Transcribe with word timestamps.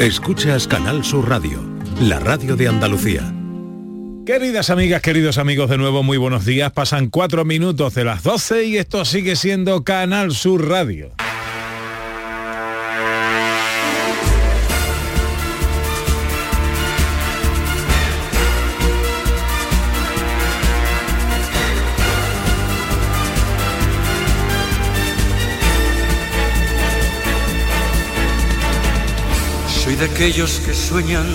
Escuchas 0.00 0.68
Canal 0.68 1.04
Sur 1.04 1.28
Radio, 1.28 1.60
la 2.00 2.20
radio 2.20 2.54
de 2.54 2.68
Andalucía. 2.68 3.34
Queridas 4.24 4.70
amigas, 4.70 5.02
queridos 5.02 5.38
amigos, 5.38 5.68
de 5.68 5.76
nuevo 5.76 6.04
muy 6.04 6.16
buenos 6.18 6.44
días. 6.44 6.70
Pasan 6.70 7.08
cuatro 7.08 7.44
minutos 7.44 7.94
de 7.94 8.04
las 8.04 8.22
12 8.22 8.64
y 8.66 8.76
esto 8.76 9.04
sigue 9.04 9.34
siendo 9.34 9.82
Canal 9.82 10.30
Sur 10.30 10.68
Radio. 10.68 11.10
De 29.98 30.04
aquellos 30.04 30.60
que 30.60 30.74
sueñan 30.74 31.26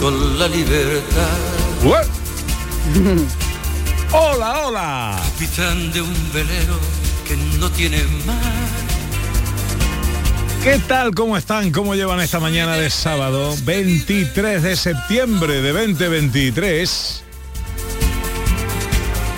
con 0.00 0.38
la 0.38 0.48
libertad. 0.48 1.38
hola, 4.12 4.66
hola. 4.66 5.22
Capitán 5.32 5.92
de 5.92 6.00
un 6.00 6.14
velero 6.32 6.78
que 7.26 7.36
no 7.58 7.70
tiene 7.70 8.02
mar. 8.24 8.36
¿Qué 10.62 10.78
tal? 10.88 11.14
¿Cómo 11.14 11.36
están? 11.36 11.70
¿Cómo 11.70 11.94
llevan 11.94 12.20
esta 12.20 12.40
mañana 12.40 12.76
de 12.76 12.88
sábado 12.88 13.54
23 13.64 14.62
de 14.62 14.76
septiembre 14.76 15.60
de 15.60 15.72
2023? 15.72 17.22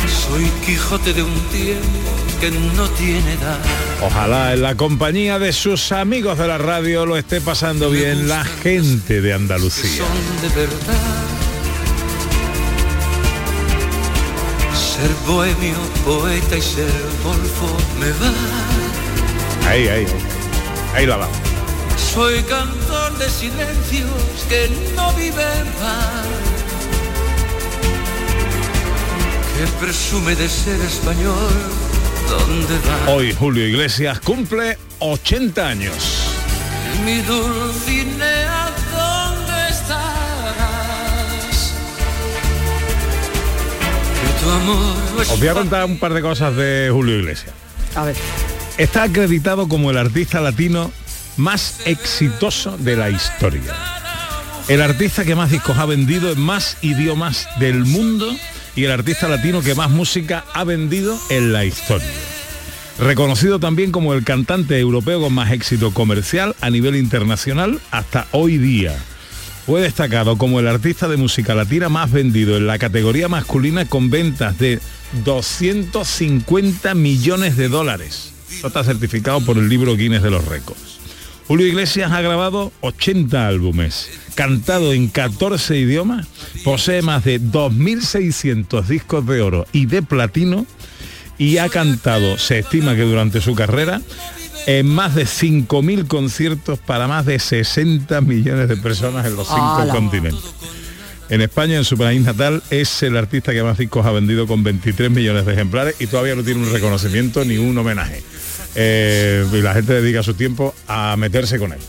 Soy 0.06 0.45
Quijote 0.65 1.15
de 1.15 1.23
un 1.23 1.34
tiempo 1.51 2.18
que 2.41 2.51
no 2.51 2.88
tiene 2.91 3.33
edad. 3.33 3.59
Ojalá 4.02 4.52
en 4.52 4.62
la 4.62 4.77
compañía 4.77 5.38
de 5.38 5.52
sus 5.52 5.92
amigos 5.92 6.38
de 6.38 6.47
la 6.47 6.59
radio 6.59 7.05
lo 7.05 7.16
esté 7.16 7.41
pasando 7.41 7.91
bien 7.91 8.28
la 8.28 8.45
gente 8.45 9.20
de 9.20 9.33
Andalucía. 9.34 10.05
Son 10.05 10.42
de 10.42 10.48
verdad. 10.61 11.28
Ser 14.75 15.11
bohemio, 15.27 15.77
poeta 16.05 16.56
y 16.56 16.62
ser 16.62 16.86
golfo 17.25 17.77
me 17.98 18.11
va. 18.11 19.70
Ahí, 19.70 19.89
ahí, 19.89 20.06
ahí. 20.95 21.06
La 21.06 21.17
va. 21.17 21.28
Soy 21.97 22.42
cantor 22.42 23.19
de 23.19 23.28
silencios 23.28 24.11
que 24.48 24.70
no 24.95 25.12
viven 25.14 25.64
más. 25.80 26.27
Que 29.56 29.67
presume 29.84 30.36
de 30.36 30.48
ser 30.48 30.80
español. 30.80 31.88
¿Dónde 32.29 32.79
va? 32.87 33.12
Hoy 33.12 33.33
Julio 33.33 33.67
Iglesias 33.67 34.21
cumple 34.21 34.77
80 34.98 35.67
años. 35.67 35.95
Mi 37.05 37.23
Dulcinea, 37.23 38.70
¿dónde 38.93 39.69
estarás? 39.70 40.15
Que 44.20 44.45
tu 44.45 44.51
amor 44.51 44.97
no 45.15 45.23
es 45.23 45.31
Os 45.31 45.39
voy 45.39 45.48
a 45.48 45.55
contar 45.55 45.85
un 45.87 45.98
par 45.98 46.12
de 46.12 46.20
cosas 46.20 46.55
de 46.55 46.91
Julio 46.93 47.19
Iglesias. 47.19 47.55
A 47.95 48.05
ver. 48.05 48.17
Está 48.77 49.05
acreditado 49.05 49.67
como 49.67 49.91
el 49.91 49.97
artista 49.97 50.42
latino 50.42 50.92
más 51.39 51.81
exitoso 51.87 52.77
de 52.77 52.97
la 52.97 53.09
historia. 53.09 53.75
El 54.69 54.83
artista 54.83 55.25
que 55.25 55.35
más 55.35 55.51
discos 55.51 55.79
ha 55.79 55.87
vendido 55.87 56.31
en 56.31 56.41
más 56.41 56.77
idiomas 56.83 57.48
del 57.59 57.87
mundo 57.87 58.31
y 58.79 58.84
el 58.84 58.93
artista 58.93 59.29
latino 59.29 59.61
que 59.61 59.75
más 59.75 59.91
música 59.91 60.45
ha 60.55 60.62
vendido 60.62 61.19
en 61.31 61.53
la 61.53 61.65
historia. 61.65 62.07
Reconocido 63.01 63.59
también 63.59 63.91
como 63.91 64.15
el 64.15 64.23
cantante 64.23 64.79
europeo 64.79 65.20
con 65.20 65.33
más 65.33 65.51
éxito 65.51 65.93
comercial 65.93 66.55
a 66.61 66.70
nivel 66.70 66.95
internacional 66.95 67.81
hasta 67.91 68.29
hoy 68.31 68.57
día. 68.57 68.97
Fue 69.67 69.81
destacado 69.81 70.39
como 70.39 70.61
el 70.61 70.69
artista 70.69 71.09
de 71.09 71.17
música 71.17 71.57
latina 71.57 71.89
más 71.89 72.12
vendido 72.12 72.57
en 72.57 72.69
la 72.69 72.79
categoría 72.79 73.27
masculina 73.27 73.85
con 73.85 74.11
ventas 74.11 74.59
de 74.59 74.79
250 75.25 76.95
millones 76.95 77.57
de 77.57 77.69
dólares. 77.69 78.33
Esto 78.48 78.69
está 78.69 78.85
certificado 78.85 79.41
por 79.41 79.58
el 79.58 79.69
libro 79.69 79.97
Guinness 79.97 80.23
de 80.23 80.31
los 80.31 80.45
Récords. 80.45 80.88
Julio 81.48 81.67
Iglesias 81.67 82.13
ha 82.13 82.20
grabado 82.20 82.73
80 82.83 83.48
álbumes, 83.48 84.11
cantado 84.35 84.92
en 84.92 85.09
14 85.09 85.79
idiomas, 85.79 86.27
posee 86.63 87.01
más 87.01 87.25
de 87.25 87.41
2.600 87.41 88.85
discos 88.85 89.27
de 89.27 89.41
oro 89.41 89.67
y 89.73 89.87
de 89.87 90.03
platino 90.03 90.67
y 91.39 91.57
ha 91.57 91.70
cantado, 91.70 92.37
se 92.37 92.58
estima 92.58 92.95
que 92.95 93.01
durante 93.01 93.41
su 93.41 93.55
carrera, 93.55 94.03
en 94.67 94.89
más 94.89 95.14
de 95.14 95.25
5.000 95.25 96.07
conciertos 96.07 96.81
para 96.81 97.08
más 97.08 97.25
de 97.25 97.39
60 97.39 98.20
millones 98.20 98.69
de 98.69 98.77
personas 98.77 99.25
en 99.25 99.35
los 99.35 99.48
cinco 99.48 99.89
continentes. 99.91 100.45
En 101.31 101.41
España, 101.41 101.79
en 101.79 101.85
su 101.85 101.97
país 101.97 102.20
natal, 102.20 102.63
es 102.69 103.03
el 103.03 103.17
artista 103.17 103.53
que 103.53 103.63
más 103.63 103.79
discos 103.79 104.05
ha 104.05 104.13
vendido 104.13 104.47
con 104.47 104.63
23 104.63 105.11
millones 105.11 105.47
de 105.47 105.55
ejemplares 105.55 105.95
y 105.98 106.08
todavía 106.08 106.35
no 106.35 106.42
tiene 106.42 106.61
un 106.61 106.70
reconocimiento 106.70 107.42
ni 107.47 107.57
un 107.57 107.79
homenaje. 107.79 108.23
Eh, 108.74 109.46
y 109.52 109.61
la 109.61 109.74
gente 109.74 109.95
dedica 109.95 110.23
su 110.23 110.34
tiempo 110.34 110.74
a 110.86 111.17
meterse 111.17 111.58
con 111.58 111.73
él. 111.73 111.80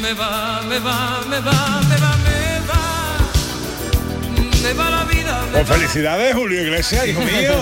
Me 0.00 0.12
va, 0.12 0.62
me 0.62 0.78
va, 0.78 1.22
me 1.28 1.40
va, 1.40 1.80
me 1.88 1.96
va, 1.96 2.16
me 2.16 2.60
va. 2.68 3.18
Me 4.62 4.72
va 4.72 4.90
la 4.90 5.04
vida. 5.04 5.44
me 5.46 5.52
Pues 5.52 5.68
felicidades, 5.68 6.34
Julio 6.34 6.62
Iglesias, 6.62 7.06
hijo 7.08 7.20
mío. 7.22 7.52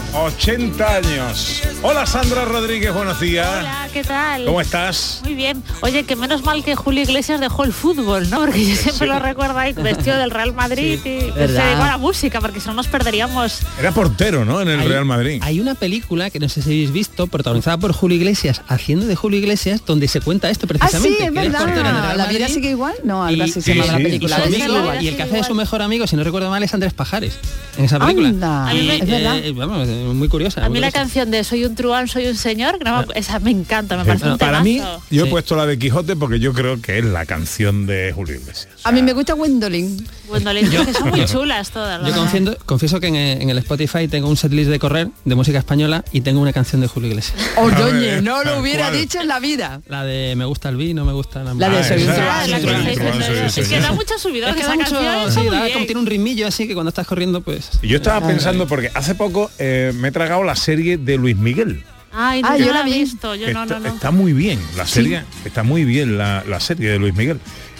80 0.18 0.96
años. 0.96 1.62
Hola, 1.82 2.06
Sandra 2.06 2.46
Rodríguez, 2.46 2.92
buenos 2.94 3.20
días. 3.20 3.46
Hola, 3.60 3.88
¿qué 3.92 4.02
tal? 4.02 4.46
¿Cómo 4.46 4.60
estás? 4.62 5.20
Muy 5.24 5.34
bien. 5.34 5.62
Oye, 5.82 6.04
que 6.04 6.16
menos 6.16 6.42
mal 6.42 6.64
que 6.64 6.74
Julio 6.74 7.02
Iglesias 7.02 7.38
dejó 7.38 7.64
el 7.64 7.72
fútbol, 7.74 8.30
¿no? 8.30 8.38
Porque 8.40 8.66
yo 8.66 8.74
siempre 8.76 9.08
lo 9.08 9.18
recuerdo 9.18 9.58
ahí 9.58 9.74
vestido 9.74 10.16
del 10.16 10.30
Real 10.30 10.54
Madrid 10.54 10.94
y 10.94 11.02
se 11.02 11.30
dedicó 11.32 11.82
a 11.82 11.86
la 11.88 11.98
música, 11.98 12.40
porque 12.40 12.60
si 12.60 12.68
no 12.68 12.74
nos 12.74 12.86
perderíamos. 12.88 13.60
Era 13.78 13.92
portero, 13.92 14.46
¿no? 14.46 14.62
En 14.62 14.68
el 14.68 14.80
Hay- 14.80 14.88
Real 14.88 15.04
Madrid. 15.04 15.40
Hay 15.44 15.60
una 15.60 15.74
película 15.74 16.30
que 16.30 16.40
no 16.40 16.48
sé 16.48 16.62
si 16.62 16.70
habéis 16.70 16.92
visto, 16.92 17.26
protagonizada 17.26 17.76
por 17.76 17.92
Julio 17.92 18.16
Iglesias, 18.16 18.62
haciendo 18.68 19.04
de 19.06 19.16
Julio 19.16 19.38
Iglesias, 19.38 19.82
donde 19.84 20.08
se 20.08 20.22
cuenta 20.22 20.48
esto 20.48 20.66
Ah, 20.80 20.88
sí, 20.88 20.98
precisamente. 20.98 21.24
es 21.26 21.32
verdad. 21.52 21.66
Real 21.66 22.16
La 22.16 22.24
vida 22.26 22.40
Madrid 22.40 22.54
sigue 22.54 22.70
igual. 22.70 22.94
No, 23.04 23.22
algo 23.22 23.36
y- 23.44 23.50
así 23.50 23.52
sí, 23.60 23.60
se 23.62 23.74
llama 23.74 23.92
la 23.92 23.98
película. 23.98 24.36
y 24.48 24.58
La 24.58 24.64
amigo- 24.64 24.94
y 25.02 25.08
el 25.08 25.16
que 25.16 25.22
hace 25.24 25.36
de 25.36 25.44
su 25.44 25.54
mejor 25.54 25.82
amigo, 25.82 26.06
si 26.06 26.16
no 26.16 26.24
recuerdo 26.24 26.48
mal, 26.48 26.62
es 26.62 26.72
Andrés 26.72 26.94
Pajares, 26.94 27.38
en 27.76 27.84
esa 27.84 27.98
película. 27.98 28.28
Anda, 28.28 28.72
es 28.72 29.06
verdad. 29.06 29.36
eh, 29.38 29.52
vamos, 29.52 29.86
eh, 29.88 30.05
muy 30.14 30.28
curiosa. 30.28 30.64
A 30.64 30.68
mí 30.68 30.78
la 30.80 30.90
canción 30.90 31.30
de 31.30 31.42
Soy 31.44 31.64
un 31.64 31.74
truán, 31.74 32.08
soy 32.08 32.26
un 32.26 32.36
señor, 32.36 32.78
no 32.84 33.04
me- 33.06 33.06
esa 33.18 33.38
me 33.40 33.50
encanta, 33.50 33.96
me 33.96 34.04
parece 34.04 34.28
un 34.28 34.38
Para 34.38 34.60
mí, 34.62 34.80
yo 35.10 35.22
he 35.22 35.24
Sí. 35.26 35.30
puesto 35.30 35.56
la 35.56 35.66
de 35.66 35.78
Quijote 35.78 36.14
porque 36.16 36.38
yo 36.38 36.52
creo 36.52 36.80
que 36.80 36.98
es 36.98 37.04
la 37.04 37.26
canción 37.26 37.86
de 37.86 38.12
Julio 38.14 38.36
Iglesias. 38.36 38.68
A 38.84 38.92
mí 38.92 39.02
me 39.02 39.12
gusta 39.12 39.32
Gwendolyn. 39.34 40.06
Le 40.44 40.62
digo 40.64 40.84
que 40.84 40.92
son 40.92 41.10
muy 41.10 41.24
chulas 41.24 41.70
todas. 41.70 42.04
Yo 42.06 42.14
confiendo- 42.14 42.56
confieso 42.66 42.98
que 43.00 43.06
en, 43.08 43.16
eh, 43.16 43.32
en 43.42 43.50
el 43.50 43.58
Spotify 43.58 44.08
tengo 44.08 44.28
un 44.28 44.36
setlist 44.36 44.70
de 44.70 44.78
correr 44.78 45.08
de 45.24 45.34
música 45.34 45.58
española 45.58 46.04
y 46.12 46.20
tengo 46.22 46.40
una 46.40 46.52
canción 46.52 46.80
de 46.80 46.88
Julio 46.88 47.10
Iglesias. 47.10 47.36
Oye, 47.56 48.20
no 48.22 48.42
lo 48.44 48.60
hubiera 48.60 48.88
¿cuál? 48.88 48.98
dicho 49.00 49.20
en 49.20 49.28
la 49.28 49.38
vida. 49.38 49.80
La 49.88 50.04
de 50.04 50.34
Me 50.36 50.44
gusta 50.44 50.68
el 50.68 50.76
vino, 50.76 51.04
me 51.04 51.12
gusta 51.12 51.42
la 51.44 51.54
La 51.54 51.68
de 51.68 51.78
Ah, 51.78 51.84
Soy 51.84 52.02
un 52.02 52.14
truán, 52.14 52.28
Ah, 52.28 52.44
que 52.44 53.60
es 53.60 53.82
da 53.82 53.92
mucho 53.92 54.18
subidón 54.18 54.50
Es 54.50 54.56
que 54.56 54.62
da 54.62 54.74
mucho, 54.74 54.88
sí, 55.30 55.46
da 55.48 55.72
como 55.72 55.86
tiene 55.86 56.00
un 56.00 56.06
ritmillo 56.06 56.46
así 56.46 56.66
que 56.66 56.74
cuando 56.74 56.88
estás 56.88 57.06
corriendo, 57.06 57.40
pues. 57.40 57.70
Yo 57.82 57.96
estaba 57.96 58.26
pensando 58.26 58.66
porque 58.66 58.90
hace 58.94 59.14
poco 59.14 59.50
eh, 59.58 59.85
me 59.92 60.08
he 60.08 60.12
tragado 60.12 60.42
la 60.44 60.56
serie 60.56 60.96
de 60.98 61.16
Luis 61.18 61.36
Miguel. 61.36 61.82
Ay, 62.12 62.40
Ah, 62.44 62.56
yo 62.56 62.72
la 62.72 62.80
he 62.80 62.84
vi. 62.84 62.92
visto, 63.00 63.34
yo 63.34 63.52
no, 63.52 63.64
está, 63.64 63.78
no, 63.78 63.88
no. 63.88 63.94
está 63.94 64.10
muy 64.10 64.32
bien 64.32 64.58
la 64.76 64.86
serie, 64.86 65.22
está 65.44 65.62
muy 65.62 65.84
bien 65.84 66.16
la, 66.16 66.42
la 66.48 66.60
serie 66.60 66.88
de 66.90 66.98
Luis 66.98 67.14
Miguel. 67.14 67.38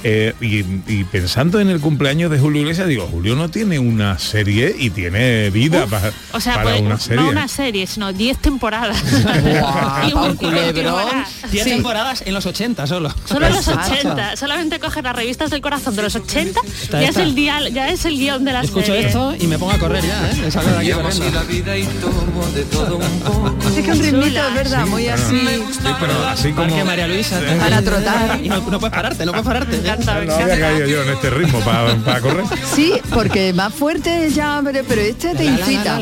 Eh, 0.08 0.34
y, 0.40 0.58
y 0.86 1.02
pensando 1.10 1.58
en 1.58 1.68
el 1.68 1.80
cumpleaños 1.80 2.30
de 2.30 2.38
Julio 2.38 2.60
Iglesias, 2.62 2.86
digo, 2.86 3.08
Julio 3.10 3.34
no 3.34 3.48
tiene 3.48 3.80
una 3.80 4.20
serie 4.20 4.72
y 4.78 4.90
tiene 4.90 5.50
vida 5.50 5.84
pa- 5.86 6.12
O 6.32 6.38
sea, 6.40 6.54
para 6.54 6.70
pues, 6.70 6.80
una 6.82 7.00
serie. 7.00 7.24
no 7.24 7.28
una 7.30 7.48
serie, 7.48 7.88
sino 7.88 8.12
10 8.12 8.38
temporadas. 8.38 9.02
Guau, 9.02 10.08
Y 10.08 10.12
un 10.12 10.36
continuará. 10.36 11.26
10 11.50 11.64
Sí. 11.64 11.70
temporadas 11.70 12.22
en 12.24 12.34
los 12.34 12.46
80 12.46 12.86
solo. 12.86 13.12
Solo 13.24 13.48
los 13.48 13.58
Exacto. 13.66 13.94
80, 13.94 14.36
solamente 14.36 14.78
coge 14.78 15.02
las 15.02 15.16
revistas 15.16 15.50
del 15.50 15.60
corazón 15.60 15.96
de 15.96 16.02
los 16.02 16.14
80, 16.14 16.60
Está 16.82 17.00
ya 17.02 17.08
es 17.08 17.16
el 17.16 17.34
día, 17.34 17.68
ya 17.70 17.88
es 17.88 18.04
el 18.04 18.16
guion 18.16 18.44
de 18.44 18.52
la 18.52 18.60
Escucho 18.60 18.86
serie. 18.86 19.06
esto 19.08 19.34
y 19.40 19.48
me 19.48 19.58
pongo 19.58 19.72
a 19.72 19.78
correr 19.78 20.04
ya, 20.04 20.30
¿eh? 20.30 20.50
Salgo 20.52 20.70
de 20.70 20.76
aquí 20.78 20.88
Llamo 20.90 21.08
así 21.08 21.18
corriendo. 21.18 21.40
la 21.40 21.46
vida 21.50 21.76
y 21.78 21.84
tomo 21.84 22.46
de 22.54 22.62
todo 22.64 22.96
un 22.96 23.20
poco. 23.20 23.56
Es 23.76 23.84
que 23.84 23.90
un 23.90 23.98
ritmito, 23.98 24.46
es 24.48 24.54
verdad, 24.54 24.86
muy 24.86 25.08
así. 25.08 25.36
Sí, 25.72 25.80
pero 25.98 26.26
así 26.28 26.52
como... 26.52 26.84
María 26.84 27.08
Luisa. 27.08 27.40
Para 27.58 27.82
trotar. 27.82 28.40
Y 28.40 28.48
no, 28.48 28.58
no 28.70 28.78
puedes 28.78 28.94
pararte, 28.94 29.26
no 29.26 29.32
puedes 29.32 29.46
pararte. 29.46 29.95
Me 29.96 30.02
encanta, 30.02 30.20
me 30.20 30.26
No 30.26 30.32
había 30.34 30.46
encanta. 30.54 30.68
caído 30.68 30.86
yo 30.88 31.02
en 31.02 31.08
este 31.10 31.30
ritmo 31.30 31.60
para, 31.60 32.20
correr. 32.20 32.44
Sí, 32.74 32.92
porque 33.12 33.52
más 33.52 33.72
fuerte 33.74 34.30
ya, 34.30 34.60
pero, 34.64 34.80
pero 34.86 35.00
este 35.02 35.34
te 35.34 35.44
incita. 35.44 35.98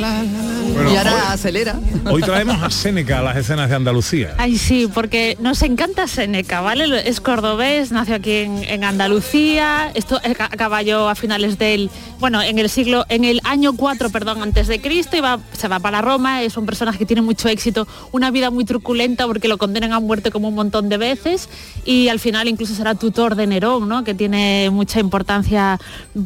Bueno, 0.75 0.93
y 0.93 0.97
ahora 0.97 1.33
acelera. 1.33 1.77
Hoy 2.07 2.21
traemos 2.23 2.61
a 2.63 2.69
Séneca 2.71 3.21
a 3.21 3.23
las 3.23 3.37
escenas 3.37 3.69
de 3.71 3.77
Andalucía. 3.77 4.35
Ay, 4.39 4.59
sí, 4.59 4.89
porque 4.93 5.37
nos 5.41 5.63
encanta 5.63 6.09
Seneca, 6.09 6.61
¿vale? 6.63 7.09
Es 7.09 7.21
cordobés, 7.21 7.93
nació 7.93 8.17
aquí 8.17 8.33
en, 8.39 8.65
en 8.65 8.83
Andalucía, 8.83 9.93
esto 9.95 10.21
a 10.25 10.49
caballo 10.57 11.09
a 11.09 11.15
finales 11.15 11.59
del, 11.59 11.91
bueno, 12.19 12.43
en 12.43 12.59
el 12.59 12.69
siglo, 12.69 13.05
en 13.09 13.25
el 13.25 13.41
año 13.45 13.75
4, 13.77 14.11
perdón, 14.11 14.43
antes 14.43 14.67
de 14.67 14.81
Cristo, 14.81 15.17
y 15.17 15.21
va- 15.21 15.39
se 15.57 15.69
va 15.69 15.79
para 15.79 16.01
Roma, 16.03 16.43
es 16.43 16.57
un 16.57 16.67
personaje 16.67 16.99
que 16.99 17.07
tiene 17.07 17.23
mucho 17.23 17.49
éxito, 17.49 17.87
una 18.11 18.31
vida 18.33 18.51
muy 18.51 18.65
truculenta 18.65 19.27
porque 19.27 19.47
lo 19.47 19.59
condenan 19.59 19.93
a 19.93 20.01
muerte 20.01 20.31
como 20.33 20.49
un 20.49 20.55
montón 20.57 20.89
de 20.89 20.97
veces, 20.97 21.49
y 21.85 22.09
al 22.09 22.19
final 22.19 22.49
incluso 22.49 22.75
será 22.75 22.95
tutor 22.97 23.37
de 23.37 23.47
Nerón, 23.47 23.84
¿no? 23.85 24.05
Que 24.05 24.15
tiene 24.15 24.71
mucha 24.71 25.01
importancia, 25.01 25.79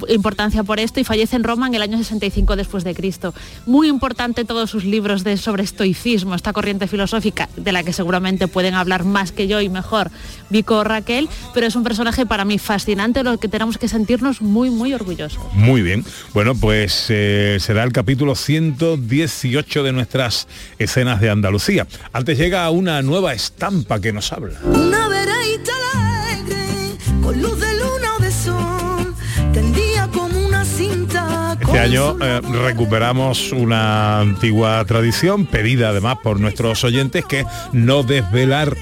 importancia 0.09 0.63
por 0.63 0.81
esto, 0.81 1.01
y 1.01 1.05
fallece 1.05 1.37
en 1.37 1.45
Roma 1.45 1.67
en 1.67 1.75
el 1.75 1.83
año 1.83 1.99
65 1.99 2.57
después 2.57 2.85
de 2.85 2.95
Cristo. 2.95 3.35
Muy 3.67 3.89
importante 3.89 4.45
todos 4.45 4.71
sus 4.71 4.85
libros 4.85 5.25
de, 5.25 5.37
sobre 5.37 5.63
estoicismo, 5.63 6.35
esta 6.35 6.53
corriente 6.53 6.87
filosófica 6.87 7.49
de 7.57 7.73
la 7.73 7.83
que 7.83 7.93
seguramente 7.93 8.49
pueden 8.49 8.75
hablar 8.75 9.05
más 9.05 9.33
que 9.33 9.49
yo 9.49 9.61
y 9.61 9.69
mejor 9.69 10.11
Vico 10.51 10.79
o 10.79 10.85
Raquel, 10.85 11.29
pero 11.55 11.67
es 11.67 11.77
un 11.77 11.85
personaje 11.85 12.27
para 12.27 12.45
mí 12.45 12.59
fascinante, 12.59 13.23
lo 13.23 13.39
que 13.39 13.49
tenemos 13.49 13.79
que 13.79 13.89
sentirnos 13.89 14.41
muy, 14.41 14.71
muy 14.71 14.95
orgullosos. 14.95 15.41
Muy 15.55 15.83
bien. 15.83 16.05
Bueno, 16.33 16.55
pues 16.55 17.07
eh, 17.09 17.59
será 17.61 17.85
el 17.85 17.93
capítulo 17.93 18.35
118 18.35 19.83
de 19.83 19.93
nuestras 19.93 20.49
escenas 20.79 21.21
de 21.21 21.31
Andalucía. 21.31 21.87
Antes 22.13 22.39
llega 22.39 22.69
una 22.71 23.03
nueva 23.03 23.33
estampa 23.33 24.01
que 24.01 24.13
nos 24.13 24.33
habla. 24.33 24.59
Una 24.65 25.09
Este 31.69 31.81
año 31.81 32.17
eh, 32.23 32.41
recuperamos 32.65 33.53
una 33.53 34.21
antigua 34.21 34.83
tradición, 34.87 35.45
pedida 35.45 35.91
además 35.91 36.17
por 36.23 36.41
nuestros 36.41 36.83
oyentes, 36.83 37.27
que 37.27 37.41
es 37.41 37.47
no 37.73 38.03
desvelar 38.03 38.75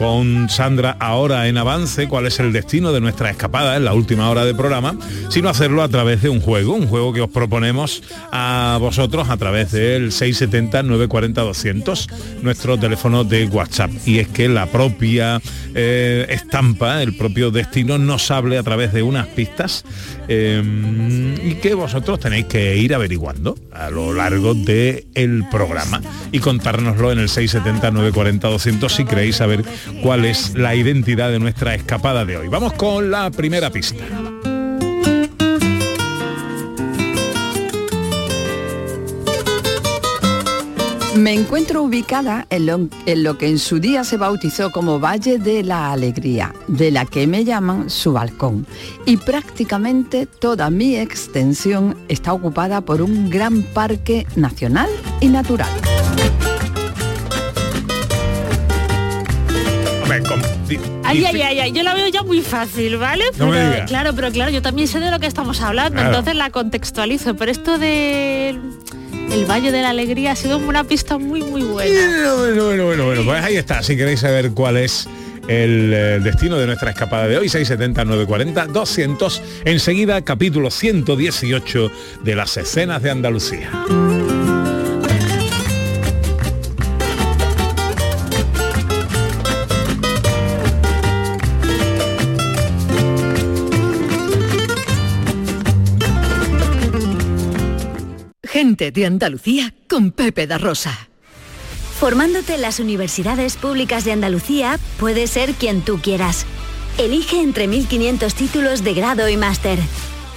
con 0.00 0.48
Sandra 0.48 0.96
ahora 0.98 1.46
en 1.46 1.58
avance 1.58 2.08
cuál 2.08 2.26
es 2.26 2.40
el 2.40 2.54
destino 2.54 2.90
de 2.90 3.02
nuestra 3.02 3.28
escapada 3.28 3.76
en 3.76 3.84
la 3.84 3.92
última 3.92 4.30
hora 4.30 4.46
de 4.46 4.54
programa, 4.54 4.96
sino 5.28 5.50
hacerlo 5.50 5.82
a 5.82 5.88
través 5.88 6.22
de 6.22 6.30
un 6.30 6.40
juego, 6.40 6.72
un 6.72 6.86
juego 6.86 7.12
que 7.12 7.20
os 7.20 7.28
proponemos 7.28 8.02
a 8.32 8.78
vosotros 8.80 9.28
a 9.28 9.36
través 9.36 9.72
del 9.72 10.10
670-940-200, 10.10 12.40
nuestro 12.40 12.78
teléfono 12.78 13.24
de 13.24 13.44
WhatsApp. 13.44 13.90
Y 14.06 14.20
es 14.20 14.28
que 14.28 14.48
la 14.48 14.64
propia 14.64 15.38
eh, 15.74 16.24
estampa, 16.30 17.02
el 17.02 17.14
propio 17.14 17.50
destino 17.50 17.98
nos 17.98 18.30
hable 18.30 18.56
a 18.56 18.62
través 18.62 18.94
de 18.94 19.02
unas 19.02 19.26
pistas 19.26 19.84
eh, 20.28 20.62
y 21.44 21.56
que 21.56 21.74
vosotros 21.74 22.20
tenéis 22.20 22.46
que 22.46 22.74
ir 22.78 22.94
averiguando 22.94 23.54
a 23.70 23.90
lo 23.90 24.14
largo 24.14 24.54
del 24.54 25.44
programa 25.50 26.00
y 26.32 26.38
contárnoslo 26.38 27.12
en 27.12 27.18
el 27.18 27.28
670-940-200 27.28 28.88
si 28.88 29.04
queréis 29.04 29.36
saber 29.36 29.62
cuál 30.02 30.24
es 30.24 30.54
la 30.54 30.74
identidad 30.74 31.30
de 31.30 31.38
nuestra 31.38 31.74
escapada 31.74 32.24
de 32.24 32.36
hoy. 32.36 32.48
Vamos 32.48 32.72
con 32.74 33.10
la 33.10 33.30
primera 33.30 33.70
pista. 33.70 34.04
Me 41.20 41.34
encuentro 41.34 41.82
ubicada 41.82 42.46
en 42.50 42.66
lo, 43.22 43.36
que 43.36 43.48
en 43.48 43.58
su 43.58 43.78
día 43.78 44.04
se 44.04 44.16
bautizó 44.16 44.70
como 44.70 45.00
Valle 45.00 45.38
de 45.38 45.62
la 45.62 45.92
Alegría, 45.92 46.54
de 46.66 46.90
la 46.90 47.04
que 47.04 47.26
me 47.26 47.44
llaman 47.44 47.90
su 47.90 48.12
balcón. 48.12 48.64
Y 49.04 49.18
prácticamente 49.18 50.24
toda 50.24 50.70
mi 50.70 50.96
extensión 50.96 51.94
está 52.08 52.32
ocupada 52.32 52.80
por 52.80 53.02
un 53.02 53.28
gran 53.28 53.62
parque 53.62 54.26
nacional 54.34 54.88
y 55.20 55.28
natural. 55.28 55.68
Ay, 61.04 61.24
ay, 61.24 61.40
ay, 61.42 61.60
ay, 61.60 61.72
yo 61.72 61.82
la 61.82 61.94
veo 61.94 62.08
ya 62.08 62.22
muy 62.22 62.40
fácil, 62.42 62.96
¿vale? 62.96 63.24
No 63.38 63.46
me 63.48 63.84
claro, 63.86 64.12
pero 64.14 64.30
claro, 64.30 64.50
yo 64.50 64.62
también 64.62 64.86
sé 64.88 65.00
de 65.00 65.10
lo 65.10 65.18
que 65.18 65.26
estamos 65.26 65.60
hablando, 65.60 65.94
Claro. 65.94 66.08
entonces 66.08 66.36
la 66.36 66.50
contextualizo, 66.50 67.34
pero 67.36 67.50
esto 67.50 67.78
del 67.78 68.60
el 69.32 69.44
Valle 69.48 69.70
de 69.72 69.82
la 69.82 69.90
Alegría 69.90 70.32
ha 70.32 70.36
sido 70.36 70.58
una 70.58 70.84
pista 70.84 71.18
muy, 71.18 71.42
muy 71.42 71.62
buena. 71.62 71.90
Bueno, 71.92 72.36
bueno, 72.36 72.64
bueno, 72.64 72.84
bueno, 72.86 73.04
bueno, 73.06 73.22
pues 73.24 73.44
ahí 73.44 73.56
está. 73.56 73.82
Si 73.82 73.96
queréis 73.96 74.20
saber 74.20 74.50
cuál 74.52 74.76
es 74.76 75.08
el 75.48 75.92
eh, 75.94 76.20
destino 76.20 76.56
de 76.58 76.66
nuestra 76.66 76.90
escapada 76.90 77.26
de 77.28 77.38
hoy, 77.38 77.48
670-940-200. 77.48 79.40
Enseguida, 79.64 80.22
capítulo 80.22 80.70
118 80.70 81.90
de 82.24 82.34
las 82.34 82.56
escenas 82.56 83.02
de 83.02 83.10
Andalucía. 83.10 83.70
De 98.90 99.06
Andalucía 99.06 99.74
con 99.88 100.10
Pepe 100.10 100.46
da 100.46 100.58
Rosa. 100.58 101.08
Formándote 101.98 102.54
en 102.54 102.62
las 102.62 102.80
universidades 102.80 103.56
públicas 103.56 104.04
de 104.04 104.12
Andalucía, 104.12 104.78
puedes 104.98 105.30
ser 105.30 105.52
quien 105.54 105.82
tú 105.82 106.00
quieras. 106.00 106.46
Elige 106.98 107.40
entre 107.40 107.68
1.500 107.68 108.32
títulos 108.32 108.82
de 108.82 108.94
grado 108.94 109.28
y 109.28 109.36
máster. 109.36 109.78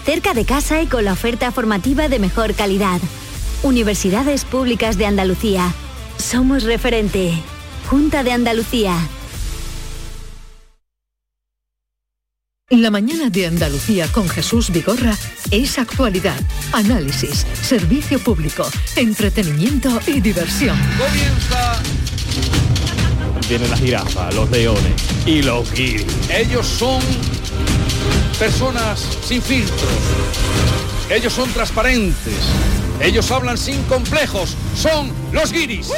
Cerca 0.06 0.34
de 0.34 0.46
casa 0.46 0.82
y 0.82 0.88
con 0.88 1.06
la 1.06 1.14
oferta 1.14 1.52
formativa 1.52 2.10
de 2.10 2.20
mejor 2.20 2.54
calidad. 2.54 3.00
Universidades 3.64 4.46
Públicas 4.46 4.98
de 4.98 5.06
Andalucía. 5.06 5.74
Somos 6.18 6.64
referente. 6.64 7.34
Junta 7.90 8.24
de 8.24 8.34
Andalucía. 8.34 8.98
La 12.70 12.90
mañana 12.90 13.30
de 13.30 13.46
Andalucía 13.46 14.08
con 14.08 14.28
Jesús 14.30 14.72
Vigorra 14.72 15.16
es 15.52 15.78
actualidad, 15.78 16.40
análisis, 16.72 17.46
servicio 17.62 18.20
público, 18.20 18.66
entretenimiento 18.96 20.00
y 20.08 20.22
diversión. 20.22 20.78
Comienza. 20.98 21.84
Vienen 23.50 23.70
las 23.70 23.80
jirafas, 23.82 24.34
los 24.34 24.50
leones 24.50 24.94
y 25.26 25.42
los 25.42 25.70
guiris. 25.74 26.06
Ellos 26.30 26.66
son 26.66 27.02
personas 28.40 29.06
sin 29.22 29.42
filtros. 29.42 29.92
Ellos 31.10 31.34
son 31.34 31.52
transparentes. 31.52 32.34
Ellos 33.04 33.30
hablan 33.32 33.58
sin 33.58 33.84
complejos. 33.84 34.56
Son 34.76 35.12
los 35.34 35.52
guiris. 35.52 35.92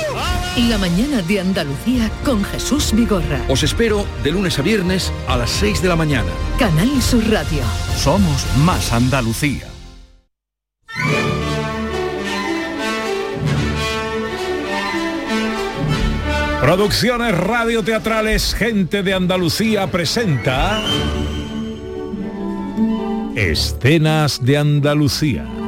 La 0.58 0.80
mañana 0.80 1.22
de 1.22 1.40
Andalucía 1.40 2.10
con 2.24 2.44
Jesús 2.44 2.92
Vigorra. 2.94 3.42
Os 3.48 3.62
espero 3.62 4.08
de 4.24 4.32
lunes 4.32 4.58
a 4.58 4.64
viernes 4.64 5.12
a 5.28 5.38
las 5.38 5.52
6 5.52 5.84
de 5.84 5.88
la 5.88 5.96
mañana. 5.96 6.32
Canal 6.58 7.00
Sur 7.04 7.24
Radio. 7.30 7.62
Somos 7.96 8.44
más 8.66 8.92
Andalucía. 8.92 9.68
Producciones 16.60 17.38
radioteatrales 17.38 18.56
Gente 18.56 19.04
de 19.04 19.14
Andalucía 19.14 19.86
presenta 19.92 20.82
Escenas 23.36 24.44
de 24.44 24.58
Andalucía. 24.58 25.65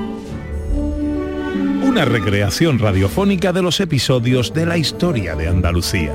Una 1.87 2.03
recreación 2.03 2.79
radiofónica 2.79 3.53
de 3.53 3.61
los 3.61 3.79
episodios 3.79 4.53
de 4.53 4.65
la 4.65 4.77
historia 4.77 5.35
de 5.35 5.47
Andalucía. 5.47 6.13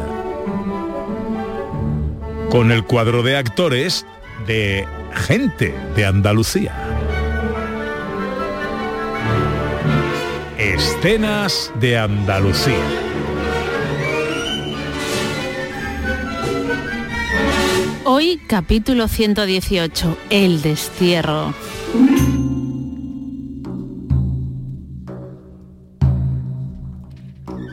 Con 2.51 2.71
el 2.71 2.85
cuadro 2.85 3.23
de 3.23 3.39
actores 3.39 4.05
de 4.47 4.87
Gente 5.15 5.75
de 5.97 6.05
Andalucía. 6.05 6.75
Escenas 10.59 11.73
de 11.81 11.97
Andalucía. 11.97 12.77
Hoy 18.05 18.39
capítulo 18.47 19.09
118, 19.09 20.19
El 20.29 20.61
destierro. 20.61 21.55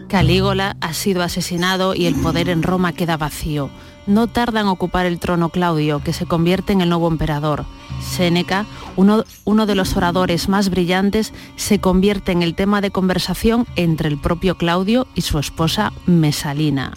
Calígola 0.09 0.75
ha 0.81 0.93
sido 0.93 1.21
asesinado 1.23 1.93
y 1.93 2.07
el 2.07 2.15
poder 2.15 2.49
en 2.49 2.63
Roma 2.63 2.93
queda 2.93 3.15
vacío. 3.15 3.69
No 4.07 4.25
tarda 4.27 4.61
en 4.61 4.67
ocupar 4.67 5.05
el 5.05 5.19
trono 5.19 5.49
Claudio, 5.49 5.99
que 6.03 6.13
se 6.13 6.25
convierte 6.25 6.73
en 6.73 6.81
el 6.81 6.89
nuevo 6.89 7.07
emperador. 7.07 7.65
Séneca, 8.01 8.65
uno, 8.95 9.23
uno 9.45 9.67
de 9.67 9.75
los 9.75 9.95
oradores 9.95 10.49
más 10.49 10.69
brillantes, 10.69 11.31
se 11.55 11.79
convierte 11.79 12.31
en 12.31 12.41
el 12.41 12.55
tema 12.55 12.81
de 12.81 12.89
conversación 12.89 13.67
entre 13.75 14.09
el 14.09 14.19
propio 14.19 14.57
Claudio 14.57 15.07
y 15.13 15.21
su 15.21 15.37
esposa 15.37 15.93
Mesalina. 16.07 16.93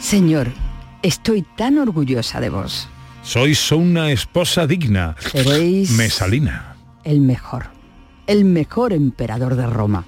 Señor, 0.00 0.52
estoy 1.02 1.42
tan 1.42 1.78
orgullosa 1.78 2.40
de 2.40 2.50
vos. 2.50 2.88
Sois 3.22 3.70
una 3.70 4.10
esposa 4.10 4.66
digna. 4.66 5.14
Seréis 5.20 5.92
Mesalina. 5.92 6.74
el 7.04 7.20
mejor, 7.20 7.66
el 8.26 8.44
mejor 8.44 8.92
emperador 8.92 9.54
de 9.54 9.66
Roma. 9.66 10.04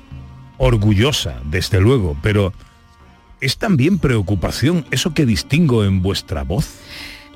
Orgullosa, 0.64 1.42
desde 1.44 1.78
luego, 1.78 2.16
pero 2.22 2.54
¿es 3.42 3.58
también 3.58 3.98
preocupación 3.98 4.86
eso 4.90 5.12
que 5.12 5.26
distingo 5.26 5.84
en 5.84 6.00
vuestra 6.00 6.42
voz? 6.42 6.76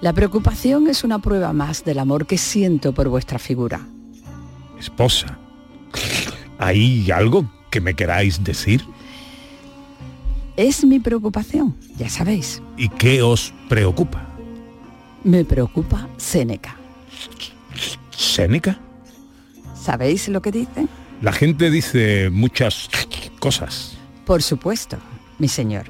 La 0.01 0.15
preocupación 0.15 0.89
es 0.89 1.05
una 1.05 1.19
prueba 1.19 1.53
más 1.53 1.85
del 1.85 1.99
amor 1.99 2.27
que 2.27 2.39
siento 2.39 2.95
por 2.95 3.09
vuestra 3.11 3.39
figura. 3.39 3.81
Esposa, 4.81 5.39
¿hay 6.59 7.11
algo 7.11 7.51
que 7.71 7.83
me 7.83 7.93
queráis 7.95 8.43
decir? 8.43 8.83
Es 10.57 10.83
mi 10.85 10.99
preocupación, 10.99 11.77
ya 11.99 12.09
sabéis. 12.09 12.63
¿Y 12.79 12.89
qué 12.89 13.21
os 13.21 13.53
preocupa? 13.69 14.27
Me 15.23 15.45
preocupa 15.45 16.09
Séneca. 16.17 16.77
¿Séneca? 18.11 18.79
¿Sabéis 19.75 20.29
lo 20.29 20.41
que 20.41 20.51
dicen? 20.51 20.89
La 21.21 21.33
gente 21.33 21.71
dice 21.71 22.31
muchas 22.31 22.89
cosas 23.39 23.97
Por 24.25 24.43
supuesto, 24.43 24.97
mi 25.39 25.49
señor. 25.49 25.87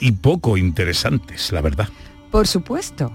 y 0.00 0.12
poco 0.12 0.56
interesantes, 0.56 1.52
la 1.52 1.60
verdad. 1.62 1.88
Por 2.30 2.46
supuesto. 2.46 3.10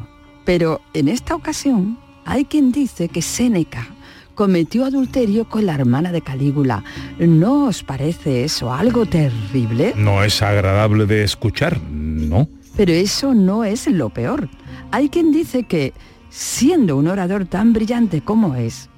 Pero 0.46 0.82
en 0.94 1.08
esta 1.08 1.36
ocasión 1.36 2.00
hay 2.26 2.46
quien 2.46 2.72
dice 2.72 3.08
que 3.10 3.22
Séneca 3.22 3.88
cometió 4.34 4.86
adulterio 4.86 5.48
con 5.48 5.66
la 5.68 5.76
hermana 5.76 6.12
de 6.12 6.22
Calígula. 6.22 6.84
¿No 7.20 7.66
os 7.66 7.84
parece 7.84 8.44
eso 8.44 8.74
algo 8.74 9.06
terrible? 9.06 9.94
No 9.96 10.24
es 10.24 10.42
agradable 10.42 11.06
de 11.06 11.24
escuchar, 11.24 11.80
¿no? 11.82 12.48
Pero 12.76 12.92
eso 12.94 13.36
no 13.36 13.64
es 13.64 13.86
lo 13.88 14.10
peor. 14.10 14.50
Hay 14.92 15.10
quien 15.10 15.32
dice 15.32 15.64
que, 15.64 15.94
siendo 16.30 16.96
un 16.98 17.08
orador 17.08 17.46
tan 17.46 17.74
brillante 17.74 18.22
como 18.22 18.56
es, 18.56 18.90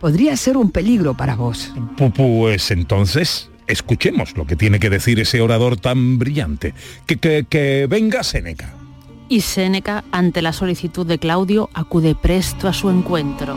podría 0.00 0.36
ser 0.36 0.56
un 0.56 0.70
peligro 0.72 1.14
para 1.16 1.36
vos. 1.36 1.72
Pu- 1.96 2.12
Pues 2.12 2.70
entonces, 2.72 3.50
escuchemos 3.70 4.36
lo 4.36 4.46
que 4.46 4.56
tiene 4.56 4.78
que 4.78 4.90
decir 4.90 5.18
ese 5.20 5.40
orador 5.40 5.76
tan 5.76 6.18
brillante. 6.18 6.74
Que, 7.06 7.16
que, 7.16 7.46
que 7.48 7.86
venga 7.88 8.22
Séneca. 8.22 8.74
Y 9.28 9.42
Séneca, 9.42 10.04
ante 10.10 10.42
la 10.42 10.52
solicitud 10.52 11.06
de 11.06 11.18
Claudio, 11.18 11.70
acude 11.72 12.14
presto 12.14 12.66
a 12.68 12.72
su 12.72 12.90
encuentro. 12.90 13.56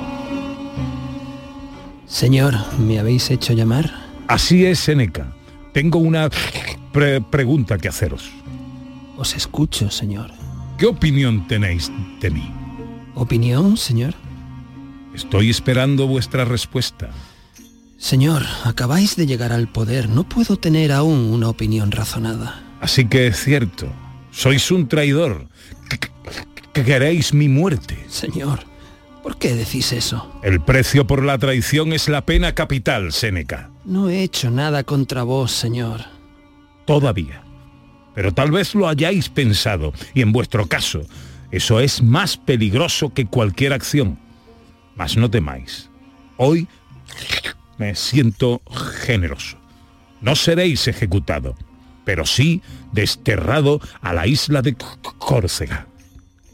Señor, 2.06 2.54
¿me 2.80 3.00
habéis 3.00 3.32
hecho 3.32 3.54
llamar? 3.54 3.92
Así 4.28 4.66
es, 4.66 4.80
Séneca. 4.80 5.34
Tengo 5.74 6.00
una 6.00 6.30
pre- 6.92 7.22
pregunta 7.22 7.78
que 7.78 7.88
haceros. 7.88 8.30
Os 9.18 9.36
escucho, 9.36 9.90
señor. 9.90 10.32
¿Qué 10.78 10.86
opinión 10.86 11.48
tenéis 11.48 11.92
de 12.20 12.30
mí? 12.30 12.52
¿Opinión, 13.16 13.78
señor? 13.78 14.14
Estoy 15.16 15.50
esperando 15.50 16.08
vuestra 16.08 16.46
respuesta. 16.46 17.10
Señor, 18.04 18.44
acabáis 18.66 19.16
de 19.16 19.26
llegar 19.26 19.54
al 19.54 19.70
poder. 19.70 20.10
No 20.10 20.26
puedo 20.28 20.58
tener 20.58 20.92
aún 20.92 21.32
una 21.32 21.48
opinión 21.48 21.90
razonada. 21.90 22.62
Así 22.82 23.06
que 23.08 23.28
es 23.28 23.42
cierto, 23.42 23.88
sois 24.30 24.70
un 24.72 24.90
traidor. 24.90 25.48
Que, 25.90 25.98
que- 26.00 26.10
que 26.74 26.84
queréis 26.84 27.34
mi 27.34 27.48
muerte. 27.48 27.98
Señor, 28.10 28.60
¿por 29.24 29.38
qué 29.38 29.56
decís 29.56 29.94
eso? 29.94 30.38
El 30.44 30.60
precio 30.60 31.08
por 31.08 31.24
la 31.24 31.38
traición 31.38 31.94
es 31.94 32.10
la 32.10 32.26
pena 32.26 32.54
capital, 32.54 33.14
Séneca. 33.14 33.70
No 33.86 34.10
he 34.10 34.22
hecho 34.22 34.50
nada 34.52 34.84
contra 34.84 35.24
vos, 35.24 35.54
señor. 35.54 36.02
Todavía. 36.86 37.42
Pero 38.14 38.34
tal 38.34 38.52
vez 38.52 38.76
lo 38.76 38.90
hayáis 38.90 39.30
pensado, 39.30 39.94
y 40.14 40.22
en 40.22 40.34
vuestro 40.34 40.66
caso, 40.68 41.04
eso 41.52 41.80
es 41.80 42.02
más 42.04 42.36
peligroso 42.36 43.14
que 43.14 43.28
cualquier 43.28 43.72
acción. 43.72 44.20
Mas 44.98 45.16
no 45.16 45.30
temáis. 45.32 45.90
Hoy 46.36 46.68
me 47.84 47.96
siento 47.96 48.62
generoso. 49.02 49.58
No 50.22 50.38
seréis 50.38 50.88
ejecutado, 50.88 51.58
pero 52.06 52.26
sí 52.26 52.62
desterrado 52.94 53.82
a 54.02 54.14
la 54.14 54.26
isla 54.26 54.62
de 54.62 54.78
Córcega. 55.18 55.88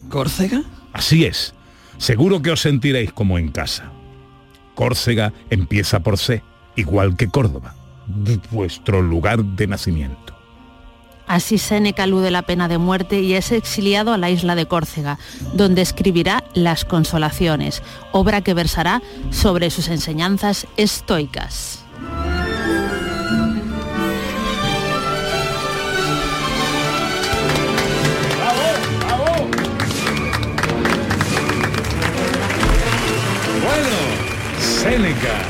¿Córcega? 0.09 0.63
Así 0.91 1.25
es. 1.25 1.53
Seguro 1.99 2.41
que 2.41 2.49
os 2.49 2.61
sentiréis 2.61 3.13
como 3.13 3.37
en 3.37 3.51
casa. 3.51 3.91
Córcega 4.73 5.31
empieza 5.51 5.99
por 5.99 6.17
C, 6.17 6.41
igual 6.75 7.15
que 7.15 7.27
Córdoba, 7.27 7.75
vuestro 8.49 9.03
lugar 9.03 9.43
de 9.43 9.67
nacimiento. 9.67 10.28
Así 11.29 11.59
Séneca 11.59 12.03
alude 12.03 12.31
la 12.31 12.41
pena 12.41 12.67
de 12.67 12.79
muerte 12.79 13.21
y 13.21 13.35
es 13.35 13.51
exiliado 13.51 14.13
a 14.13 14.17
la 14.17 14.31
isla 14.31 14.55
de 14.55 14.65
Córcega, 14.65 15.19
donde 15.53 15.83
escribirá 15.83 16.43
Las 16.55 16.85
Consolaciones, 16.85 17.83
obra 18.11 18.41
que 18.41 18.55
versará 18.55 19.03
sobre 19.29 19.69
sus 19.69 19.89
enseñanzas 19.89 20.65
estoicas. 20.75 21.85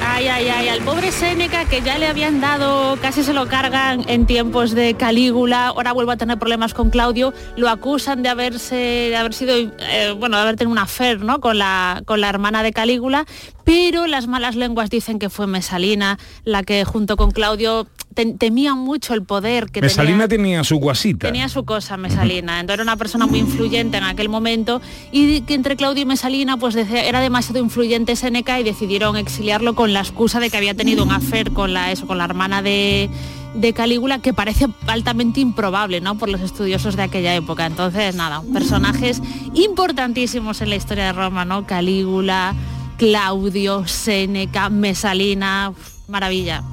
Ay, 0.06 0.28
ay, 0.28 0.48
ay, 0.48 0.68
al 0.70 0.82
pobre 0.82 1.12
Séneca 1.12 1.66
que 1.66 1.82
ya 1.82 1.98
le 1.98 2.06
habían 2.06 2.40
dado, 2.40 2.98
casi 3.02 3.24
se 3.24 3.34
lo 3.34 3.48
cargan 3.48 4.04
en 4.08 4.28
tiempos 4.28 4.76
de 4.76 4.94
Calígula, 4.94 5.68
ahora 5.68 5.92
vuelve 5.92 6.14
a 6.14 6.18
tener 6.18 6.38
problemas 6.38 6.76
con 6.76 6.92
Claudio, 6.92 7.34
lo 7.56 7.68
acusan 7.70 8.22
de 8.22 8.30
haberse, 8.30 8.76
de 8.76 9.16
haber 9.16 9.34
sido, 9.34 9.56
eh, 9.56 10.16
bueno, 10.18 10.38
de 10.38 10.44
haber 10.44 10.56
tenido 10.56 10.72
una 10.72 10.84
affair, 10.84 11.22
¿no? 11.22 11.42
Con 11.42 11.58
la, 11.58 12.04
con 12.06 12.22
la 12.22 12.30
hermana 12.30 12.62
de 12.62 12.74
Calígula, 12.74 13.26
pero 13.64 14.06
las 14.06 14.28
malas 14.28 14.56
lenguas 14.56 14.92
dicen 14.92 15.18
que 15.18 15.30
fue 15.30 15.48
Mesalina 15.48 16.20
la 16.44 16.62
que 16.62 16.86
junto 16.86 17.18
con 17.18 17.32
Claudio 17.32 17.88
te- 18.26 18.34
temía 18.34 18.76
mucho 18.76 19.14
el 19.14 19.24
poder 19.24 19.72
que 19.72 19.82
Mesalina 19.82 20.28
tenía. 20.28 20.44
tenía 20.58 20.64
su 20.66 20.76
guasita. 20.76 21.28
Tenía 21.28 21.48
su 21.48 21.64
cosa 21.64 21.96
Mesalina, 21.96 22.60
entonces 22.60 22.74
era 22.76 22.84
una 22.84 22.98
persona 22.98 23.28
muy 23.28 23.40
influyente 23.40 23.98
en 23.98 24.04
aquel 24.04 24.28
momento 24.28 24.82
y 25.12 25.42
que 25.42 25.54
entre 25.54 25.78
Claudio 25.78 26.04
y 26.04 26.06
Mesalina 26.06 26.58
pues 26.58 26.76
era 26.76 27.22
demasiado 27.22 27.60
influyente 27.60 28.16
Séneca 28.18 28.60
y 28.60 28.64
decidieron 28.64 29.16
exiliarlo 29.16 29.74
con 29.74 29.94
la 29.94 30.02
excusa 30.02 30.40
de 30.42 30.50
que 30.50 30.58
había 30.58 30.74
tenido 30.74 31.04
un 31.04 31.12
affair 31.12 31.52
con 31.54 31.74
la, 31.74 31.92
eso, 31.94 32.08
con 32.08 32.18
la 32.18 32.26
hermana 32.26 32.62
de, 32.62 33.10
de 33.56 33.74
Calígula 33.74 34.20
que 34.20 34.34
parece 34.34 34.68
altamente 34.88 35.40
improbable 35.40 36.02
¿no? 36.02 36.18
por 36.18 36.28
los 36.28 36.42
estudiosos 36.42 36.96
de 36.98 37.04
aquella 37.04 37.34
época. 37.36 37.66
Entonces, 37.66 38.16
nada, 38.16 38.42
personajes 38.52 39.22
importantísimos 39.54 40.60
en 40.62 40.70
la 40.72 40.76
historia 40.76 41.06
de 41.06 41.14
Roma, 41.14 41.46
¿no? 41.46 41.66
Calígula, 41.66 42.54
Claudio, 42.98 43.88
Séneca, 43.88 44.70
Mesalina, 44.70 45.72
maravilla. 46.08 46.64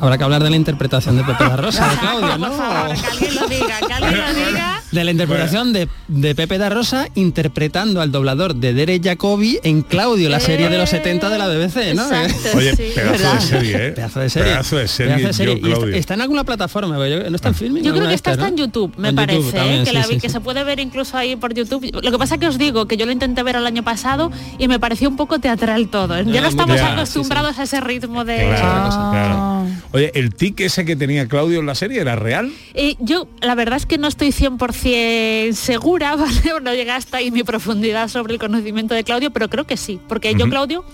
Habrá 0.00 0.16
que 0.18 0.24
hablar 0.24 0.42
de 0.44 0.50
la 0.50 0.56
interpretación 0.56 1.16
de 1.16 1.24
Pepe 1.24 1.44
da 1.44 1.56
Rosa, 1.56 1.88
de 1.88 1.96
Claudio, 1.96 2.38
¿no? 2.38 2.48
Por 2.48 2.56
favor, 2.56 2.96
que 2.96 3.06
alguien 3.06 3.34
lo 3.34 3.46
diga, 3.48 3.78
que 3.86 3.92
alguien 3.92 4.18
lo 4.20 4.34
diga. 4.46 4.82
De 4.92 5.04
la 5.04 5.10
interpretación 5.10 5.72
de, 5.72 5.88
de 6.08 6.34
Pepe 6.34 6.56
da 6.58 6.68
Rosa 6.70 7.08
interpretando 7.14 8.00
al 8.00 8.10
doblador 8.12 8.54
de 8.54 8.72
Derek 8.74 9.02
Jacobi 9.04 9.58
en 9.62 9.82
Claudio, 9.82 10.28
la 10.28 10.40
serie 10.40 10.68
de 10.68 10.78
los 10.78 10.88
70 10.90 11.28
de 11.28 11.38
la 11.38 11.48
BBC, 11.48 11.94
¿no? 11.94 12.04
Exacto, 12.10 12.56
Oye, 12.58 12.74
sí. 12.76 12.92
pedazo 12.94 13.34
de 13.34 13.40
serie, 13.40 13.86
¿eh? 13.88 13.90
Pedazo 13.92 14.20
de 14.20 14.30
serie. 14.30 14.52
Pedazo 14.52 14.76
de 14.76 14.88
serie, 14.88 15.14
Pedazo 15.16 15.26
de 15.28 15.32
serie. 15.34 15.60
yo, 15.60 15.84
está, 15.84 15.96
está 15.96 16.14
en 16.14 16.20
alguna 16.22 16.44
plataforma, 16.44 16.96
pero 16.96 17.22
yo- 17.24 17.30
no 17.30 17.36
está 17.36 17.48
en 17.48 17.54
filming. 17.54 17.82
Yo 17.82 17.92
creo 17.94 18.08
que 18.08 18.14
esta 18.14 18.30
está 18.32 18.48
en 18.48 18.54
¿no? 18.54 18.58
YouTube, 18.62 18.94
me 18.96 19.08
En 19.10 19.16
parece, 19.16 19.38
YouTube 19.40 19.54
¿eh? 19.54 19.58
también, 19.58 19.80
que, 19.84 19.90
sí, 19.90 19.96
la 19.96 20.02
sí, 20.04 20.14
que 20.20 20.28
sí. 20.28 20.32
se 20.32 20.40
puede 20.40 20.64
ver 20.64 20.80
incluso 20.80 21.16
ahí 21.16 21.36
por 21.36 21.52
YouTube. 21.54 21.90
Lo 22.02 22.10
que 22.10 22.18
pasa 22.18 22.36
es 22.36 22.40
que 22.40 22.46
os 22.46 22.56
digo 22.58 22.86
que 22.86 22.96
yo 22.96 23.04
lo 23.04 23.12
intenté 23.12 23.42
ver 23.42 23.56
el 23.56 23.66
año 23.66 23.82
pasado 23.82 24.30
y 24.58 24.68
me 24.68 24.78
pareció 24.78 25.08
un 25.08 25.16
poco 25.16 25.38
teatral 25.38 25.88
todo. 25.88 26.16
Ya 26.22 26.32
Ya, 26.32 26.40
no 26.40 26.48
estamos 26.48 26.76
ya, 26.76 26.86
sí, 26.86 26.92
acostumbrados 26.94 27.58
a 27.58 27.64
ese 27.64 27.80
ritmo 27.80 28.24
de... 28.24 28.36
Claro, 28.36 28.88
Ah. 28.90 29.10
claro. 29.12 29.87
Oye, 29.92 30.10
¿el 30.14 30.34
tic 30.34 30.60
ese 30.60 30.84
que 30.84 30.96
tenía 30.96 31.26
Claudio 31.28 31.60
en 31.60 31.66
la 31.66 31.74
serie 31.74 32.00
era 32.00 32.14
real? 32.14 32.52
Eh, 32.74 32.96
yo 33.00 33.26
la 33.40 33.54
verdad 33.54 33.78
es 33.78 33.86
que 33.86 33.96
no 33.96 34.06
estoy 34.06 34.28
100% 34.28 35.52
segura, 35.52 36.16
¿vale? 36.16 36.40
No 36.62 36.74
llega 36.74 36.96
hasta 36.96 37.18
ahí 37.18 37.30
mi 37.30 37.42
profundidad 37.42 38.08
sobre 38.08 38.34
el 38.34 38.38
conocimiento 38.38 38.94
de 38.94 39.04
Claudio, 39.04 39.30
pero 39.30 39.48
creo 39.48 39.64
que 39.64 39.76
sí, 39.76 39.98
porque 40.08 40.34
yo. 40.34 40.48
Claudio 40.48 40.84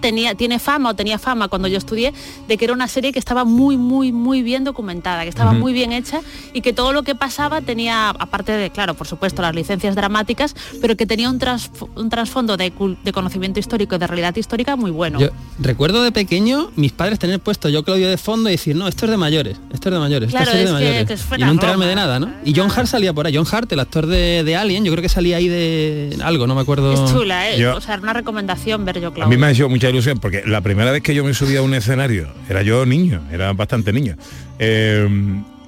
tenía, 0.00 0.34
tiene 0.34 0.58
fama 0.58 0.90
o 0.90 0.94
tenía 0.94 1.18
fama 1.18 1.48
cuando 1.48 1.68
yo 1.68 1.78
estudié 1.78 2.12
de 2.46 2.56
que 2.56 2.64
era 2.64 2.74
una 2.74 2.88
serie 2.88 3.12
que 3.12 3.18
estaba 3.18 3.44
muy, 3.44 3.76
muy, 3.76 4.12
muy 4.12 4.42
bien 4.42 4.64
documentada, 4.64 5.22
que 5.22 5.28
estaba 5.28 5.52
muy 5.52 5.72
bien 5.72 5.92
hecha 5.92 6.20
y 6.52 6.60
que 6.60 6.72
todo 6.72 6.92
lo 6.92 7.02
que 7.02 7.14
pasaba 7.14 7.60
tenía, 7.60 8.10
aparte 8.10 8.52
de, 8.52 8.70
claro, 8.70 8.94
por 8.94 9.06
supuesto, 9.06 9.42
las 9.42 9.54
licencias 9.54 9.94
dramáticas, 9.94 10.54
pero 10.80 10.96
que 10.96 11.06
tenía 11.06 11.28
un, 11.30 11.38
tras- 11.38 11.70
un 11.96 12.08
trasfondo 12.10 12.56
de, 12.56 12.72
conocimiento 13.12 13.58
histórico 13.60 13.96
y 13.96 13.98
de 13.98 14.06
realidad 14.06 14.34
histórica 14.36 14.76
muy 14.76 14.90
bueno. 14.90 15.18
Yo 15.18 15.28
recuerdo 15.58 16.02
de 16.02 16.12
pequeño 16.12 16.70
mis 16.76 16.92
padres 16.92 17.18
tener 17.18 17.40
puesto 17.40 17.68
yo 17.68 17.82
Claudio 17.82 18.08
de 18.08 18.16
fondo 18.18 18.48
y 18.48 18.52
decir, 18.52 18.76
no, 18.76 18.86
esto 18.88 19.06
es 19.06 19.10
de 19.10 19.16
mayores, 19.16 19.56
esto 19.72 19.88
es 19.88 19.92
de 19.94 19.98
mayores, 20.00 20.30
Claro, 20.30 20.44
esta 20.50 20.56
serie 20.56 20.64
es 20.64 20.70
de 20.70 20.74
es 20.76 20.78
que- 20.80 20.88
mayores. 20.88 21.06
que 21.08 21.14
es 21.14 21.40
y 21.40 21.44
no 21.44 21.50
enterarme 21.52 21.84
Roma. 21.84 21.86
de 21.90 21.94
nada, 21.96 22.20
¿no? 22.20 22.32
Y 22.44 22.54
John 22.54 22.70
Hart 22.74 22.86
salía 22.86 23.12
por 23.12 23.26
ahí. 23.26 23.36
John 23.36 23.46
Hart, 23.50 23.70
el 23.72 23.80
actor 23.80 24.06
de, 24.06 24.44
de 24.44 24.56
Alien, 24.56 24.84
yo 24.84 24.92
creo 24.92 25.02
que 25.02 25.08
salía 25.08 25.36
ahí 25.38 25.48
de 25.48 26.18
algo, 26.22 26.46
no 26.46 26.54
me 26.54 26.60
acuerdo. 26.60 26.92
es 26.92 27.12
chula, 27.12 27.50
¿eh? 27.50 27.58
Yo- 27.58 27.76
o 27.76 27.80
sea, 27.80 27.94
era 27.94 28.02
una 28.02 28.12
recomendación 28.12 28.84
ver 28.84 29.00
yo 29.00 29.08
A 29.08 29.14
Claudio. 29.14 29.28
mí 29.30 29.36
me 29.40 29.46
ha 29.46 29.50
hecho 29.50 29.68
mucha 29.68 29.87
ilusión 29.90 30.18
porque 30.18 30.42
la 30.46 30.60
primera 30.60 30.90
vez 30.90 31.02
que 31.02 31.14
yo 31.14 31.24
me 31.24 31.34
subí 31.34 31.56
a 31.56 31.62
un 31.62 31.74
escenario, 31.74 32.28
era 32.48 32.62
yo 32.62 32.86
niño, 32.86 33.22
era 33.32 33.52
bastante 33.52 33.92
niño, 33.92 34.16
eh, 34.58 35.08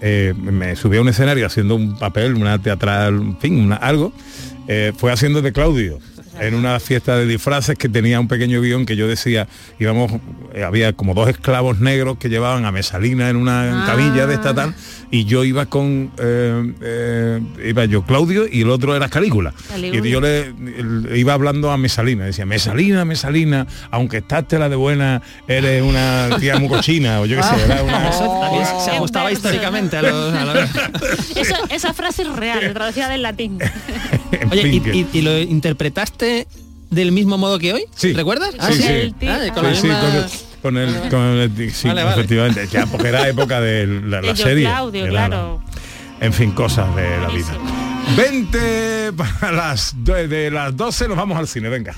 eh, 0.01 0.35
me 0.37 0.77
subí 0.77 0.97
a 0.97 1.01
un 1.03 1.09
escenario 1.09 1.47
haciendo 1.47 1.75
un 1.75 1.99
papel, 1.99 2.35
una 2.35 2.61
teatral, 2.61 3.15
en 3.15 3.39
fin, 3.39 3.61
una, 3.61 3.77
algo, 3.77 4.13
eh, 4.69 4.93
fue 4.97 5.13
haciendo 5.13 5.43
de 5.43 5.53
Claudio 5.53 5.99
en 6.41 6.55
una 6.55 6.81
fiesta 6.81 7.17
de 7.17 7.27
disfraces 7.27 7.77
que 7.77 7.89
tenía 7.89 8.19
un 8.19 8.29
pequeño 8.29 8.63
guion 8.63 8.87
que 8.87 8.97
yo 8.97 9.07
decía, 9.07 9.47
íbamos 9.79 10.13
había 10.67 10.93
como 10.93 11.15
dos 11.15 11.29
esclavos 11.29 11.81
negros 11.81 12.19
que 12.19 12.29
llevaban 12.29 12.65
a 12.65 12.73
Mesalina 12.73 13.31
en 13.31 13.37
una 13.37 13.85
Ah. 13.85 13.87
cabilla 13.87 14.27
de 14.27 14.35
esta 14.35 14.55
tal, 14.55 14.75
y 15.11 15.25
yo 15.25 15.45
iba 15.45 15.67
con, 15.67 16.11
eh, 16.19 16.73
eh, 16.83 17.41
iba 17.67 17.85
yo 17.85 18.03
Claudio 18.03 18.47
y 18.51 18.63
el 18.63 18.71
otro 18.71 18.95
era 18.97 19.09
Calígula. 19.09 19.53
Calígula. 19.69 20.07
Y 20.07 20.11
yo 20.11 20.21
le, 20.21 20.53
le 20.53 21.19
iba 21.19 21.33
hablando 21.35 21.71
a 21.71 21.77
Mesalina, 21.77 22.25
decía, 22.25 22.47
Mesalina, 22.47 23.05
Mesalina, 23.05 23.67
aunque 23.91 24.19
estás 24.19 24.45
la 24.51 24.69
de 24.69 24.77
buena, 24.77 25.23
eres 25.47 25.83
una 25.83 26.29
tía 26.41 26.59
muy 26.59 26.69
cochina, 26.69 27.21
o 27.21 27.27
yo 27.27 27.37
qué 27.37 27.43
sé, 27.43 27.65
era 27.65 27.83
una... 27.83 28.09
Eso 28.11 28.39
también 28.41 28.65
se 28.67 28.91
Oh. 28.91 28.95
ajustaba 28.97 29.29
En 29.31 29.37
históricamente 29.37 29.97
a 29.97 30.03
los... 30.03 30.35
a 30.35 30.45
los- 30.45 30.71
Eso- 31.37 31.55
esa 31.69 31.95
frase 31.95 32.23
es 32.23 32.29
real, 32.37 32.73
traducida 32.73 33.09
del 33.09 33.23
latín. 33.23 33.59
Oye, 34.51 34.63
fin, 34.63 34.75
¿y, 34.75 34.81
que- 34.81 34.97
y- 34.97 35.07
y 35.13 35.23
lo 35.23 35.39
interpretaste 35.39 36.47
del 36.91 37.13
mismo 37.13 37.39
modo 37.39 37.59
que 37.59 37.73
hoy? 37.73 37.85
Sí. 37.95 38.13
¿Recuerdas? 38.13 38.51
Sí, 38.69 38.75
sí. 38.75 38.87
El 38.89 39.15
tío- 39.15 39.31
Ah, 39.33 39.39
con 39.55 39.65
la 39.65 39.75
Sí, 39.75 39.81
sí, 39.83 39.87
misma- 39.87 40.01
con 40.63 40.77
el, 40.77 40.91
con 40.91 40.95
el- 41.05 41.09
con 41.11 41.21
el- 41.23 41.73
sí, 41.73 41.89
Vale, 41.89 42.03
vale. 42.05 42.17
efectivamente, 42.17 42.69
ya, 42.71 42.87
porque 42.87 43.09
era 43.09 43.27
época 43.29 43.61
de 43.61 43.87
la, 43.87 44.21
la 44.21 44.37
serie. 44.37 44.65
Claudio, 44.65 45.05
la- 45.07 45.11
claro. 45.11 45.63
en 46.21 46.33
fin, 46.33 46.51
cosas 46.53 46.95
de 46.97 47.19
la 47.19 47.29
vida. 47.29 47.57
20 48.17 49.13
para 49.13 49.53
las 49.53 49.95
de, 50.05 50.27
de 50.29 50.51
las 50.51 50.77
12 50.77 51.09
nos 51.09 51.17
vamos 51.17 51.39
al 51.39 51.47
cine, 51.49 51.69
venga. 51.69 51.95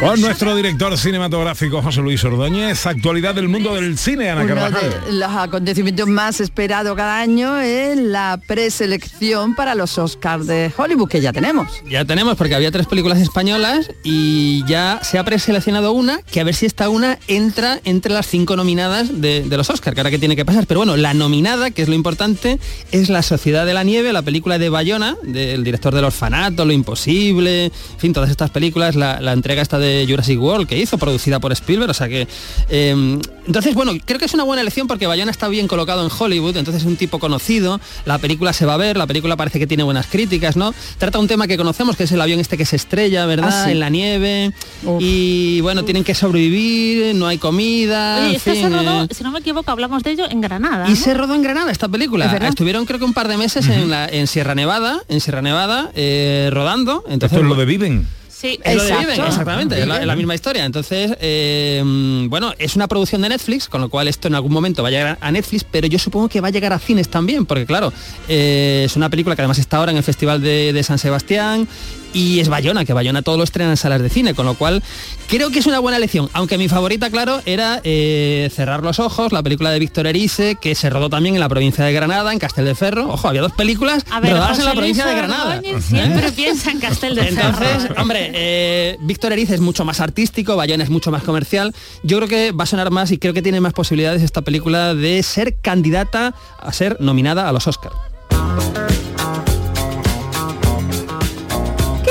Con 0.00 0.20
nuestro 0.20 0.54
director 0.54 0.96
cinematográfico 0.96 1.82
José 1.82 2.00
Luis 2.00 2.22
Ordóñez, 2.22 2.86
actualidad 2.86 3.34
del 3.34 3.48
mundo 3.48 3.74
del 3.74 3.98
cine, 3.98 4.30
Ana 4.30 4.44
Uno 4.44 4.54
Carvajal. 4.54 4.90
de 4.90 5.12
los 5.14 5.30
acontecimientos 5.32 6.06
más 6.06 6.40
esperados 6.40 6.96
cada 6.96 7.18
año 7.18 7.58
es 7.60 7.96
la 7.96 8.40
preselección 8.46 9.56
para 9.56 9.74
los 9.74 9.98
Oscars 9.98 10.46
de 10.46 10.70
Hollywood, 10.76 11.08
que 11.08 11.20
ya 11.20 11.32
tenemos. 11.32 11.82
Ya 11.90 12.04
tenemos, 12.04 12.36
porque 12.36 12.54
había 12.54 12.70
tres 12.70 12.86
películas 12.86 13.18
españolas 13.18 13.90
y 14.04 14.64
ya 14.66 15.00
se 15.02 15.18
ha 15.18 15.24
preseleccionado 15.24 15.90
una, 15.90 16.22
que 16.22 16.40
a 16.40 16.44
ver 16.44 16.54
si 16.54 16.66
esta 16.66 16.88
una 16.88 17.18
entra 17.26 17.80
entre 17.84 18.12
las 18.12 18.28
cinco 18.28 18.54
nominadas 18.54 19.20
de, 19.20 19.42
de 19.42 19.56
los 19.56 19.68
Oscars, 19.68 19.94
que 19.96 20.00
ahora 20.00 20.10
que 20.10 20.18
tiene 20.20 20.36
que 20.36 20.44
pasar. 20.44 20.66
Pero 20.68 20.78
bueno, 20.80 20.96
la 20.96 21.12
nominada, 21.12 21.72
que 21.72 21.82
es 21.82 21.88
lo 21.88 21.94
importante, 21.94 22.60
es 22.92 23.08
La 23.08 23.22
Sociedad 23.22 23.66
de 23.66 23.74
la 23.74 23.82
Nieve, 23.82 24.12
la 24.12 24.22
película 24.22 24.58
de 24.58 24.68
Bayona, 24.68 25.16
del 25.24 25.64
director 25.64 25.92
del 25.92 26.04
Orfanato, 26.04 26.64
Lo 26.64 26.72
Imposible, 26.72 27.64
en 27.64 27.72
fin, 27.98 28.12
todas 28.12 28.30
estas 28.30 28.50
películas, 28.50 28.94
la, 28.94 29.20
la 29.20 29.32
entrega 29.32 29.60
esta 29.60 29.78
de 29.80 29.87
Jurassic 30.08 30.40
World 30.40 30.68
que 30.68 30.78
hizo, 30.78 30.98
producida 30.98 31.40
por 31.40 31.52
Spielberg, 31.52 31.90
o 31.90 31.94
sea 31.94 32.08
que... 32.08 32.26
eh, 32.68 33.18
entonces, 33.46 33.74
bueno, 33.74 33.92
creo 34.04 34.18
que 34.18 34.26
es 34.26 34.34
una 34.34 34.44
buena 34.44 34.60
elección 34.60 34.86
porque 34.86 35.06
Bayona 35.06 35.30
está 35.30 35.48
bien 35.48 35.68
colocado 35.68 36.04
en 36.04 36.10
Hollywood, 36.16 36.58
entonces 36.58 36.82
es 36.82 36.86
un 36.86 36.96
tipo 36.96 37.18
conocido, 37.18 37.80
la 38.04 38.18
película 38.18 38.52
se 38.52 38.66
va 38.66 38.74
a 38.74 38.76
ver, 38.76 38.98
la 38.98 39.06
película 39.06 39.36
parece 39.36 39.58
que 39.58 39.66
tiene 39.66 39.84
buenas 39.84 40.06
críticas, 40.06 40.54
¿no? 40.56 40.74
Trata 40.98 41.18
un 41.18 41.28
tema 41.28 41.46
que 41.46 41.56
conocemos, 41.56 41.96
que 41.96 42.04
es 42.04 42.12
el 42.12 42.20
avión 42.20 42.40
este 42.40 42.58
que 42.58 42.66
se 42.66 42.76
estrella, 42.76 43.24
¿verdad? 43.24 43.48
Ah, 43.50 43.64
sí. 43.64 43.70
En 43.70 43.80
la 43.80 43.88
nieve. 43.88 44.52
Uf. 44.84 45.00
Y 45.00 45.62
bueno, 45.62 45.82
tienen 45.84 46.04
que 46.04 46.14
sobrevivir, 46.14 47.14
no 47.14 47.26
hay 47.26 47.38
comida. 47.38 48.18
Oye, 48.18 48.28
en 48.30 48.36
esto 48.36 48.50
se 48.54 48.62
fin, 48.62 48.72
rodó, 48.72 49.04
eh, 49.04 49.08
si 49.16 49.24
no 49.24 49.30
me 49.30 49.38
equivoco, 49.38 49.70
hablamos 49.70 50.02
de 50.02 50.10
ello 50.10 50.24
en 50.28 50.42
Granada. 50.42 50.86
y 50.86 50.90
¿no? 50.90 50.96
se 50.96 51.14
rodó 51.14 51.34
en 51.34 51.42
Granada 51.42 51.72
esta 51.72 51.88
película. 51.88 52.26
Estuvieron 52.48 52.84
creo 52.84 52.98
que 52.98 53.06
un 53.06 53.14
par 53.14 53.28
de 53.28 53.38
meses 53.38 53.66
en, 53.68 53.88
la, 53.88 54.06
en 54.08 54.26
Sierra 54.26 54.54
Nevada, 54.54 55.02
en 55.08 55.20
Sierra 55.22 55.40
Nevada, 55.40 55.90
eh, 55.94 56.50
rodando. 56.52 57.02
Entonces, 57.08 57.32
Esto 57.38 57.44
es 57.44 57.48
lo 57.48 57.54
de 57.54 57.64
Viven. 57.64 58.17
Sí, 58.38 58.60
es 58.62 58.84
Exacto. 58.84 59.26
Exactamente, 59.26 59.80
es 59.80 59.86
la, 59.88 60.00
es 60.00 60.06
la 60.06 60.14
misma 60.14 60.32
historia. 60.32 60.64
Entonces, 60.64 61.16
eh, 61.20 61.82
bueno, 62.28 62.52
es 62.56 62.76
una 62.76 62.86
producción 62.86 63.20
de 63.22 63.30
Netflix, 63.30 63.68
con 63.68 63.80
lo 63.80 63.88
cual 63.88 64.06
esto 64.06 64.28
en 64.28 64.36
algún 64.36 64.52
momento 64.52 64.80
va 64.82 64.90
a 64.90 64.92
llegar 64.92 65.18
a 65.20 65.32
Netflix, 65.32 65.64
pero 65.64 65.88
yo 65.88 65.98
supongo 65.98 66.28
que 66.28 66.40
va 66.40 66.46
a 66.46 66.50
llegar 66.52 66.72
a 66.72 66.78
cines 66.78 67.08
también, 67.08 67.46
porque 67.46 67.66
claro, 67.66 67.92
eh, 68.28 68.82
es 68.84 68.94
una 68.94 69.10
película 69.10 69.34
que 69.34 69.42
además 69.42 69.58
está 69.58 69.78
ahora 69.78 69.90
en 69.90 69.96
el 69.96 70.04
Festival 70.04 70.40
de, 70.40 70.72
de 70.72 70.82
San 70.84 70.98
Sebastián 71.00 71.66
y 72.12 72.40
es 72.40 72.48
Bayona, 72.48 72.84
que 72.84 72.92
Bayona 72.92 73.22
todo 73.22 73.36
lo 73.36 73.44
estrena 73.44 73.70
en 73.70 73.76
salas 73.76 74.00
de 74.02 74.08
cine, 74.08 74.34
con 74.34 74.46
lo 74.46 74.54
cual 74.54 74.82
creo 75.28 75.50
que 75.50 75.58
es 75.58 75.66
una 75.66 75.78
buena 75.78 75.96
elección, 75.96 76.28
aunque 76.32 76.58
mi 76.58 76.68
favorita, 76.68 77.10
claro, 77.10 77.40
era 77.46 77.80
eh, 77.84 78.50
Cerrar 78.54 78.82
los 78.82 78.98
Ojos, 78.98 79.32
la 79.32 79.42
película 79.42 79.70
de 79.70 79.78
Víctor 79.78 80.06
Erice, 80.06 80.56
que 80.60 80.74
se 80.74 80.90
rodó 80.90 81.10
también 81.10 81.34
en 81.34 81.40
la 81.40 81.48
provincia 81.48 81.84
de 81.84 81.92
Granada, 81.92 82.32
en 82.32 82.38
Castel 82.38 82.64
de 82.64 82.74
Ferro. 82.74 83.08
Ojo, 83.08 83.28
había 83.28 83.42
dos 83.42 83.52
películas 83.52 84.04
A 84.10 84.20
ver, 84.20 84.32
rodadas 84.32 84.50
José 84.50 84.62
en 84.62 84.66
la 84.66 84.74
Luis 84.74 84.80
provincia 84.80 85.06
de 85.06 85.14
Granada. 85.14 85.62
Siempre 85.80 86.32
piensa 86.32 86.70
en 86.70 86.80
Castel 86.80 87.14
de 87.14 87.24
Ferro. 87.24 87.48
Entonces, 87.48 87.98
hombre, 87.98 88.30
eh, 88.34 88.96
Víctor 89.00 89.32
Eriz 89.32 89.50
es 89.50 89.60
mucho 89.60 89.84
más 89.84 90.00
artístico, 90.00 90.56
Bayona 90.56 90.84
es 90.84 90.90
mucho 90.90 91.10
más 91.10 91.22
comercial. 91.22 91.74
Yo 92.02 92.18
creo 92.18 92.28
que 92.28 92.52
va 92.52 92.64
a 92.64 92.66
sonar 92.66 92.90
más 92.90 93.10
y 93.10 93.18
creo 93.18 93.34
que 93.34 93.42
tiene 93.42 93.60
más 93.60 93.72
posibilidades 93.72 94.22
esta 94.22 94.42
película 94.42 94.94
de 94.94 95.22
ser 95.22 95.56
candidata 95.60 96.34
a 96.60 96.72
ser 96.72 96.96
nominada 97.00 97.48
a 97.48 97.52
los 97.52 97.66
Oscars. 97.66 97.94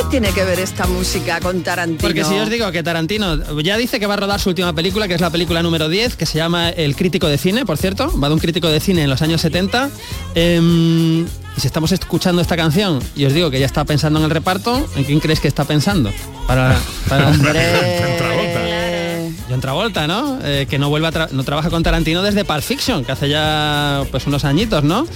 Tiene 0.09 0.29
que 0.31 0.43
ver 0.43 0.59
esta 0.59 0.85
música 0.87 1.39
con 1.39 1.61
Tarantino? 1.63 1.99
Porque 2.01 2.23
si 2.23 2.35
yo 2.35 2.43
os 2.43 2.49
digo 2.49 2.71
que 2.71 2.81
Tarantino 2.83 3.59
ya 3.61 3.77
dice 3.77 3.99
que 3.99 4.07
va 4.07 4.15
a 4.15 4.17
rodar 4.17 4.39
su 4.39 4.49
última 4.49 4.73
película, 4.73 5.07
que 5.07 5.13
es 5.15 5.21
la 5.21 5.29
película 5.29 5.61
número 5.61 5.89
10, 5.89 6.15
que 6.15 6.25
se 6.25 6.37
llama 6.37 6.69
El 6.69 6.95
crítico 6.95 7.27
de 7.27 7.37
cine, 7.37 7.65
por 7.65 7.77
cierto, 7.77 8.11
va 8.19 8.27
de 8.29 8.33
un 8.33 8.39
crítico 8.39 8.67
de 8.69 8.79
cine 8.79 9.03
en 9.03 9.09
los 9.09 9.21
años 9.21 9.41
70. 9.41 9.89
em, 10.35 11.21
y 11.25 11.59
si 11.59 11.67
estamos 11.67 11.91
escuchando 11.91 12.41
esta 12.41 12.55
canción 12.55 12.99
y 13.15 13.25
os 13.25 13.33
digo 13.33 13.49
que 13.49 13.59
ya 13.59 13.65
está 13.65 13.83
pensando 13.83 14.19
en 14.19 14.25
el 14.25 14.31
reparto, 14.31 14.87
¿en 14.95 15.03
quién 15.03 15.19
crees 15.19 15.39
que 15.39 15.47
está 15.47 15.65
pensando? 15.65 16.11
Para, 16.45 16.77
para 17.09 17.33
John 19.49 19.61
Travolta, 19.61 20.07
¿no? 20.07 20.39
Eh, 20.43 20.67
que 20.69 20.77
no 20.77 20.89
vuelve 20.89 21.07
a 21.07 21.11
tra- 21.11 21.29
no 21.31 21.43
trabaja 21.43 21.69
con 21.69 21.81
Tarantino 21.81 22.21
desde 22.21 22.43
Pulp 22.45 22.61
Fiction, 22.61 23.03
que 23.05 23.11
hace 23.13 23.29
ya 23.29 24.03
pues 24.11 24.27
unos 24.27 24.43
añitos, 24.45 24.83
¿no? 24.83 25.07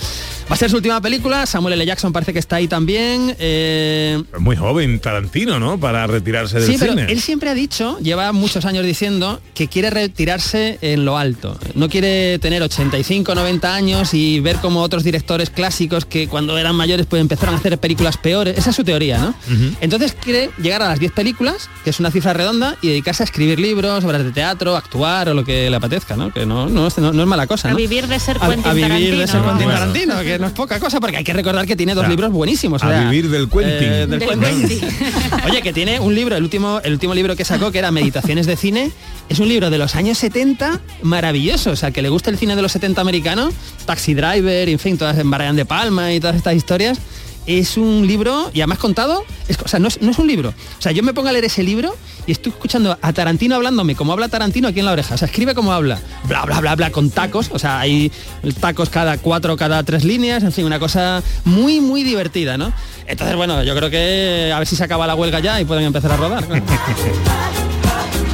Va 0.51 0.55
a 0.55 0.57
ser 0.57 0.69
su 0.69 0.75
última 0.75 0.99
película, 0.99 1.45
Samuel 1.45 1.75
L. 1.75 1.85
Jackson 1.85 2.11
parece 2.11 2.33
que 2.33 2.39
está 2.39 2.57
ahí 2.57 2.67
también. 2.67 3.33
eh, 3.39 4.21
Es 4.33 4.39
muy 4.41 4.57
joven 4.57 4.99
Tarantino, 4.99 5.59
¿no? 5.61 5.79
Para 5.79 6.05
retirarse 6.07 6.59
del 6.59 6.69
Sí, 6.69 6.75
pero 6.77 6.91
cine. 6.91 7.05
él 7.09 7.21
siempre 7.21 7.49
ha 7.49 7.53
dicho, 7.53 7.97
lleva 7.99 8.29
muchos 8.33 8.65
años 8.65 8.85
diciendo, 8.85 9.39
que 9.53 9.69
quiere 9.69 9.89
retirarse 9.89 10.77
en 10.81 11.05
lo 11.05 11.17
alto. 11.17 11.57
No 11.73 11.87
quiere 11.87 12.37
tener 12.39 12.61
85, 12.63 13.33
90 13.33 13.73
años 13.73 14.13
y 14.13 14.41
ver 14.41 14.57
como 14.57 14.81
otros 14.81 15.05
directores 15.05 15.49
clásicos 15.51 16.03
que 16.03 16.27
cuando 16.27 16.57
eran 16.57 16.75
mayores 16.75 17.05
pues 17.05 17.21
empezaron 17.21 17.55
a 17.55 17.57
hacer 17.57 17.77
películas 17.77 18.17
peores. 18.17 18.57
Esa 18.57 18.71
es 18.71 18.75
su 18.75 18.83
teoría, 18.83 19.19
¿no? 19.19 19.33
Entonces 19.79 20.13
quiere 20.21 20.49
llegar 20.61 20.81
a 20.81 20.89
las 20.89 20.99
10 20.99 21.13
películas, 21.13 21.69
que 21.85 21.91
es 21.91 21.99
una 22.01 22.11
cifra 22.11 22.33
redonda, 22.33 22.75
y 22.81 22.89
dedicarse 22.89 23.23
a 23.23 23.25
escribir 23.25 23.57
libros, 23.57 24.03
obras 24.03 24.21
de 24.25 24.31
teatro, 24.33 24.75
actuar 24.75 25.29
o 25.29 25.33
lo 25.33 25.45
que 25.45 25.69
le 25.69 25.75
apetezca, 25.77 26.17
¿no? 26.17 26.29
Que 26.33 26.45
no, 26.45 26.67
no, 26.67 26.87
es- 26.87 26.97
no- 26.97 27.13
no 27.13 27.21
es 27.21 27.27
mala 27.27 27.47
cosa, 27.47 27.69
A 27.69 27.73
vivir 27.73 28.07
de 28.07 28.19
ser 28.19 28.37
Quentin 28.37 28.65
a 28.65 28.73
vivir 28.73 29.15
de 29.17 29.25
Tarantino. 29.25 29.27
ser 29.27 29.41
Quentin 29.41 29.63
Bueno. 29.65 29.79
Tarantino, 29.79 30.19
que 30.23 30.40
no 30.41 30.47
es 30.47 30.53
poca 30.53 30.79
cosa, 30.79 30.99
porque 30.99 31.17
hay 31.17 31.23
que 31.23 31.33
recordar 31.33 31.65
que 31.65 31.75
tiene 31.75 31.93
dos 31.95 32.07
libros 32.07 32.31
buenísimos. 32.31 32.83
o 32.83 32.85
a 32.85 32.89
sea, 32.89 33.09
vivir 33.09 33.29
del 33.29 33.47
Quentin. 33.47 33.69
eh, 33.71 34.07
del 34.07 34.19
Del 34.19 34.27
Quentin. 34.27 34.67
Quentin. 34.67 34.89
Oye, 35.45 35.61
que 35.61 35.71
tiene 35.71 35.99
un 35.99 36.13
libro, 36.13 36.35
el 36.35 36.43
último, 36.43 36.81
el 36.83 36.93
último 36.93 37.13
libro 37.15 37.35
que 37.35 37.45
sacó, 37.45 37.71
que 37.71 37.79
era 37.79 37.91
Meditaciones 37.91 38.45
de 38.47 38.57
cine, 38.57 38.91
es 39.29 39.39
un 39.39 39.47
libro 39.47 39.69
de 39.69 39.77
los 39.77 39.95
años 39.95 40.17
70 40.17 40.81
maravilloso. 41.03 41.71
O 41.71 41.75
sea, 41.75 41.91
que 41.91 42.01
le 42.01 42.09
gusta 42.09 42.29
el 42.29 42.37
cine 42.37 42.55
de 42.55 42.61
los 42.61 42.71
70 42.71 42.99
americano, 43.01 43.49
Taxi 43.85 44.13
Driver, 44.13 44.67
en 44.67 44.79
fin, 44.79 44.97
todas 44.97 45.17
en 45.17 45.29
Brian 45.31 45.55
de 45.55 45.65
Palma 45.65 46.13
y 46.13 46.19
todas 46.19 46.35
estas 46.35 46.55
historias. 46.55 46.99
Es 47.45 47.77
un 47.77 48.05
libro, 48.05 48.51
y 48.53 48.61
además 48.61 48.77
contado, 48.77 49.25
es, 49.47 49.57
o 49.63 49.67
sea, 49.67 49.79
no 49.79 49.87
es, 49.87 50.01
no 50.01 50.11
es 50.11 50.19
un 50.19 50.27
libro. 50.27 50.49
O 50.49 50.81
sea, 50.81 50.91
yo 50.91 51.01
me 51.01 51.13
pongo 51.13 51.29
a 51.29 51.31
leer 51.31 51.45
ese 51.45 51.63
libro 51.63 51.95
y 52.27 52.31
estoy 52.31 52.51
escuchando 52.51 52.97
a 53.01 53.13
Tarantino 53.13 53.55
hablándome 53.55 53.95
como 53.95 54.13
habla 54.13 54.29
Tarantino 54.29 54.67
aquí 54.67 54.79
en 54.79 54.85
la 54.85 54.91
oreja. 54.91 55.15
O 55.15 55.17
sea, 55.17 55.27
escribe 55.27 55.55
como 55.55 55.73
habla. 55.73 55.99
Bla, 56.25 56.45
bla, 56.45 56.61
bla, 56.61 56.75
bla, 56.75 56.91
con 56.91 57.09
tacos. 57.09 57.49
O 57.51 57.59
sea, 57.59 57.79
hay 57.79 58.11
tacos 58.59 58.89
cada 58.89 59.17
cuatro, 59.17 59.57
cada 59.57 59.83
tres 59.83 60.03
líneas. 60.03 60.43
En 60.43 60.51
fin, 60.51 60.65
una 60.65 60.79
cosa 60.79 61.23
muy, 61.43 61.81
muy 61.81 62.03
divertida, 62.03 62.57
¿no? 62.57 62.71
Entonces, 63.07 63.35
bueno, 63.35 63.63
yo 63.63 63.75
creo 63.75 63.89
que 63.89 64.51
a 64.53 64.59
ver 64.59 64.67
si 64.67 64.75
se 64.75 64.83
acaba 64.83 65.07
la 65.07 65.15
huelga 65.15 65.39
ya 65.39 65.59
y 65.59 65.65
pueden 65.65 65.85
empezar 65.85 66.11
a 66.11 66.17
rodar. 66.17 66.45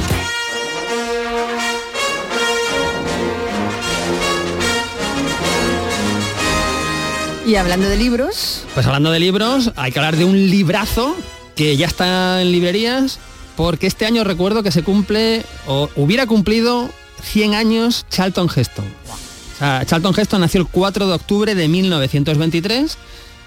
Y 7.48 7.56
hablando 7.56 7.88
de 7.88 7.96
libros, 7.96 8.64
Pues 8.74 8.84
hablando 8.84 9.10
de 9.10 9.18
libros, 9.20 9.72
hay 9.74 9.90
que 9.90 9.98
hablar 9.98 10.16
de 10.16 10.26
un 10.26 10.50
librazo 10.50 11.16
que 11.56 11.78
ya 11.78 11.86
está 11.86 12.42
en 12.42 12.52
librerías, 12.52 13.18
porque 13.56 13.86
este 13.86 14.04
año 14.04 14.22
recuerdo 14.22 14.62
que 14.62 14.70
se 14.70 14.82
cumple, 14.82 15.46
o 15.66 15.88
hubiera 15.96 16.26
cumplido 16.26 16.90
100 17.22 17.54
años 17.54 18.04
Charlton 18.10 18.50
Heston. 18.54 18.84
O 18.84 19.58
sea, 19.58 19.82
Charlton 19.86 20.14
Heston 20.14 20.42
nació 20.42 20.60
el 20.60 20.66
4 20.66 21.06
de 21.06 21.14
octubre 21.14 21.54
de 21.54 21.68
1923, 21.68 22.98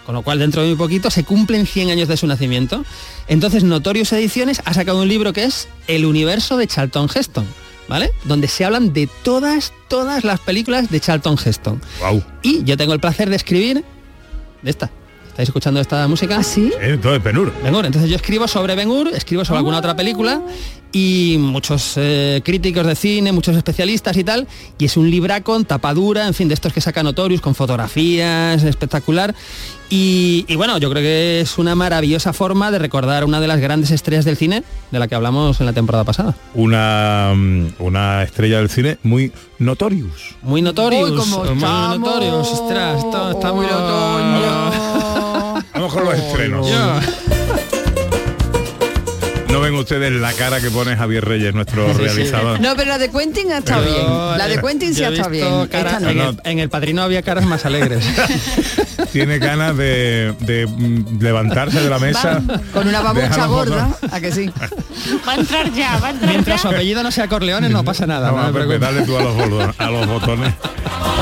con 0.07 0.15
lo 0.15 0.23
cual 0.23 0.39
dentro 0.39 0.63
de 0.63 0.69
muy 0.69 0.77
poquito 0.77 1.11
se 1.11 1.23
cumplen 1.23 1.67
100 1.67 1.91
años 1.91 2.07
de 2.07 2.17
su 2.17 2.25
nacimiento. 2.25 2.83
Entonces 3.27 3.63
Notorious 3.63 4.11
Ediciones 4.13 4.63
ha 4.65 4.73
sacado 4.73 4.99
un 4.99 5.09
libro 5.09 5.31
que 5.31 5.43
es 5.43 5.67
El 5.87 6.07
universo 6.07 6.57
de 6.57 6.65
Charlton 6.65 7.07
Heston, 7.13 7.45
¿vale? 7.87 8.09
Donde 8.23 8.47
se 8.47 8.65
hablan 8.65 8.93
de 8.93 9.07
todas, 9.21 9.73
todas 9.89 10.23
las 10.23 10.39
películas 10.39 10.89
de 10.89 10.99
Charlton 10.99 11.37
Heston. 11.37 11.79
Y 12.41 12.63
yo 12.63 12.77
tengo 12.77 12.93
el 12.93 12.99
placer 12.99 13.29
de 13.29 13.35
escribir 13.35 13.85
de 14.61 14.69
esta. 14.69 14.89
¿Estáis 15.31 15.47
escuchando 15.47 15.79
esta 15.79 16.07
música? 16.09 16.37
¿Ah, 16.39 16.43
sí? 16.43 16.73
Entonces, 16.81 17.21
Penur. 17.21 17.53
Ben-Hur. 17.63 17.85
Entonces 17.85 18.09
yo 18.09 18.17
escribo 18.17 18.49
sobre 18.49 18.75
Ben-Hur, 18.75 19.07
escribo 19.13 19.45
sobre 19.45 19.59
alguna 19.59 19.77
otra 19.77 19.95
película 19.95 20.41
y 20.91 21.37
muchos 21.39 21.93
eh, 21.95 22.41
críticos 22.43 22.85
de 22.85 22.95
cine, 22.95 23.31
muchos 23.31 23.55
especialistas 23.55 24.17
y 24.17 24.25
tal, 24.25 24.45
y 24.77 24.85
es 24.85 24.97
un 24.97 25.09
libraco 25.09 25.55
en 25.55 25.63
tapadura, 25.63 26.27
en 26.27 26.33
fin, 26.33 26.49
de 26.49 26.53
estos 26.53 26.73
que 26.73 26.81
saca 26.81 27.01
Notorious 27.01 27.39
con 27.39 27.55
fotografías, 27.55 28.61
espectacular. 28.63 29.33
Y, 29.89 30.43
y 30.49 30.55
bueno, 30.57 30.77
yo 30.79 30.89
creo 30.89 31.01
que 31.01 31.39
es 31.39 31.57
una 31.57 31.75
maravillosa 31.75 32.33
forma 32.33 32.69
de 32.69 32.79
recordar 32.79 33.23
una 33.23 33.39
de 33.39 33.47
las 33.47 33.61
grandes 33.61 33.91
estrellas 33.91 34.25
del 34.25 34.35
cine 34.35 34.63
de 34.91 34.99
la 34.99 35.07
que 35.07 35.15
hablamos 35.15 35.61
en 35.61 35.65
la 35.65 35.73
temporada 35.73 36.03
pasada. 36.03 36.35
Una, 36.55 37.31
mm, 37.33 37.67
una 37.79 38.23
estrella 38.23 38.57
del 38.57 38.69
cine 38.69 38.97
muy 39.03 39.31
notorious. 39.59 40.35
Muy 40.41 40.61
notorious, 40.61 41.27
muy 41.27 41.55
notorious, 41.55 42.47
ostras, 42.51 43.03
está 43.33 43.53
muy 43.53 43.65
Uy, 43.65 43.71
otoño. 43.71 44.80
Vamos 45.93 45.93
con 45.93 46.05
los 46.05 46.13
estrenos. 46.27 46.67
No 49.49 49.59
ven 49.59 49.73
ustedes 49.75 50.13
la 50.13 50.31
cara 50.31 50.61
que 50.61 50.71
pone 50.71 50.95
Javier 50.95 51.25
Reyes, 51.25 51.53
nuestro 51.53 51.85
Sí, 51.89 51.95
sí. 51.95 52.01
realizador. 52.05 52.61
No, 52.61 52.73
pero 52.77 52.87
la 52.87 52.97
de 52.97 53.09
Quentin 53.11 53.51
ha 53.51 53.57
estado 53.57 53.83
Pero, 53.83 53.95
bien. 53.97 54.37
La 54.37 54.47
de 54.47 54.61
Quentin 54.61 54.95
sí 54.95 55.03
estado 55.03 55.29
bien. 55.29 55.67
caras- 55.67 55.93
Esta 55.95 55.99
no. 56.05 56.09
en, 56.09 56.19
el, 56.21 56.41
en 56.45 56.59
el 56.59 56.69
padrino 56.69 57.01
había 57.01 57.21
caras 57.21 57.43
más 57.45 57.65
alegres. 57.65 58.01
Tiene 59.11 59.39
ganas 59.39 59.75
de, 59.77 60.33
de, 60.39 60.67
mm, 60.67 61.21
levantarse 61.21 61.81
de 61.81 61.89
la 61.89 61.99
mesa. 61.99 62.41
Va, 62.49 62.59
con 62.73 62.87
una 62.87 63.01
babucha 63.01 63.45
gorda. 63.45 63.89
¿a 64.11 64.19
que 64.19 64.31
sí? 64.31 64.49
Va 65.27 65.33
a 65.33 65.35
entrar 65.35 65.71
ya, 65.73 65.97
va 65.99 66.07
a 66.07 66.11
entrar 66.11 66.29
Mientras 66.29 66.63
ya. 66.63 66.69
su 66.69 66.75
apellido 66.75 67.03
no 67.03 67.11
sea 67.11 67.27
Corleones 67.27 67.71
no 67.71 67.83
pasa 67.83 68.07
nada. 68.07 68.31
No 68.31 68.53
Pepe, 68.53 68.79
dale 68.79 69.01
tú 69.03 69.17
a 69.17 69.21
los, 69.21 69.35
botones, 69.35 69.75
a 69.77 69.89
los 69.89 70.07
botones. 70.07 70.53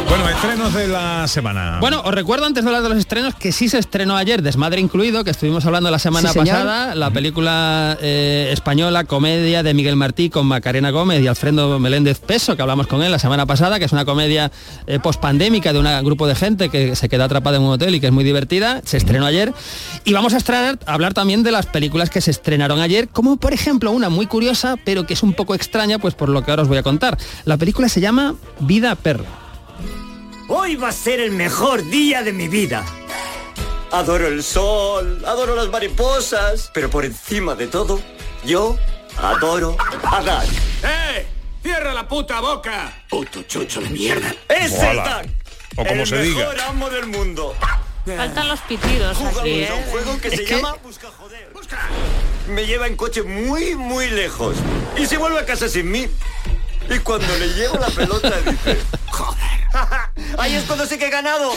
Bueno, 0.08 0.28
estrenos 0.28 0.74
de 0.74 0.88
la 0.88 1.28
semana. 1.28 1.78
Bueno, 1.80 2.02
os 2.04 2.14
recuerdo 2.14 2.46
antes 2.46 2.64
de 2.64 2.70
hablar 2.70 2.82
de 2.84 2.90
los 2.90 2.98
estrenos 2.98 3.36
que 3.36 3.52
sí 3.52 3.70
se 3.70 3.78
estrenó 3.78 4.18
ayer, 4.18 4.42
Desmadre 4.42 4.82
incluido, 4.82 5.24
que 5.24 5.30
estuvimos 5.32 5.66
hablando 5.66 5.92
la 5.92 6.00
semana 6.00 6.30
Sí, 6.30 6.40
pasada, 6.40 6.96
la 6.96 7.12
película 7.12 7.98
eh, 8.02 8.50
española, 8.52 9.04
comedia 9.04 9.62
de 9.62 9.74
Miguel 9.74 9.96
Martí 9.96 10.30
con 10.30 10.48
Macarena 10.48 10.90
Gómez 10.90 11.22
y 11.22 11.28
Alfredo 11.28 11.80
Meléndez 11.80 12.20
Peso, 12.20 12.56
que 12.56 12.62
hablamos 12.62 12.88
con 12.88 13.04
él 13.04 13.12
la 13.12 13.20
semana 13.20 13.46
pasada, 13.46 13.78
que 13.78 13.86
es 13.86 13.92
una 13.92 14.06
comedia 14.06 14.52
eh, 14.88 15.00
pospandémica 15.00 15.74
de 15.74 15.80
un 15.80 15.88
grupo 16.04 16.28
de 16.28 16.36
gente 16.36 16.70
que 16.70 16.96
se 16.96 17.08
queda 17.08 17.26
atrapada 17.26 17.58
en 17.58 17.64
un 17.64 17.70
hotel 17.80 17.96
y 17.96 18.00
que 18.00 18.08
es 18.08 18.12
muy 18.12 18.24
divertida. 18.24 18.82
Se 18.86 18.98
estrenó 18.98 19.26
ayer. 19.26 19.54
Y 20.04 20.14
vamos 20.14 20.34
a 20.34 20.38
estrenar, 20.38 20.80
a 20.86 20.94
hablar 20.94 21.14
también 21.14 21.44
de 21.44 21.52
las 21.52 21.66
películas 21.66 22.10
que 22.10 22.22
se 22.22 22.32
estrenaron 22.32 22.80
ayer, 22.80 23.08
como 23.08 23.38
por 23.38 23.54
ejemplo 23.54 23.92
una 23.92 24.10
muy 24.10 24.28
curiosa, 24.28 24.76
pero 24.84 25.08
que 25.08 25.14
es 25.14 25.24
un 25.24 25.34
poco 25.34 25.56
extraña, 25.56 26.00
pues 26.00 26.14
por 26.14 26.30
lo 26.30 26.44
que 26.44 26.52
ahora 26.52 26.64
os 26.64 26.70
voy 26.70 26.78
a 26.78 26.84
contar. 26.84 27.18
La 27.46 27.58
película 27.58 27.90
se 27.90 28.02
llama 28.02 28.36
Vida 28.60 28.96
Perro. 28.96 29.26
Hoy 30.48 30.76
va 30.76 30.90
a 30.90 30.92
ser 30.92 31.20
el 31.20 31.32
mejor 31.32 31.88
día 31.90 32.24
de 32.24 32.34
mi 32.34 32.48
vida. 32.48 32.84
Adoro 33.92 34.28
el 34.28 34.44
sol, 34.44 35.24
adoro 35.26 35.56
las 35.56 35.70
mariposas, 35.70 36.70
pero 36.74 36.90
por 36.90 37.06
encima 37.06 37.56
de 37.56 37.68
todo, 37.68 38.00
yo 38.46 38.78
adoro 39.18 39.78
a 40.04 40.22
Doug. 40.22 40.50
¡Eh! 40.84 41.26
¡Cierra 41.62 41.94
la 41.94 42.08
puta 42.08 42.40
boca! 42.40 43.04
Puto 43.10 43.44
chucho 43.44 43.82
de 43.82 43.90
mierda. 43.90 44.34
¡Es 44.48 44.74
el. 44.74 45.39
O 45.80 45.86
como 45.86 46.02
el 46.02 46.08
se 46.08 46.22
diga. 46.22 46.40
mejor 46.40 46.60
amo 46.62 46.90
del 46.90 47.06
mundo. 47.08 47.56
Faltan 48.06 48.48
los 48.48 48.60
pitidos 48.62 49.18
Jugamos 49.18 49.40
aquí, 49.42 49.66
a 49.66 49.74
un 49.76 49.82
¿eh? 49.82 49.88
juego 49.92 50.18
que 50.20 50.30
se 50.32 50.46
llama 50.46 50.76
Busca 50.84 51.08
Joder. 51.18 51.50
Me 52.48 52.66
lleva 52.66 52.88
en 52.88 52.96
coche 52.96 53.22
muy, 53.24 53.76
muy 53.76 54.10
lejos. 54.10 54.56
Y 54.98 55.06
se 55.06 55.18
vuelve 55.18 55.40
a 55.40 55.46
casa 55.46 55.70
sin 55.70 55.92
mí. 55.92 56.08
Y 56.90 57.00
cuando 57.00 57.28
le 57.38 57.48
llevo 57.54 57.78
la 57.78 57.88
pelota 57.88 58.32
dice, 58.42 58.78
joder. 59.20 59.60
Ahí 60.38 60.54
es 60.54 60.64
cuando 60.64 60.86
sé 60.86 60.98
que 60.98 61.08
he 61.08 61.10
ganado. 61.10 61.52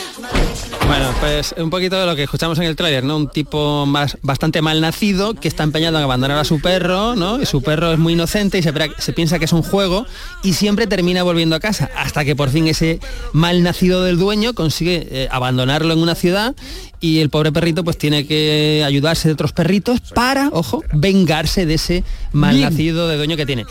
Bueno, 0.87 1.15
pues 1.21 1.55
un 1.57 1.71
poquito 1.71 1.99
de 1.99 2.07
lo 2.07 2.17
que 2.17 2.25
escuchamos 2.25 2.59
en 2.59 2.65
el 2.65 2.77
tráiler, 2.77 3.05
¿no? 3.05 3.17
Un 3.17 3.29
tipo 3.29 3.87
más 3.87 4.19
bastante 4.23 4.61
mal 4.61 4.81
nacido 4.81 5.35
que 5.35 5.49
está 5.49 5.63
empeñado 5.63 5.99
en 5.99 6.05
abandonar 6.05 6.39
a 6.39 6.45
su 6.45 6.61
perro, 6.61 7.15
¿no? 7.15 7.41
Y 7.41 7.47
su 7.47 7.63
perro 7.63 7.93
es 7.93 7.99
muy 7.99 8.15
inocente 8.15 8.59
y 8.59 8.63
se 8.63 9.13
piensa 9.13 9.39
que 9.39 9.45
es 9.45 9.53
un 9.53 9.63
juego 9.63 10.07
y 10.43 10.55
siempre 10.55 10.87
termina 10.87 11.23
volviendo 11.23 11.57
a 11.57 11.61
casa, 11.61 11.91
hasta 11.97 12.25
que 12.25 12.37
por 12.37 12.51
fin 12.51 12.67
ese 12.67 13.01
mal 13.33 13.63
nacido 13.63 14.03
del 14.03 14.19
dueño 14.19 14.55
consigue 14.55 15.07
eh, 15.11 15.29
abandonarlo 15.31 15.93
en 15.93 16.01
una 16.01 16.15
ciudad 16.15 16.55
y 17.01 17.21
el 17.21 17.31
pobre 17.31 17.53
perrito 17.53 17.85
pues 17.85 17.99
tiene 17.99 18.27
que 18.27 18.83
ayudarse 18.87 19.29
de 19.29 19.35
otros 19.35 19.53
perritos 19.53 20.01
para, 20.15 20.49
ojo, 20.53 20.83
vengarse 20.93 21.67
de 21.67 21.75
ese 21.75 22.05
mal 22.33 22.61
nacido 22.61 23.09
de 23.09 23.17
dueño 23.17 23.37
que 23.37 23.47
tiene. 23.47 23.67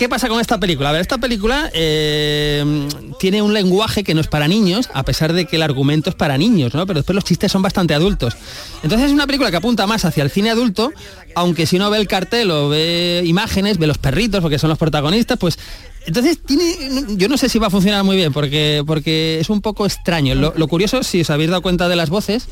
¿Qué 0.00 0.08
pasa 0.08 0.28
con 0.30 0.40
esta 0.40 0.58
película? 0.58 0.88
A 0.88 0.92
ver, 0.92 1.02
esta 1.02 1.18
película 1.18 1.70
eh, 1.74 2.88
tiene 3.18 3.42
un 3.42 3.52
lenguaje 3.52 4.02
que 4.02 4.14
no 4.14 4.22
es 4.22 4.28
para 4.28 4.48
niños, 4.48 4.88
a 4.94 5.02
pesar 5.02 5.34
de 5.34 5.44
que 5.44 5.56
el 5.56 5.62
argumento 5.62 6.08
es 6.08 6.16
para 6.16 6.38
niños, 6.38 6.72
¿no? 6.72 6.86
Pero 6.86 7.00
después 7.00 7.14
los 7.14 7.22
chistes 7.22 7.52
son 7.52 7.60
bastante 7.60 7.92
adultos. 7.92 8.34
Entonces 8.82 9.08
es 9.08 9.12
una 9.12 9.26
película 9.26 9.50
que 9.50 9.58
apunta 9.58 9.86
más 9.86 10.06
hacia 10.06 10.22
el 10.22 10.30
cine 10.30 10.48
adulto, 10.48 10.90
aunque 11.34 11.66
si 11.66 11.76
uno 11.76 11.90
ve 11.90 11.98
el 11.98 12.08
cartel 12.08 12.50
o 12.50 12.70
ve 12.70 13.22
imágenes, 13.26 13.76
ve 13.76 13.86
los 13.86 13.98
perritos, 13.98 14.40
porque 14.40 14.58
son 14.58 14.70
los 14.70 14.78
protagonistas, 14.78 15.36
pues 15.36 15.58
entonces 16.06 16.38
tiene, 16.46 16.64
yo 17.18 17.28
no 17.28 17.36
sé 17.36 17.50
si 17.50 17.58
va 17.58 17.66
a 17.66 17.70
funcionar 17.70 18.02
muy 18.02 18.16
bien, 18.16 18.32
porque, 18.32 18.82
porque 18.86 19.38
es 19.38 19.50
un 19.50 19.60
poco 19.60 19.84
extraño. 19.84 20.34
Lo, 20.34 20.54
lo 20.56 20.66
curioso, 20.66 21.02
si 21.02 21.20
os 21.20 21.28
habéis 21.28 21.50
dado 21.50 21.60
cuenta 21.60 21.90
de 21.90 21.96
las 21.96 22.08
voces, 22.08 22.48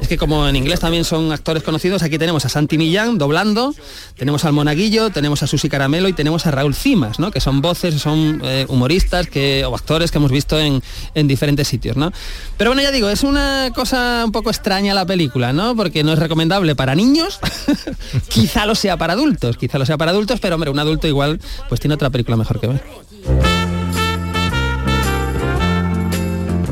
es 0.00 0.08
que 0.08 0.18
como 0.18 0.48
en 0.48 0.56
inglés 0.56 0.80
también 0.80 1.04
son 1.04 1.32
actores 1.32 1.62
conocidos, 1.62 2.02
aquí 2.02 2.18
tenemos 2.18 2.44
a 2.44 2.48
Santi 2.48 2.78
Millán 2.78 3.18
doblando, 3.18 3.74
tenemos 4.16 4.44
al 4.44 4.52
Monaguillo, 4.52 5.10
tenemos 5.10 5.42
a 5.42 5.46
Susi 5.46 5.68
Caramelo 5.68 6.08
y 6.08 6.12
tenemos 6.12 6.46
a 6.46 6.50
Raúl 6.50 6.74
Cimas, 6.74 7.18
¿no? 7.18 7.30
Que 7.30 7.40
son 7.40 7.60
voces, 7.60 8.00
son 8.00 8.40
eh, 8.44 8.66
humoristas 8.68 9.28
que, 9.28 9.64
o 9.64 9.74
actores 9.74 10.10
que 10.10 10.18
hemos 10.18 10.30
visto 10.30 10.58
en, 10.58 10.82
en 11.14 11.28
diferentes 11.28 11.68
sitios, 11.68 11.96
¿no? 11.96 12.12
Pero 12.56 12.70
bueno, 12.70 12.82
ya 12.82 12.90
digo, 12.90 13.08
es 13.08 13.22
una 13.22 13.70
cosa 13.74 14.22
un 14.24 14.32
poco 14.32 14.50
extraña 14.50 14.94
la 14.94 15.06
película, 15.06 15.52
¿no? 15.52 15.76
Porque 15.76 16.04
no 16.04 16.12
es 16.12 16.18
recomendable 16.18 16.74
para 16.74 16.94
niños, 16.94 17.38
quizá 18.28 18.66
lo 18.66 18.74
sea 18.74 18.96
para 18.96 19.12
adultos, 19.12 19.56
quizá 19.56 19.78
lo 19.78 19.86
sea 19.86 19.96
para 19.96 20.10
adultos, 20.10 20.40
pero 20.40 20.56
hombre, 20.56 20.70
un 20.70 20.78
adulto 20.78 21.06
igual 21.06 21.40
pues 21.68 21.80
tiene 21.80 21.94
otra 21.94 22.10
película 22.10 22.36
mejor 22.36 22.60
que 22.60 22.66
ver. 22.66 23.53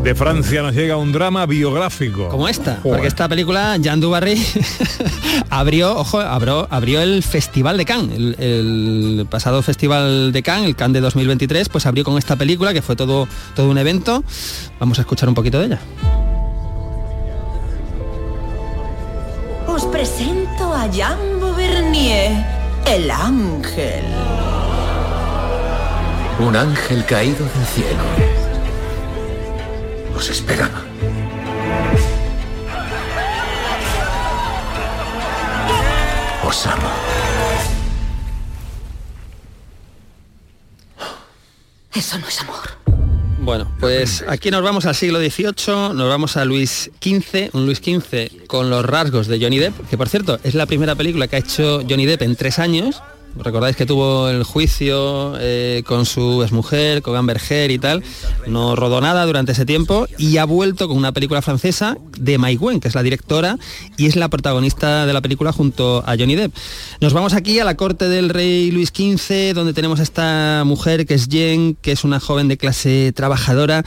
De 0.02 0.16
Francia 0.16 0.62
nos 0.62 0.74
llega 0.74 0.96
un 0.96 1.12
drama 1.12 1.46
biográfico. 1.46 2.28
Como 2.28 2.48
esta, 2.48 2.80
Joder. 2.82 2.82
porque 2.82 3.06
esta 3.06 3.28
película, 3.28 3.76
Jean 3.76 4.00
Dubarry, 4.00 4.34
abrió, 5.50 5.96
ojo, 5.96 6.18
abrió, 6.18 6.66
abrió 6.70 7.00
el 7.00 7.22
Festival 7.22 7.76
de 7.76 7.84
Cannes, 7.84 8.18
el, 8.18 8.36
el 8.40 9.26
pasado 9.30 9.62
Festival 9.62 10.32
de 10.32 10.42
Cannes, 10.42 10.66
el 10.66 10.74
Cannes 10.74 10.94
de 10.94 11.00
2023, 11.02 11.68
pues 11.68 11.86
abrió 11.86 12.02
con 12.02 12.18
esta 12.18 12.34
película, 12.34 12.72
que 12.72 12.82
fue 12.82 12.96
todo, 12.96 13.28
todo 13.54 13.70
un 13.70 13.78
evento. 13.78 14.24
Vamos 14.80 14.98
a 14.98 15.02
escuchar 15.02 15.28
un 15.28 15.36
poquito 15.36 15.60
de 15.60 15.66
ella. 15.66 15.80
Os 19.68 19.84
presento 19.84 20.74
a 20.74 20.88
Jean 20.90 21.16
Beauvernier, 21.38 22.44
el 22.86 23.08
ángel. 23.08 24.02
Un 26.40 26.56
ángel 26.56 27.04
caído 27.04 27.44
del 27.44 27.66
cielo. 27.66 28.41
Os 30.22 30.30
esperaba. 30.30 30.80
Os 36.46 36.66
amo. 36.68 36.90
Eso 41.92 42.18
no 42.20 42.28
es 42.28 42.40
amor. 42.40 42.54
Bueno, 43.40 43.68
pues 43.80 44.24
aquí 44.28 44.52
nos 44.52 44.62
vamos 44.62 44.86
al 44.86 44.94
siglo 44.94 45.18
XVIII, 45.18 45.92
nos 45.92 46.08
vamos 46.08 46.36
a 46.36 46.44
Luis 46.44 46.92
XV, 47.00 47.50
un 47.54 47.66
Luis 47.66 47.78
XV 47.78 48.46
con 48.46 48.70
los 48.70 48.86
rasgos 48.86 49.26
de 49.26 49.40
Johnny 49.40 49.58
Depp, 49.58 49.88
que 49.90 49.98
por 49.98 50.08
cierto 50.08 50.38
es 50.44 50.54
la 50.54 50.66
primera 50.66 50.94
película 50.94 51.26
que 51.26 51.34
ha 51.34 51.40
hecho 51.40 51.80
Johnny 51.80 52.06
Depp 52.06 52.22
en 52.22 52.36
tres 52.36 52.60
años. 52.60 53.02
Recordáis 53.36 53.76
que 53.76 53.86
tuvo 53.86 54.28
el 54.28 54.44
juicio 54.44 55.34
eh, 55.38 55.82
con 55.86 56.04
su 56.04 56.42
exmujer, 56.42 57.02
con 57.02 57.16
Amber 57.16 57.40
Heard 57.48 57.70
y 57.70 57.78
tal. 57.78 58.02
No 58.46 58.76
rodó 58.76 59.00
nada 59.00 59.24
durante 59.24 59.52
ese 59.52 59.64
tiempo 59.64 60.06
y 60.18 60.36
ha 60.36 60.44
vuelto 60.44 60.86
con 60.86 60.96
una 60.96 61.12
película 61.12 61.40
francesa 61.40 61.96
de 62.18 62.38
Mai 62.38 62.56
Wen, 62.56 62.78
que 62.78 62.88
es 62.88 62.94
la 62.94 63.02
directora 63.02 63.56
y 63.96 64.06
es 64.06 64.16
la 64.16 64.28
protagonista 64.28 65.06
de 65.06 65.12
la 65.12 65.20
película 65.22 65.52
junto 65.52 66.04
a 66.06 66.16
Johnny 66.16 66.34
Depp. 66.34 66.54
Nos 67.00 67.14
vamos 67.14 67.32
aquí 67.32 67.58
a 67.58 67.64
la 67.64 67.76
corte 67.76 68.08
del 68.08 68.28
rey 68.28 68.70
Luis 68.70 68.90
XV, 68.90 69.54
donde 69.54 69.72
tenemos 69.72 70.00
a 70.00 70.02
esta 70.02 70.62
mujer 70.66 71.06
que 71.06 71.14
es 71.14 71.28
Jen, 71.30 71.76
que 71.80 71.92
es 71.92 72.04
una 72.04 72.20
joven 72.20 72.48
de 72.48 72.58
clase 72.58 73.12
trabajadora. 73.14 73.84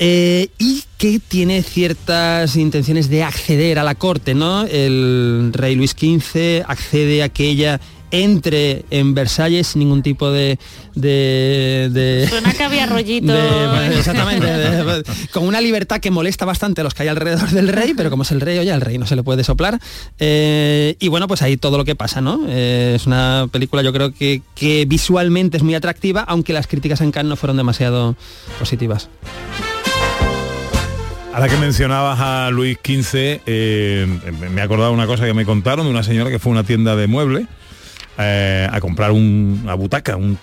eh, 0.00 0.50
y 0.58 0.84
que 0.96 1.18
tiene 1.18 1.62
ciertas 1.62 2.54
intenciones 2.56 3.08
de 3.10 3.24
acceder 3.24 3.78
a 3.80 3.84
la 3.84 3.96
corte, 3.96 4.34
¿no? 4.34 4.64
El 4.64 5.50
rey 5.52 5.74
Luis 5.74 5.90
XV 5.90 6.62
accede 6.66 7.22
a 7.24 7.28
que 7.28 7.48
ella 7.48 7.80
entre 8.10 8.84
en 8.90 9.14
Versalles 9.14 9.66
sin 9.68 9.80
ningún 9.80 10.02
tipo 10.02 10.30
de... 10.30 10.58
de, 10.94 11.88
de- 11.92 12.26
Suena 12.28 12.52
que 12.54 12.64
había 12.64 12.86
rollito. 12.86 13.32
de- 13.32 13.98
exactamente, 13.98 14.46
de- 14.46 15.04
con 15.32 15.46
una 15.46 15.60
libertad 15.60 16.00
que 16.00 16.10
molesta 16.10 16.44
bastante 16.44 16.80
a 16.80 16.84
los 16.84 16.94
que 16.94 17.02
hay 17.02 17.08
alrededor 17.08 17.50
del 17.50 17.68
rey, 17.68 17.92
pero 17.96 18.10
como 18.10 18.22
es 18.22 18.30
el 18.30 18.40
rey, 18.40 18.58
oye, 18.58 18.72
al 18.72 18.80
rey 18.80 18.98
no 18.98 19.06
se 19.06 19.16
le 19.16 19.22
puede 19.22 19.44
soplar. 19.44 19.78
Eh, 20.18 20.96
y 20.98 21.08
bueno, 21.08 21.28
pues 21.28 21.42
ahí 21.42 21.56
todo 21.56 21.76
lo 21.78 21.84
que 21.84 21.94
pasa, 21.94 22.20
¿no? 22.20 22.40
Eh, 22.48 22.94
es 22.96 23.06
una 23.06 23.46
película 23.52 23.82
yo 23.82 23.92
creo 23.92 24.12
que, 24.12 24.42
que 24.54 24.84
visualmente 24.86 25.56
es 25.56 25.62
muy 25.62 25.74
atractiva, 25.74 26.22
aunque 26.22 26.52
las 26.52 26.66
críticas 26.66 27.00
en 27.00 27.10
Cannes 27.12 27.28
no 27.30 27.36
fueron 27.36 27.56
demasiado 27.56 28.16
positivas. 28.58 29.08
Ahora 31.34 31.48
que 31.48 31.56
mencionabas 31.58 32.18
a 32.20 32.50
Luis 32.50 32.78
XV, 32.84 33.40
eh, 33.46 34.06
me 34.50 34.60
he 34.60 34.64
acordado 34.64 34.88
de 34.90 34.94
una 34.94 35.06
cosa 35.06 35.24
que 35.24 35.34
me 35.34 35.44
contaron 35.44 35.84
de 35.86 35.90
una 35.90 36.02
señora 36.02 36.30
que 36.30 36.38
fue 36.40 36.50
a 36.50 36.54
una 36.54 36.64
tienda 36.64 36.96
de 36.96 37.06
muebles 37.06 37.46
eh, 38.20 38.68
a 38.70 38.80
comprar 38.80 39.12
un- 39.12 39.60
una 39.62 39.74
butaca, 39.74 40.16
un, 40.16 40.36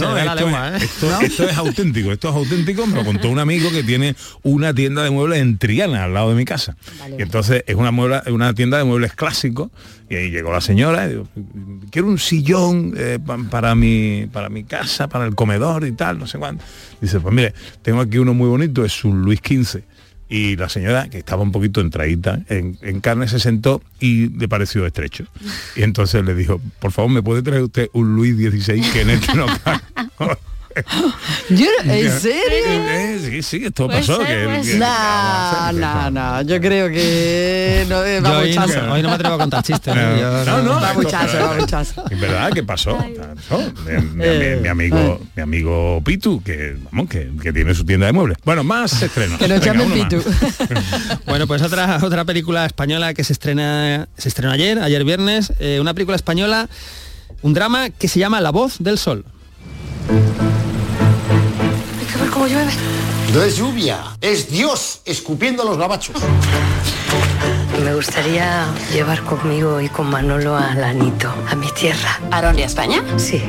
no, 0.00 0.08
no, 0.10 0.76
esto, 0.76 1.48
es, 1.48 1.56
auténtico, 1.56 2.10
esto 2.12 2.28
es 2.30 2.34
auténtico, 2.34 2.86
me 2.86 2.96
lo 2.96 3.04
contó 3.04 3.30
un 3.30 3.38
amigo 3.38 3.70
que 3.70 3.84
tiene 3.84 4.16
una 4.42 4.74
tienda 4.74 5.04
de 5.04 5.10
muebles 5.10 5.40
en 5.40 5.58
Triana, 5.58 6.04
al 6.04 6.14
lado 6.14 6.30
de 6.30 6.34
mi 6.34 6.44
casa. 6.44 6.76
Y 7.16 7.22
entonces 7.22 7.62
es 7.68 7.76
una, 7.76 7.92
muebla- 7.92 8.24
una 8.30 8.52
tienda 8.54 8.78
de 8.78 8.84
muebles 8.84 9.12
clásicos, 9.14 9.70
y 10.10 10.16
ahí 10.16 10.30
llegó 10.30 10.52
la 10.52 10.60
señora 10.60 11.06
y 11.06 11.10
digo, 11.10 11.28
quiero 11.90 12.08
un 12.08 12.18
sillón 12.18 12.94
eh, 12.96 13.18
pa- 13.24 13.38
para, 13.50 13.74
mi, 13.76 14.26
para 14.32 14.48
mi 14.48 14.64
casa, 14.64 15.08
para 15.08 15.24
el 15.24 15.34
comedor 15.36 15.86
y 15.86 15.92
tal, 15.92 16.18
no 16.18 16.26
sé 16.26 16.38
cuánto. 16.38 16.64
Dice, 17.00 17.20
pues 17.20 17.32
mire, 17.34 17.54
tengo 17.82 18.00
aquí 18.00 18.18
uno 18.18 18.34
muy 18.34 18.48
bonito, 18.48 18.84
es 18.84 19.04
un 19.04 19.22
Luis 19.22 19.40
XV. 19.40 19.82
Y 20.28 20.56
la 20.56 20.68
señora, 20.68 21.08
que 21.08 21.18
estaba 21.18 21.42
un 21.42 21.52
poquito 21.52 21.80
entradita 21.80 22.40
en, 22.48 22.76
en 22.82 23.00
carne, 23.00 23.28
se 23.28 23.38
sentó 23.38 23.80
y 24.00 24.28
le 24.30 24.48
pareció 24.48 24.84
estrecho. 24.84 25.24
Y 25.76 25.82
entonces 25.82 26.24
le 26.24 26.34
dijo, 26.34 26.60
por 26.80 26.90
favor, 26.92 27.10
¿me 27.12 27.22
puede 27.22 27.42
traer 27.42 27.62
usted 27.62 27.88
un 27.92 28.16
Luis 28.16 28.34
XVI 28.36 28.80
que 28.92 29.00
en 29.02 29.10
este 29.10 29.34
no 29.34 29.46
cabe?". 29.64 29.80
Yo- 30.18 30.38
¿En 31.50 32.20
serio? 32.20 32.40
Eh, 32.66 33.18
sí, 33.24 33.42
sí, 33.42 33.64
esto 33.64 33.86
Puede 33.86 34.00
pasó. 34.00 34.16
ser, 34.18 34.26
que- 34.26 34.44
puede 34.44 34.56
que- 34.60 34.64
ser. 34.64 34.78
No, 34.78 35.72
no, 35.72 36.10
no, 36.10 36.42
yo 36.42 36.60
creo 36.60 36.88
que 36.88 37.86
no 37.88 38.02
es 38.04 38.22
Yo 38.22 38.28
hoy, 38.38 38.54
no, 38.54 38.60
babuchazo. 38.60 38.92
hoy 38.92 39.02
no 39.02 39.08
me 39.08 39.14
atrevo 39.14 39.34
a 39.34 39.38
contar 39.38 39.62
chistes. 39.62 39.94
No, 39.94 40.00
¿eh? 40.00 40.18
Yo 40.20 40.44
no, 40.44 40.62
no, 40.62 40.80
Babuchazo, 40.80 41.26
esto- 41.38 41.48
babuchazo. 41.48 42.04
Es 42.10 42.20
verdad 42.20 42.52
que 42.52 42.62
pasó. 42.62 42.96
pasó. 42.98 43.72
Mi, 44.14 44.58
mi 44.62 44.68
amigo, 44.68 45.20
mi 45.34 45.42
amigo 45.42 46.02
Pitu, 46.04 46.42
que 46.42 46.76
vamos, 46.90 47.08
que, 47.08 47.30
que 47.42 47.52
tiene 47.52 47.74
su 47.74 47.84
tienda 47.84 48.06
de 48.06 48.12
muebles. 48.12 48.36
Bueno, 48.44 48.62
más 48.64 49.02
estrenos. 49.02 49.38
Que 49.38 49.48
nos 49.48 49.60
llamen. 49.60 49.90
Pitu. 49.92 50.22
Bueno, 51.26 51.46
pues 51.46 51.62
otra, 51.62 51.98
otra 52.02 52.24
película 52.24 52.66
española 52.66 53.12
que 53.14 53.24
se 53.24 53.32
estrena, 53.32 54.08
se 54.16 54.28
estrenó 54.28 54.52
ayer, 54.52 54.78
ayer 54.78 55.04
viernes, 55.04 55.52
eh, 55.58 55.78
una 55.80 55.92
película 55.94 56.16
española, 56.16 56.68
un 57.42 57.52
drama 57.54 57.90
que 57.90 58.08
se 58.08 58.18
llama 58.18 58.40
La 58.40 58.50
voz 58.50 58.76
del 58.78 58.98
sol. 58.98 59.24
Cómo 62.36 62.48
llueve. 62.48 62.70
No 63.32 63.42
es 63.42 63.56
lluvia, 63.56 63.98
es 64.20 64.50
Dios 64.50 65.00
escupiendo 65.06 65.64
los 65.64 65.78
gabachos. 65.78 66.16
Me 67.82 67.94
gustaría 67.94 68.66
llevar 68.92 69.22
conmigo 69.22 69.80
y 69.80 69.88
con 69.88 70.10
Manolo 70.10 70.54
a 70.54 70.74
Lanito, 70.74 71.32
a 71.50 71.54
mi 71.54 71.72
tierra. 71.72 72.20
¿A 72.30 72.42
dónde, 72.42 72.64
a 72.64 72.66
España? 72.66 73.02
Sí. 73.16 73.42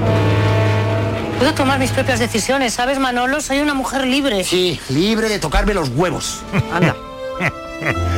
Puedo 1.37 1.53
tomar 1.53 1.79
mis 1.79 1.91
propias 1.91 2.21
decisiones, 2.21 2.75
¿sabes, 2.75 2.97
Manolo? 2.97 3.41
Soy 3.41 3.59
una 3.59 3.73
mujer 3.73 4.07
libre. 4.07 4.45
Sí, 4.45 4.79
libre 4.87 5.27
de 5.27 5.39
tocarme 5.39 5.73
los 5.73 5.89
huevos. 5.89 6.43
Anda. 6.71 6.95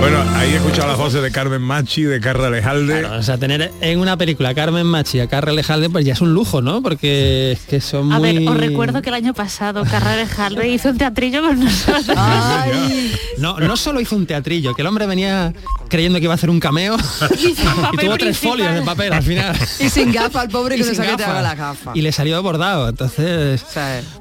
Bueno, 0.00 0.24
ahí 0.34 0.52
he 0.52 0.56
escuchado 0.56 0.88
las 0.88 0.96
voces 0.96 1.22
de 1.22 1.30
Carmen 1.30 1.60
Machi, 1.60 2.04
de 2.04 2.20
Carla 2.20 2.48
Lejalde. 2.48 3.04
O 3.04 3.22
sea, 3.22 3.36
tener 3.36 3.70
en 3.82 3.98
una 3.98 4.16
película 4.16 4.48
a 4.48 4.54
Carmen 4.54 4.86
Machi 4.86 5.18
y 5.18 5.20
a 5.20 5.26
Carra 5.26 5.52
Lejalde, 5.52 5.90
pues 5.90 6.06
ya 6.06 6.14
es 6.14 6.22
un 6.22 6.32
lujo, 6.32 6.62
¿no? 6.62 6.80
Porque 6.82 7.52
es 7.52 7.60
que 7.60 7.82
son 7.82 8.10
A 8.10 8.18
muy... 8.18 8.38
ver, 8.38 8.48
os 8.48 8.56
recuerdo 8.56 9.02
que 9.02 9.10
el 9.10 9.16
año 9.16 9.34
pasado 9.34 9.84
Carrera 9.84 10.26
Jalve 10.26 10.68
hizo 10.70 10.88
un 10.88 10.96
teatrillo 10.96 11.42
con 11.42 11.60
nosotros. 11.60 12.16
No, 13.36 13.58
no 13.60 13.76
solo 13.76 14.00
hizo 14.00 14.16
un 14.16 14.26
teatrillo, 14.26 14.74
que 14.74 14.80
el 14.80 14.88
hombre 14.88 15.06
venía 15.06 15.52
creyendo 15.90 16.18
que 16.18 16.24
iba 16.24 16.32
a 16.34 16.36
hacer 16.36 16.48
un 16.48 16.60
cameo 16.60 16.96
y 17.38 17.54
tuvo 17.96 18.16
tres 18.16 18.38
folios 18.38 18.72
de 18.72 18.82
papel 18.82 19.12
al 19.12 19.22
final. 19.22 19.54
Y 19.80 19.90
sin 19.90 20.12
gafa, 20.12 20.44
el 20.44 20.48
pobre 20.48 20.76
que 20.76 20.82
Y 20.82 20.86
no 20.86 21.02
que 21.02 21.22
haga 21.24 21.42
la 21.42 21.54
gafa. 21.54 21.92
Y 21.94 22.00
le 22.00 22.12
salió 22.12 22.42
bordado, 22.42 22.88
entonces... 22.88 23.62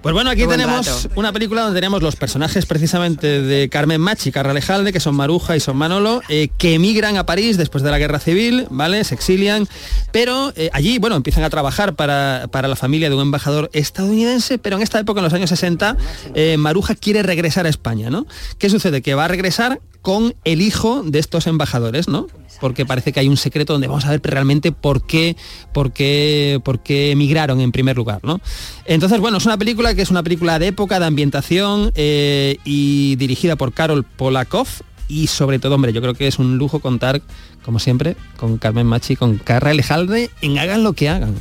Pues 0.02 0.14
bueno, 0.14 0.30
aquí 0.30 0.46
tenemos 0.46 1.08
una 1.16 1.32
película 1.32 1.62
donde 1.62 1.78
tenemos 1.78 2.02
los 2.02 2.18
personajes 2.18 2.66
precisamente 2.66 3.42
de 3.42 3.70
Carmen 3.70 4.02
Machi 4.02 4.30
y 4.30 4.32
Carra 4.34 4.54
Lejalde, 4.54 4.92
que 4.92 5.00
son 5.00 5.16
Maruja 5.16 5.56
y 5.56 5.60
son 5.60 5.69
Manolo, 5.78 6.22
eh, 6.30 6.50
que 6.58 6.76
emigran 6.76 7.18
a 7.18 7.26
París 7.26 7.58
después 7.58 7.84
de 7.84 7.92
la 7.92 7.98
guerra 7.98 8.20
civil, 8.20 8.68
¿vale? 8.70 9.04
Se 9.04 9.16
exilian, 9.16 9.68
pero 10.12 10.54
eh, 10.56 10.70
allí, 10.74 11.00
bueno, 11.00 11.16
empiezan 11.16 11.44
a 11.44 11.50
trabajar 11.50 11.96
para, 11.96 12.48
para 12.52 12.68
la 12.68 12.76
familia 12.76 13.10
de 13.10 13.16
un 13.16 13.22
embajador 13.22 13.70
estadounidense, 13.74 14.58
pero 14.58 14.78
en 14.78 14.84
esta 14.84 15.00
época, 15.00 15.20
en 15.20 15.26
los 15.26 15.34
años 15.34 15.50
60, 15.50 15.98
eh, 16.36 16.58
Maruja 16.58 16.96
quiere 16.96 17.24
regresar 17.24 17.66
a 17.66 17.70
España, 17.70 18.10
¿no? 18.10 18.26
¿Qué 18.58 18.70
sucede? 18.70 19.02
Que 19.02 19.16
va 19.16 19.26
a 19.26 19.28
regresar 19.28 19.80
con 20.02 20.34
el 20.46 20.62
hijo 20.62 21.04
de 21.04 21.20
estos 21.20 21.46
embajadores, 21.46 22.08
¿no? 22.08 22.28
Porque 22.62 22.86
parece 22.86 23.12
que 23.12 23.20
hay 23.20 23.28
un 23.28 23.36
secreto 23.38 23.74
donde 23.74 23.88
vamos 23.88 24.06
a 24.06 24.12
ver 24.12 24.22
realmente 24.24 24.72
por 24.72 25.06
qué, 25.06 25.36
por 25.74 25.92
qué, 25.92 26.62
por 26.64 26.82
qué 26.82 27.12
emigraron 27.12 27.60
en 27.60 27.72
primer 27.72 27.98
lugar, 27.98 28.22
¿no? 28.24 28.40
Entonces, 28.86 29.20
bueno, 29.20 29.38
es 29.38 29.46
una 29.46 29.58
película 29.58 29.94
que 29.94 30.02
es 30.02 30.10
una 30.10 30.24
película 30.24 30.58
de 30.58 30.68
época, 30.68 31.00
de 31.00 31.06
ambientación 31.06 31.92
y 31.96 33.16
dirigida 33.18 33.56
por 33.58 33.74
Karol 33.74 34.04
Polakov 34.04 34.68
y 35.10 35.28
sobre 35.28 35.60
todo, 35.60 35.76
hombre, 35.76 35.92
yo 35.92 36.00
creo 36.02 36.14
que 36.14 36.28
es 36.28 36.40
un 36.40 36.58
lujo 36.58 36.80
contar, 36.80 37.22
como 37.66 37.80
siempre, 37.80 38.16
con 38.38 38.58
Carmen 38.58 38.88
Machi, 38.88 39.16
con 39.18 39.38
Carra 39.38 39.74
Lejalde 39.74 40.30
en 40.42 40.58
Hagan 40.60 40.84
lo 40.84 40.94
que 40.94 41.10
hagan. 41.10 41.36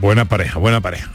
Buena 0.00 0.24
pareja, 0.24 0.58
buena 0.58 0.80
pareja. 0.80 1.12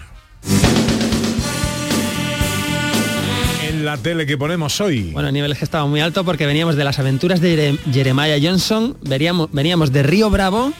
En 3.67 3.83
la 3.83 3.97
tele 3.97 4.25
que 4.25 4.37
ponemos 4.37 4.79
hoy. 4.79 5.11
Bueno, 5.11 5.27
el 5.29 5.33
nivel 5.33 5.51
es 5.51 5.57
que 5.57 5.65
estaba 5.65 5.85
muy 5.87 5.99
alto 5.99 6.23
porque 6.23 6.45
veníamos 6.45 6.75
de 6.75 6.83
las 6.83 6.99
aventuras 6.99 7.41
de 7.41 7.55
Jere- 7.77 7.79
Jeremiah 7.91 8.37
Johnson, 8.41 8.95
veníamos, 9.01 9.49
veníamos 9.51 9.91
de 9.91 10.03
Río 10.03 10.29
Bravo. 10.29 10.71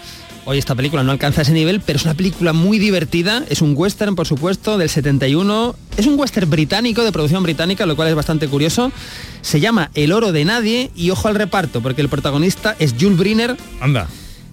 Hoy 0.47 0.59
esta 0.59 0.75
película 0.75 1.01
no 1.01 1.11
alcanza 1.11 1.41
ese 1.41 1.53
nivel, 1.53 1.81
pero 1.81 1.97
es 1.97 2.05
una 2.05 2.13
película 2.13 2.53
muy 2.53 2.77
divertida. 2.77 3.43
Es 3.49 3.63
un 3.63 3.73
western, 3.75 4.15
por 4.15 4.27
supuesto, 4.27 4.77
del 4.77 4.89
71. 4.89 5.75
Es 5.97 6.05
un 6.05 6.19
western 6.19 6.47
británico, 6.47 7.03
de 7.03 7.11
producción 7.11 7.41
británica, 7.41 7.87
lo 7.87 7.95
cual 7.95 8.09
es 8.09 8.15
bastante 8.15 8.47
curioso. 8.47 8.91
Se 9.41 9.59
llama 9.59 9.89
El 9.95 10.11
oro 10.11 10.31
de 10.31 10.45
nadie 10.45 10.91
y 10.95 11.09
ojo 11.09 11.27
al 11.29 11.35
reparto, 11.35 11.81
porque 11.81 12.03
el 12.03 12.09
protagonista 12.09 12.75
es 12.77 12.93
Jules 12.93 13.17
Briner. 13.17 13.57
Anda. 13.81 14.07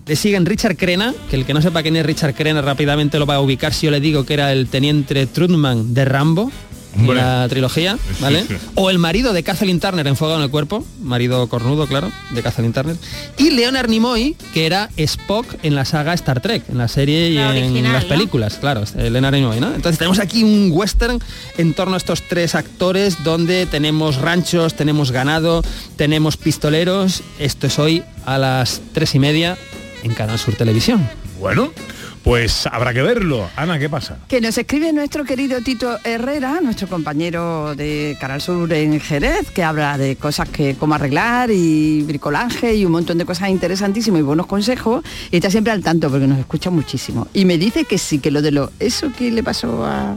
Le 0.07 0.17
siguen 0.17 0.47
Richard 0.47 0.79
Crenna, 0.79 1.13
que 1.29 1.37
el 1.37 1.45
que 1.45 1.53
no 1.53 1.61
sepa 1.61 1.83
quién 1.83 1.95
es 1.97 2.07
Richard 2.07 2.35
Crenna 2.35 2.63
rápidamente 2.63 3.19
lo 3.19 3.27
va 3.27 3.35
a 3.35 3.41
ubicar 3.41 3.75
si 3.75 3.87
yo 3.87 3.93
le 3.93 4.01
digo 4.01 4.25
que 4.25 4.33
era 4.35 4.51
el 4.51 4.69
teniente 4.69 5.27
Trudman 5.27 5.93
de 5.93 6.07
Rambo. 6.07 6.51
Hombre. 6.97 7.17
La 7.17 7.47
trilogía, 7.49 7.99
¿vale? 8.21 8.45
sí. 8.47 8.57
O 8.75 8.91
el 8.91 8.99
marido 8.99 9.33
de 9.33 9.43
Kathleen 9.43 9.81
Turner 9.81 10.07
en 10.07 10.17
Fuego 10.17 10.37
en 10.37 10.43
el 10.43 10.51
Cuerpo, 10.51 10.85
marido 11.01 11.49
cornudo, 11.49 11.87
claro, 11.87 12.13
de 12.31 12.43
Kathleen 12.43 12.73
Turner. 12.73 12.97
Y 13.39 13.51
Leonard 13.51 13.89
Nimoy, 13.89 14.37
que 14.53 14.67
era 14.67 14.91
Spock 14.97 15.47
en 15.63 15.75
la 15.75 15.85
saga 15.85 16.13
Star 16.15 16.41
Trek, 16.41 16.65
en 16.69 16.79
la 16.79 16.89
serie 16.89 17.31
y 17.31 17.35
La 17.35 17.57
en 17.57 17.65
original, 17.65 17.93
las 17.93 18.03
¿no? 18.05 18.09
películas, 18.11 18.59
claro, 18.61 18.85
eh, 18.97 19.09
Leonard 19.11 19.35
Nimoy, 19.35 19.61
¿no? 19.61 19.69
Entonces 19.75 19.99
tenemos 19.99 20.19
aquí 20.19 20.43
un 20.45 20.71
western 20.73 21.19
en 21.57 21.75
torno 21.75 21.95
a 21.95 21.97
estos 21.97 22.23
tres 22.29 22.55
actores 22.55 23.25
donde 23.25 23.67
tenemos 23.67 24.17
ranchos, 24.17 24.75
tenemos 24.75 25.11
ganado, 25.13 25.63
tenemos 25.97 26.37
pistoleros. 26.37 27.23
Esto 27.39 27.67
es 27.67 27.79
hoy 27.79 28.03
a 28.27 28.39
las 28.39 28.81
tres 28.93 29.15
y 29.15 29.19
media 29.19 29.57
en 30.03 30.13
Canal 30.15 30.39
Sur 30.39 30.55
Televisión. 30.57 31.09
Bueno, 31.41 31.73
pues 32.23 32.67
habrá 32.67 32.95
que 32.95 33.03
verlo. 33.03 33.49
Ana, 33.57 33.79
¿qué 33.79 33.89
pasa? 33.89 34.19
Que 34.29 34.41
nos 34.41 34.57
escribe 34.57 34.93
nuestro 34.93 35.25
querido 35.25 35.61
Tito 35.61 35.99
Herrera, 36.05 36.61
nuestro 36.61 36.89
compañero 36.89 37.75
de 37.75 38.17
Canal 38.21 38.41
Sur 38.41 38.73
en 38.73 39.01
Jerez, 39.01 39.51
que 39.51 39.65
habla 39.65 39.99
de 39.99 40.17
cosas 40.17 40.49
que 40.49 40.77
cómo 40.77 40.95
arreglar 40.95 41.51
y 41.51 42.03
bricolaje 42.03 42.75
y 42.75 42.85
un 42.85 42.93
montón 42.93 43.19
de 43.19 43.25
cosas 43.25 43.49
interesantísimas 43.49 44.21
y 44.21 44.23
buenos 44.23 44.47
consejos. 44.47 45.05
Y 45.31 45.37
está 45.37 45.51
siempre 45.51 45.73
al 45.73 45.83
tanto 45.83 46.11
porque 46.11 46.27
nos 46.27 46.39
escucha 46.39 46.71
muchísimo. 46.71 47.27
Y 47.35 47.45
me 47.45 47.59
dice 47.59 47.85
que 47.85 47.99
sí, 47.99 48.19
que 48.19 48.31
lo 48.31 48.43
de 48.43 48.53
lo... 48.53 48.73
Eso 48.79 49.13
que 49.13 49.31
le 49.31 49.43
pasó 49.43 49.85
a... 49.85 50.15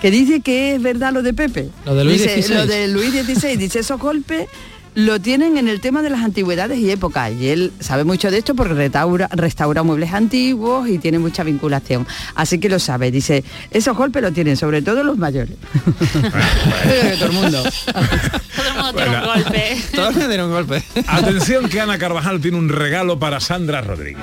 Que 0.00 0.10
dice 0.10 0.40
que 0.40 0.76
es 0.76 0.82
verdad 0.82 1.12
lo 1.12 1.22
de 1.22 1.34
Pepe. 1.34 1.68
Lo 1.84 1.94
de 1.94 2.04
Luis 2.04 2.22
Dice, 2.22 2.42
XVI. 2.42 2.54
Lo 2.54 2.66
de 2.66 2.88
Luis 2.88 3.10
XVI. 3.10 3.56
Dice, 3.56 3.80
esos 3.80 4.00
golpes 4.00 4.48
lo 4.94 5.20
tienen 5.20 5.56
en 5.56 5.68
el 5.68 5.80
tema 5.80 6.02
de 6.02 6.10
las 6.10 6.22
antigüedades 6.22 6.78
y 6.78 6.90
épocas. 6.90 7.32
Y 7.32 7.48
él 7.48 7.72
sabe 7.80 8.04
mucho 8.04 8.30
de 8.30 8.38
esto 8.38 8.54
porque 8.54 8.74
restaura, 8.74 9.28
restaura 9.32 9.82
muebles 9.82 10.12
antiguos 10.12 10.88
y 10.88 10.98
tiene 10.98 11.18
mucha 11.18 11.42
vinculación. 11.42 12.06
Así 12.34 12.58
que 12.58 12.68
lo 12.68 12.78
sabe. 12.78 13.10
Dice, 13.10 13.44
esos 13.70 13.96
golpes 13.96 14.22
lo 14.22 14.32
tienen, 14.32 14.56
sobre 14.56 14.82
todo 14.82 15.04
los 15.04 15.16
mayores. 15.18 15.56
Todo 17.18 17.26
el 17.26 17.32
mundo. 17.32 17.62
Todo 17.62 18.68
el 18.68 18.74
mundo 18.74 18.92
tiene 18.94 19.16
un 19.16 19.24
golpe. 19.24 19.82
Todos 19.94 20.16
me 20.16 20.28
dieron 20.28 20.46
un 20.46 20.52
golpe. 20.52 20.82
Atención 21.06 21.68
que 21.68 21.80
Ana 21.80 21.98
Carvajal 21.98 22.40
tiene 22.40 22.58
un 22.58 22.68
regalo 22.68 23.18
para 23.18 23.40
Sandra 23.40 23.80
Rodríguez. 23.80 24.22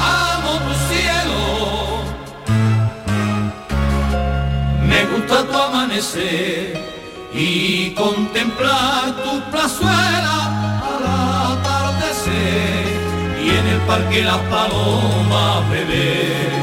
Amo 0.00 0.58
tu 0.58 0.94
cielo, 0.94 2.02
me 4.86 5.04
gusta 5.06 5.46
tu 5.46 5.56
amanecer 5.56 6.91
y 7.34 7.90
contemplar 7.90 9.16
tu 9.22 9.40
plazuela 9.50 10.80
al 10.82 11.58
atardecer 11.58 12.92
y 13.42 13.50
en 13.50 13.66
el 13.66 13.80
parque 13.86 14.22
las 14.22 14.38
palomas 14.38 15.70
beber. 15.70 16.62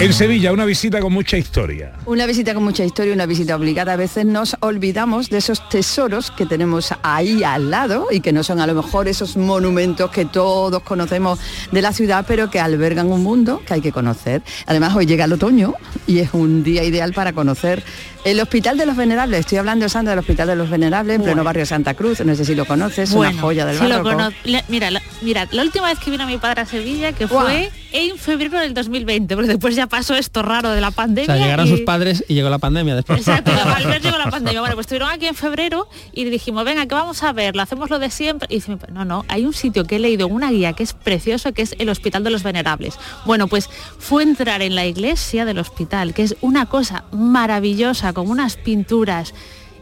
En 0.00 0.12
Sevilla, 0.12 0.52
una 0.52 0.64
visita 0.64 1.00
con 1.00 1.12
mucha 1.12 1.36
historia. 1.36 1.92
Una 2.06 2.24
visita 2.24 2.54
con 2.54 2.62
mucha 2.62 2.84
historia, 2.84 3.12
una 3.12 3.26
visita 3.26 3.56
obligada. 3.56 3.94
A 3.94 3.96
veces 3.96 4.24
nos 4.24 4.56
olvidamos 4.60 5.28
de 5.28 5.38
esos 5.38 5.68
tesoros 5.68 6.30
que 6.30 6.46
tenemos 6.46 6.94
ahí 7.02 7.42
al 7.42 7.72
lado 7.72 8.06
y 8.12 8.20
que 8.20 8.32
no 8.32 8.44
son 8.44 8.60
a 8.60 8.68
lo 8.68 8.74
mejor 8.74 9.08
esos 9.08 9.36
monumentos 9.36 10.12
que 10.12 10.24
todos 10.24 10.84
conocemos 10.84 11.40
de 11.72 11.82
la 11.82 11.92
ciudad, 11.92 12.24
pero 12.28 12.48
que 12.48 12.60
albergan 12.60 13.08
un 13.08 13.24
mundo 13.24 13.60
que 13.66 13.74
hay 13.74 13.80
que 13.80 13.90
conocer. 13.90 14.44
Además, 14.66 14.94
hoy 14.94 15.04
llega 15.04 15.24
el 15.24 15.32
otoño 15.32 15.74
y 16.06 16.20
es 16.20 16.32
un 16.32 16.62
día 16.62 16.84
ideal 16.84 17.12
para 17.12 17.32
conocer 17.32 17.82
el 18.24 18.40
Hospital 18.40 18.76
de 18.76 18.86
los 18.86 18.96
Venerables. 18.96 19.40
Estoy 19.40 19.58
hablando, 19.58 19.88
Sandra, 19.88 20.12
del 20.12 20.18
Hospital 20.20 20.48
de 20.48 20.56
los 20.56 20.68
Venerables, 20.70 21.16
en 21.16 21.22
pleno 21.22 21.44
barrio 21.44 21.64
Santa 21.66 21.94
Cruz. 21.94 22.20
No 22.24 22.34
sé 22.34 22.44
si 22.44 22.54
lo 22.54 22.64
conoces, 22.66 23.10
una 23.12 23.28
Bueno, 23.28 23.40
joya 23.40 23.64
del 23.66 23.78
cono- 24.02 24.30
la- 24.44 24.64
mira, 24.68 24.90
la, 24.90 25.00
mira, 25.22 25.46
la 25.50 25.62
última 25.62 25.88
vez 25.88 25.98
que 25.98 26.10
vino 26.10 26.26
mi 26.26 26.36
padre 26.38 26.62
a 26.62 26.66
Sevilla, 26.66 27.12
que 27.12 27.26
Guau. 27.26 27.44
fue 27.46 27.70
en 27.92 28.18
febrero 28.18 28.58
del 28.60 28.74
2020, 28.74 29.34
porque 29.34 29.48
después 29.48 29.74
ya 29.74 29.86
pasó 29.86 30.14
esto 30.14 30.42
raro 30.42 30.70
de 30.72 30.80
la 30.82 30.88
O 30.88 30.92
pandemia. 30.92 31.34
sea, 31.34 31.42
llegaron 31.42 31.66
y- 31.66 31.70
sus 31.70 31.80
padres 31.82 32.22
y 32.28 32.34
llegó 32.34 32.50
la 32.50 32.58
pandemia 32.58 32.94
después. 32.94 33.20
Exacto, 33.20 33.50
al 33.52 33.86
ver 33.86 34.02
llegó 34.02 34.18
la 34.18 34.26
pandemia. 34.30 34.60
Bueno, 34.60 34.74
pues 34.74 34.84
estuvieron 34.84 35.08
aquí 35.10 35.26
en 35.26 35.34
febrero 35.34 35.88
y 36.12 36.24
le 36.24 36.30
dijimos, 36.30 36.64
venga, 36.64 36.84
que 36.86 36.94
vamos 36.94 37.22
a 37.22 37.32
ver, 37.32 37.56
lo 37.56 37.62
hacemos 37.62 37.88
lo 37.88 37.98
de 37.98 38.10
siempre. 38.10 38.46
Y 38.50 38.56
dice, 38.56 38.76
no, 38.92 39.04
no, 39.06 39.24
hay 39.28 39.46
un 39.46 39.54
sitio 39.54 39.84
que 39.84 39.96
he 39.96 39.98
leído 39.98 40.26
en 40.26 40.34
una 40.34 40.50
guía 40.50 40.74
que 40.74 40.82
es 40.82 40.92
precioso, 40.92 41.52
que 41.52 41.62
es 41.62 41.74
el 41.78 41.88
Hospital 41.88 42.24
de 42.24 42.30
los 42.30 42.42
Venerables. 42.42 42.94
Bueno, 43.24 43.46
pues 43.48 43.70
fue 43.98 44.22
entrar 44.22 44.60
en 44.60 44.74
la 44.74 44.84
iglesia 44.84 45.44
del 45.46 45.58
hospital, 45.58 46.12
que 46.12 46.24
es 46.24 46.36
una 46.42 46.66
cosa 46.66 47.04
maravillosa, 47.12 48.07
con 48.12 48.30
unas 48.30 48.56
pinturas 48.56 49.34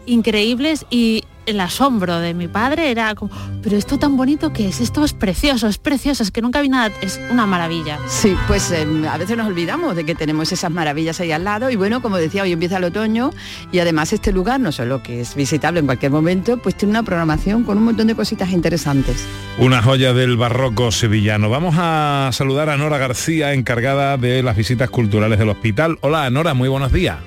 increíbles 0.07 0.87
y 0.91 1.25
el 1.47 1.61
asombro 1.61 2.19
de 2.19 2.35
mi 2.35 2.49
padre 2.49 2.91
era 2.91 3.15
como, 3.15 3.31
pero 3.62 3.77
esto 3.77 3.99
tan 3.99 4.17
bonito 4.17 4.53
que 4.53 4.69
es, 4.69 4.81
esto 4.81 5.05
es 5.05 5.12
precioso, 5.12 5.69
es 5.69 5.79
precioso, 5.79 6.23
es 6.23 6.31
que 6.33 6.43
nunca 6.43 6.61
vi 6.61 6.69
nada, 6.69 6.93
es 7.01 7.21
una 7.31 7.47
maravilla. 7.47 7.99
Sí, 8.09 8.37
pues 8.49 8.71
eh, 8.73 8.87
a 9.09 9.17
veces 9.17 9.37
nos 9.37 9.47
olvidamos 9.47 9.95
de 9.95 10.05
que 10.05 10.15
tenemos 10.15 10.51
esas 10.51 10.71
maravillas 10.71 11.21
ahí 11.21 11.31
al 11.33 11.45
lado 11.45 11.71
y 11.71 11.77
bueno, 11.77 12.03
como 12.03 12.17
decía, 12.17 12.43
hoy 12.43 12.53
empieza 12.53 12.79
el 12.79 12.85
otoño 12.85 13.31
y 13.71 13.79
además 13.79 14.12
este 14.12 14.33
lugar, 14.33 14.61
no 14.61 14.73
solo 14.73 15.03
que 15.03 15.21
es 15.21 15.35
visitable 15.35 15.81
en 15.81 15.87
cualquier 15.87 16.11
momento, 16.11 16.57
pues 16.59 16.75
tiene 16.75 16.91
una 16.91 17.05
programación 17.05 17.62
con 17.62 17.79
un 17.79 17.85
montón 17.85 18.09
de 18.09 18.17
cositas 18.17 18.51
interesantes. 18.51 19.25
Una 19.59 19.83
joya 19.83 20.12
del 20.12 20.37
barroco 20.37 20.91
sevillano. 20.91 21.49
Vamos 21.49 21.77
a 21.79 22.31
saludar 22.33 22.69
a 22.71 22.77
Nora 22.77 22.99
García, 22.99 23.53
encargada 23.53 24.17
de 24.17 24.43
las 24.43 24.57
visitas 24.57 24.91
culturales 24.91 25.39
del 25.39 25.49
hospital. 25.49 25.99
Hola, 26.01 26.29
Nora, 26.31 26.55
muy 26.55 26.69
buenos 26.69 26.93
días. 26.93 27.19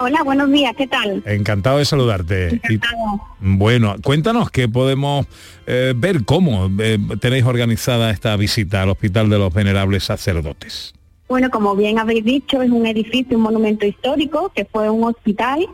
Hola, 0.00 0.22
buenos 0.22 0.50
días, 0.52 0.74
¿qué 0.76 0.86
tal? 0.86 1.22
Encantado 1.26 1.78
de 1.78 1.84
saludarte. 1.84 2.60
Y- 2.68 2.74
Encantado. 2.74 3.20
bueno, 3.40 3.96
cuéntanos 4.02 4.50
qué 4.50 4.68
podemos 4.68 5.26
eh, 5.66 5.92
ver 5.96 6.24
cómo 6.24 6.70
eh, 6.78 6.98
tenéis 7.20 7.44
organizada 7.44 8.10
esta 8.10 8.36
visita 8.36 8.82
al 8.82 8.90
Hospital 8.90 9.28
de 9.28 9.38
los 9.38 9.52
Venerables 9.52 10.04
Sacerdotes. 10.04 10.94
Bueno, 11.28 11.50
como 11.50 11.74
bien 11.74 11.98
habéis 11.98 12.24
dicho, 12.24 12.62
es 12.62 12.70
un 12.70 12.86
edificio, 12.86 13.36
un 13.36 13.42
monumento 13.42 13.86
histórico 13.86 14.50
que 14.54 14.64
fue 14.64 14.88
un 14.88 15.04
hospital 15.04 15.66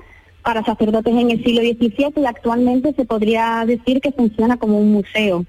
para 0.43 0.65
sacerdotes 0.65 1.15
en 1.15 1.31
el 1.31 1.45
siglo 1.45 1.61
XVII 1.61 2.23
y 2.23 2.27
actualmente 2.27 2.93
se 2.95 3.05
podría 3.05 3.65
decir 3.67 4.01
que 4.01 4.11
funciona 4.13 4.57
como 4.57 4.79
un 4.79 4.91
museo. 4.93 5.45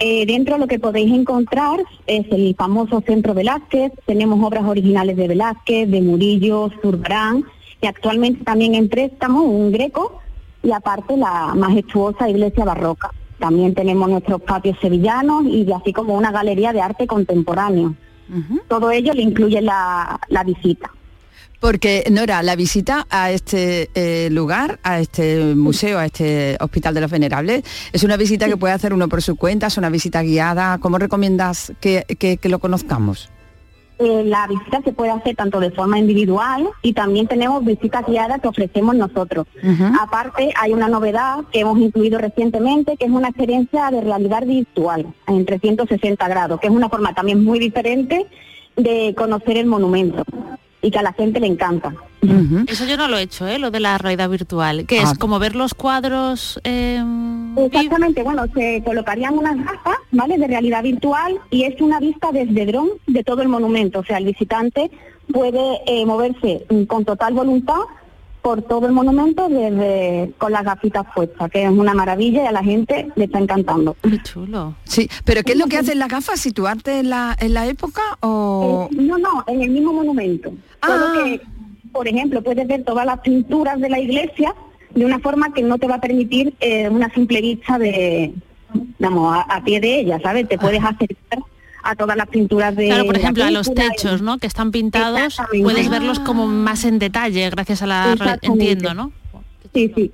Eh, 0.00 0.26
dentro 0.26 0.58
lo 0.58 0.66
que 0.66 0.78
podéis 0.78 1.12
encontrar 1.12 1.80
es 2.06 2.24
el 2.30 2.54
famoso 2.56 3.02
Centro 3.06 3.34
Velázquez, 3.34 3.92
tenemos 4.06 4.42
obras 4.44 4.64
originales 4.64 5.16
de 5.16 5.28
Velázquez, 5.28 5.90
de 5.90 6.00
Murillo, 6.00 6.70
Zurbarán 6.80 7.44
y 7.80 7.86
actualmente 7.86 8.44
también 8.44 8.74
en 8.74 8.88
préstamo 8.88 9.42
un 9.42 9.70
greco 9.72 10.20
y 10.62 10.72
aparte 10.72 11.16
la 11.16 11.54
majestuosa 11.54 12.28
iglesia 12.28 12.64
barroca. 12.64 13.10
También 13.38 13.72
tenemos 13.74 14.08
nuestros 14.10 14.42
patios 14.42 14.76
sevillanos 14.80 15.44
y 15.46 15.70
así 15.72 15.92
como 15.92 16.14
una 16.16 16.32
galería 16.32 16.72
de 16.72 16.80
arte 16.80 17.06
contemporáneo. 17.06 17.94
Todo 18.68 18.90
ello 18.90 19.12
le 19.14 19.22
incluye 19.22 19.62
la, 19.62 20.18
la 20.28 20.42
visita. 20.44 20.90
Porque, 21.60 22.04
Nora, 22.10 22.42
la 22.42 22.54
visita 22.56 23.06
a 23.10 23.30
este 23.32 23.90
eh, 23.94 24.28
lugar, 24.30 24.78
a 24.82 25.00
este 25.00 25.54
museo, 25.56 25.98
a 25.98 26.04
este 26.06 26.56
Hospital 26.60 26.94
de 26.94 27.00
los 27.00 27.10
Venerables, 27.10 27.64
es 27.92 28.04
una 28.04 28.16
visita 28.16 28.46
que 28.46 28.56
puede 28.56 28.74
hacer 28.74 28.92
uno 28.92 29.08
por 29.08 29.22
su 29.22 29.34
cuenta, 29.36 29.66
es 29.68 29.76
una 29.78 29.88
visita 29.90 30.22
guiada. 30.22 30.78
¿Cómo 30.78 30.98
recomiendas 30.98 31.72
que, 31.80 32.04
que- 32.18 32.36
que 32.36 32.48
lo 32.48 32.58
conozcamos? 32.60 33.28
Eh, 33.98 34.22
la 34.24 34.46
visita 34.46 34.80
se 34.82 34.92
puede 34.92 35.10
hacer 35.10 35.34
tanto 35.34 35.58
de 35.58 35.72
forma 35.72 35.98
individual 35.98 36.68
y 36.82 36.92
también 36.92 37.26
tenemos 37.26 37.64
visitas 37.64 38.06
guiadas 38.06 38.40
que 38.40 38.48
ofrecemos 38.48 38.94
nosotros. 38.94 39.46
Aparte, 40.00 40.52
hay 40.56 40.72
una 40.72 40.88
novedad 40.88 41.44
que 41.52 41.60
hemos 41.60 41.78
incluido 41.78 42.18
recientemente, 42.18 42.96
que 42.96 43.06
es 43.06 43.10
una 43.10 43.28
experiencia 43.28 43.90
de 43.90 44.00
realidad 44.00 44.44
virtual 44.46 45.06
en 45.26 45.44
360 45.44 46.28
grados, 46.28 46.60
que 46.60 46.68
es 46.68 46.72
una 46.72 46.88
forma 46.88 47.12
también 47.12 47.42
muy 47.42 47.58
diferente 47.58 48.26
de 48.76 49.14
conocer 49.16 49.56
el 49.56 49.66
monumento 49.66 50.24
y 50.82 50.90
que 50.90 50.98
a 50.98 51.02
la 51.02 51.12
gente 51.12 51.40
le 51.40 51.46
encanta. 51.48 51.92
Eso 52.66 52.84
yo 52.84 52.96
no 52.96 53.06
lo 53.08 53.16
he 53.16 53.22
hecho, 53.22 53.46
¿eh? 53.46 53.58
lo 53.58 53.70
de 53.70 53.78
la 53.80 53.96
realidad 53.98 54.28
virtual, 54.28 54.86
que 54.86 54.98
es 54.98 55.10
Ah. 55.10 55.14
como 55.18 55.38
ver 55.38 55.54
los 55.54 55.74
cuadros... 55.74 56.60
eh, 56.64 57.00
Exactamente, 57.56 58.22
bueno, 58.22 58.44
se 58.54 58.82
colocarían 58.84 59.36
unas 59.38 59.56
gafas, 59.56 59.96
¿vale? 60.12 60.36
De 60.38 60.46
realidad 60.46 60.82
virtual 60.82 61.38
y 61.50 61.64
es 61.64 61.80
una 61.80 61.98
vista 62.00 62.30
desde 62.32 62.66
dron 62.66 62.88
de 63.06 63.22
todo 63.24 63.42
el 63.42 63.48
monumento. 63.48 64.00
O 64.00 64.04
sea, 64.04 64.18
el 64.18 64.24
visitante 64.24 64.90
puede 65.32 65.80
eh, 65.86 66.04
moverse 66.06 66.64
mm, 66.70 66.84
con 66.84 67.04
total 67.04 67.34
voluntad 67.34 67.80
por 68.42 68.62
todo 68.62 68.86
el 68.86 68.92
monumento 68.92 69.48
desde 69.48 70.32
con 70.38 70.52
las 70.52 70.64
gafitas 70.64 71.04
puestas, 71.14 71.50
que 71.50 71.64
es 71.64 71.70
una 71.70 71.94
maravilla 71.94 72.44
y 72.44 72.46
a 72.46 72.52
la 72.52 72.62
gente 72.62 73.08
le 73.16 73.24
está 73.24 73.38
encantando. 73.38 73.96
Qué 74.02 74.22
chulo. 74.22 74.74
Sí, 74.84 75.08
pero 75.24 75.42
¿qué 75.42 75.52
es 75.52 75.58
lo 75.58 75.66
que 75.66 75.78
hacen 75.78 75.98
las 75.98 76.08
gafas? 76.08 76.40
¿Situarte 76.40 77.00
en 77.00 77.10
la, 77.10 77.36
en 77.40 77.54
la 77.54 77.66
época 77.66 78.02
o...? 78.20 78.88
Eh, 78.90 78.96
no, 78.96 79.18
no, 79.18 79.44
en 79.46 79.62
el 79.62 79.70
mismo 79.70 79.92
monumento. 79.92 80.52
Ah. 80.82 81.12
que, 81.14 81.40
por 81.92 82.06
ejemplo, 82.06 82.42
puedes 82.42 82.66
ver 82.66 82.84
todas 82.84 83.04
las 83.04 83.20
pinturas 83.20 83.80
de 83.80 83.88
la 83.88 83.98
iglesia 83.98 84.54
de 84.94 85.04
una 85.04 85.18
forma 85.18 85.52
que 85.52 85.62
no 85.62 85.78
te 85.78 85.86
va 85.86 85.96
a 85.96 86.00
permitir 86.00 86.54
eh, 86.60 86.88
una 86.88 87.12
simple 87.12 87.40
vista 87.40 87.78
de, 87.78 88.32
digamos, 88.98 89.34
a, 89.34 89.40
a 89.42 89.64
pie 89.64 89.80
de 89.80 90.00
ella, 90.00 90.20
¿sabes? 90.22 90.48
Te 90.48 90.58
puedes 90.58 90.82
acercar 90.82 91.40
a 91.90 91.96
todas 91.96 92.16
las 92.16 92.28
pinturas 92.28 92.76
de 92.76 92.86
Claro, 92.86 93.04
por 93.04 93.14
la 93.14 93.20
ejemplo, 93.20 93.44
a 93.44 93.50
los 93.50 93.72
techos, 93.72 94.22
¿no? 94.22 94.38
Que 94.38 94.46
están 94.46 94.70
pintados, 94.70 95.38
puedes 95.62 95.88
verlos 95.88 96.18
como 96.20 96.46
más 96.46 96.84
en 96.84 96.98
detalle 96.98 97.48
gracias 97.50 97.82
a 97.82 97.86
la... 97.86 98.38
Entiendo, 98.42 98.94
¿no? 98.94 99.12
Sí, 99.72 99.92
sí. 99.94 100.12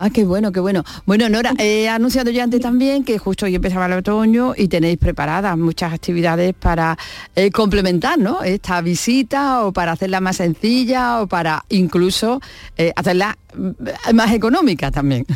Ah, 0.00 0.10
qué 0.10 0.24
bueno, 0.24 0.52
qué 0.52 0.60
bueno. 0.60 0.84
Bueno, 1.06 1.28
Nora, 1.28 1.52
he 1.58 1.88
anunciado 1.88 2.30
ya 2.30 2.44
antes 2.44 2.60
también 2.60 3.02
que 3.02 3.18
justo 3.18 3.46
hoy 3.46 3.56
empezaba 3.56 3.86
el 3.86 3.94
otoño 3.94 4.54
y 4.56 4.68
tenéis 4.68 4.96
preparadas 4.96 5.58
muchas 5.58 5.92
actividades 5.92 6.54
para 6.54 6.96
eh, 7.34 7.50
complementar 7.50 8.16
¿no? 8.16 8.42
esta 8.42 8.80
visita 8.80 9.64
o 9.64 9.72
para 9.72 9.92
hacerla 9.92 10.20
más 10.20 10.36
sencilla 10.36 11.20
o 11.20 11.26
para 11.26 11.64
incluso 11.68 12.40
eh, 12.76 12.92
hacerla 12.94 13.36
mm, 13.56 14.14
más 14.14 14.32
económica 14.32 14.92
también. 14.92 15.26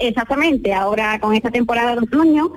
Exactamente, 0.00 0.74
ahora 0.74 1.20
con 1.20 1.34
esta 1.34 1.50
temporada 1.50 1.94
de 1.94 2.00
otoño, 2.00 2.50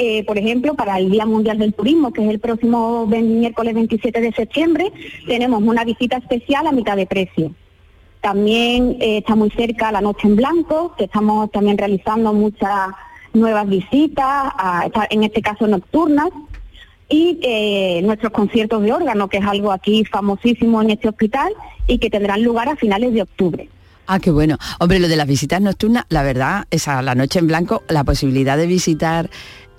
eh, 0.00 0.24
por 0.24 0.38
ejemplo, 0.38 0.74
para 0.74 0.96
el 0.96 1.10
Día 1.10 1.26
Mundial 1.26 1.58
del 1.58 1.74
Turismo, 1.74 2.12
que 2.12 2.22
es 2.22 2.30
el 2.30 2.38
próximo 2.38 3.04
miércoles 3.06 3.74
27 3.74 4.20
de 4.20 4.32
septiembre, 4.32 4.92
tenemos 5.26 5.60
una 5.60 5.82
visita 5.82 6.18
especial 6.18 6.68
a 6.68 6.72
mitad 6.72 6.96
de 6.96 7.06
precio. 7.06 7.52
También 8.20 8.96
eh, 9.00 9.18
está 9.18 9.34
muy 9.34 9.50
cerca 9.50 9.90
la 9.90 10.00
Noche 10.00 10.28
en 10.28 10.36
Blanco, 10.36 10.94
que 10.96 11.04
estamos 11.04 11.50
también 11.50 11.76
realizando 11.76 12.32
muchas 12.32 12.90
nuevas 13.32 13.68
visitas, 13.68 14.52
en 15.10 15.24
este 15.24 15.42
caso 15.42 15.66
nocturnas, 15.66 16.28
y 17.08 17.40
eh, 17.42 18.00
nuestros 18.04 18.32
conciertos 18.32 18.82
de 18.82 18.92
órgano, 18.92 19.28
que 19.28 19.38
es 19.38 19.44
algo 19.44 19.72
aquí 19.72 20.04
famosísimo 20.04 20.80
en 20.80 20.90
este 20.90 21.08
hospital 21.08 21.52
y 21.88 21.98
que 21.98 22.08
tendrán 22.08 22.44
lugar 22.44 22.68
a 22.68 22.76
finales 22.76 23.12
de 23.14 23.22
octubre. 23.22 23.68
Ah, 24.06 24.20
qué 24.20 24.30
bueno. 24.30 24.58
Hombre, 24.78 25.00
lo 25.00 25.08
de 25.08 25.16
las 25.16 25.26
visitas 25.26 25.60
nocturnas, 25.60 26.04
la 26.08 26.22
verdad, 26.22 26.66
esa 26.70 27.02
la 27.02 27.14
noche 27.14 27.40
en 27.40 27.46
blanco, 27.46 27.82
la 27.88 28.04
posibilidad 28.04 28.56
de 28.56 28.66
visitar 28.66 29.28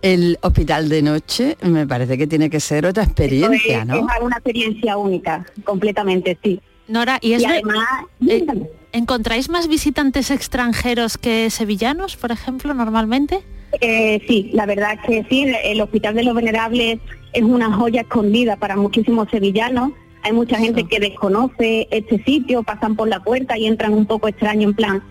el 0.01 0.37
hospital 0.41 0.89
de 0.89 1.01
noche, 1.01 1.57
me 1.61 1.85
parece 1.87 2.17
que 2.17 2.27
tiene 2.27 2.49
que 2.49 2.59
ser 2.59 2.85
otra 2.85 3.03
experiencia, 3.03 3.79
es, 3.81 3.85
¿no? 3.85 3.95
es 3.95 4.21
una 4.21 4.35
experiencia 4.37 4.97
única, 4.97 5.45
completamente, 5.63 6.37
sí. 6.43 6.61
Nora, 6.87 7.19
y 7.21 7.33
es 7.33 7.43
ver- 7.43 7.61
además, 7.63 7.87
eh, 8.27 8.45
¿encontráis 8.93 9.49
más 9.49 9.67
visitantes 9.67 10.31
extranjeros 10.31 11.17
que 11.17 11.49
sevillanos, 11.49 12.15
por 12.15 12.31
ejemplo, 12.31 12.73
normalmente? 12.73 13.41
Eh, 13.81 14.21
sí, 14.27 14.49
la 14.53 14.65
verdad 14.65 14.93
es 14.93 14.99
que 15.07 15.25
sí, 15.29 15.43
el, 15.43 15.55
el 15.63 15.81
Hospital 15.81 16.15
de 16.15 16.23
los 16.23 16.33
Venerables 16.33 16.99
es 17.33 17.43
una 17.43 17.71
joya 17.71 18.01
escondida 18.01 18.55
para 18.55 18.75
muchísimos 18.75 19.27
sevillanos. 19.29 19.91
Hay 20.23 20.33
mucha 20.33 20.57
gente 20.57 20.85
que 20.85 20.99
desconoce 20.99 21.87
este 21.91 22.21
sitio, 22.23 22.63
pasan 22.63 22.95
por 22.95 23.07
la 23.07 23.23
puerta 23.23 23.57
y 23.57 23.67
entran 23.67 23.93
un 23.93 24.05
poco 24.07 24.27
extraño 24.27 24.69
en 24.69 24.73
plan, 24.73 25.03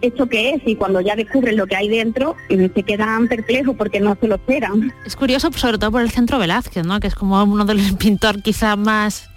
¿esto 0.00 0.26
qué 0.28 0.50
es? 0.50 0.62
Y 0.66 0.76
cuando 0.76 1.00
ya 1.00 1.16
descubren 1.16 1.56
lo 1.56 1.66
que 1.66 1.76
hay 1.76 1.88
dentro, 1.88 2.36
eh, 2.48 2.70
se 2.74 2.82
quedan 2.82 3.28
perplejos 3.28 3.76
porque 3.76 4.00
no 4.00 4.16
se 4.20 4.28
lo 4.28 4.36
esperan. 4.36 4.92
Es 5.04 5.16
curioso, 5.16 5.52
sobre 5.52 5.78
todo 5.78 5.92
por 5.92 6.02
el 6.02 6.10
centro 6.10 6.38
Velázquez, 6.38 6.84
¿no? 6.84 7.00
Que 7.00 7.08
es 7.08 7.14
como 7.14 7.42
uno 7.42 7.64
de 7.64 7.74
los 7.74 7.92
pintores 7.98 8.42
quizá 8.42 8.76
más 8.76 9.28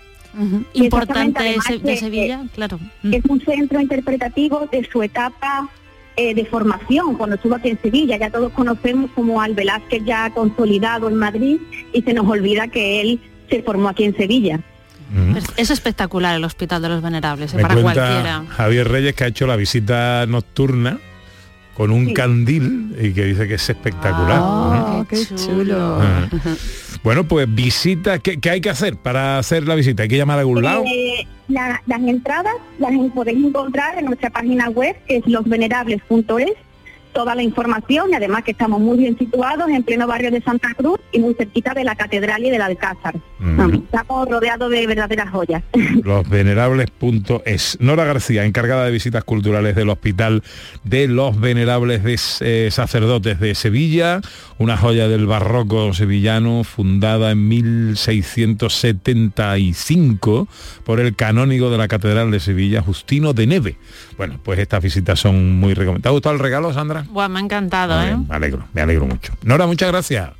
importantes 0.73 1.36
Además 1.39 1.84
de, 1.84 1.97
Sevilla, 1.97 2.43
claro. 2.56 2.80
Mm. 3.04 3.13
Es 3.13 3.23
un 3.26 3.39
centro 3.41 3.80
interpretativo 3.80 4.67
de 4.71 4.88
su 4.91 5.04
etapa 5.04 5.69
eh, 6.15 6.34
de 6.34 6.45
formación, 6.45 7.15
cuando 7.15 7.36
estuvo 7.36 7.56
aquí 7.56 7.69
en 7.69 7.82
Sevilla. 7.82 8.17
Ya 8.17 8.32
todos 8.32 8.52
conocemos 8.54 9.12
como 9.12 9.41
al 9.41 9.54
Velázquez 9.54 10.04
ya 10.06 10.32
consolidado 10.32 11.08
en 11.08 11.15
Madrid 11.15 11.60
y 11.93 12.02
se 12.02 12.13
nos 12.13 12.28
olvida 12.28 12.67
que 12.67 13.02
él 13.02 13.19
se 13.49 13.62
formó 13.62 13.89
aquí 13.89 14.06
en 14.06 14.15
Sevilla. 14.15 14.60
Es, 15.38 15.45
es 15.58 15.69
espectacular 15.69 16.36
el 16.36 16.43
Hospital 16.43 16.82
de 16.82 16.89
los 16.89 17.02
Venerables, 17.02 17.54
eh, 17.54 17.58
Me 17.58 17.62
para 17.63 17.76
cualquiera. 17.82 18.43
Javier 18.49 18.88
Reyes 18.89 19.13
que 19.15 19.23
ha 19.23 19.28
hecho 19.28 19.45
la 19.47 19.56
visita 19.56 20.26
nocturna 20.26 20.99
con 21.76 21.91
un 21.91 22.13
candil 22.13 22.95
y 23.02 23.13
que 23.13 23.23
dice 23.26 23.47
que 23.47 23.56
es 23.56 23.69
espectacular. 23.69 24.39
Oh, 24.41 24.97
¿no? 24.99 25.08
qué 25.08 25.17
chulo. 25.36 25.99
Ah. 26.02 26.28
Bueno, 27.04 27.26
pues 27.28 27.54
visita, 27.54 28.19
¿qué, 28.19 28.39
qué 28.39 28.49
hay 28.52 28.62
que 28.62 28.69
hacer 28.69 28.96
para 28.96 29.38
hacer 29.40 29.67
la 29.67 29.75
visita? 29.75 30.04
¿Hay 30.04 30.10
que 30.10 30.17
llamar 30.17 30.38
a 30.38 30.42
algún 30.42 30.63
lado? 30.63 30.83
Eh, 30.85 31.27
la- 31.48 31.81
las 31.85 32.02
entradas 32.02 32.54
las 32.79 32.92
podéis 33.13 33.44
encontrar 33.44 33.98
en 33.98 34.06
nuestra 34.06 34.29
página 34.29 34.69
web, 34.69 34.96
que 35.08 35.17
es 35.17 35.27
losvenerables.es, 35.27 36.52
toda 37.14 37.36
la 37.36 37.44
información 37.44 38.10
y 38.12 38.16
además 38.16 38.44
que 38.44 38.52
estamos 38.52 38.82
muy 38.82 38.98
bien 38.98 39.18
situados 39.18 39.70
en 39.70 39.84
pleno 39.84 40.08
barrio 40.08 40.32
de 40.32 40.42
Santa 40.42 40.74
Cruz 40.76 41.00
y 41.12 41.20
muy 41.20 41.36
cerquita 41.36 41.74
de 41.74 41.84
la 41.84 41.96
Catedral 41.96 42.46
y 42.46 42.50
del 42.50 42.62
Alcázar. 42.62 43.16
Estamos 43.40 44.30
rodeados 44.30 44.72
de 44.72 44.88
verdaderas 44.88 45.30
joyas. 45.30 45.62
Losvenerables.es. 46.04 47.78
Nora 47.82 48.06
García, 48.06 48.46
encargada 48.46 48.86
de 48.86 48.92
visitas 48.92 49.26
culturales 49.26 49.76
del 49.76 49.90
Hospital 49.90 50.44
de 50.84 51.08
los 51.08 51.40
Venerables 51.40 52.04
de 52.04 52.20
eh, 52.42 52.70
Sacerdotes 52.72 53.40
de 53.40 53.54
Sevilla, 53.56 54.22
una 54.58 54.76
joya 54.78 55.08
del 55.08 55.28
barroco 55.28 55.94
sevillano 55.94 56.64
fundada 56.64 57.30
en 57.32 57.48
1675 57.50 60.48
por 60.86 61.00
el 61.00 61.16
canónigo 61.16 61.70
de 61.70 61.78
la 61.78 61.88
Catedral 61.88 62.32
de 62.32 62.40
Sevilla, 62.40 62.82
Justino 62.82 63.34
de 63.34 63.46
Neve. 63.48 63.78
Bueno, 64.18 64.40
pues 64.42 64.58
estas 64.60 64.82
visitas 64.82 65.20
son 65.20 65.60
muy 65.60 65.74
recomendadas. 65.74 66.04
¿Te 66.04 66.10
ha 66.10 66.12
gustado 66.12 66.36
el 66.36 66.42
regalo, 66.42 66.72
Sandra? 66.74 67.02
Buah, 67.10 67.29
me 67.29 67.39
ha 67.39 67.43
encantado, 67.43 68.01
¿eh? 68.01 68.17
Me 68.17 68.35
alegro, 68.35 68.67
me 68.73 68.81
alegro 68.81 69.06
mucho. 69.06 69.33
Nora, 69.43 69.65
muchas 69.67 69.89
gracias. 69.89 70.31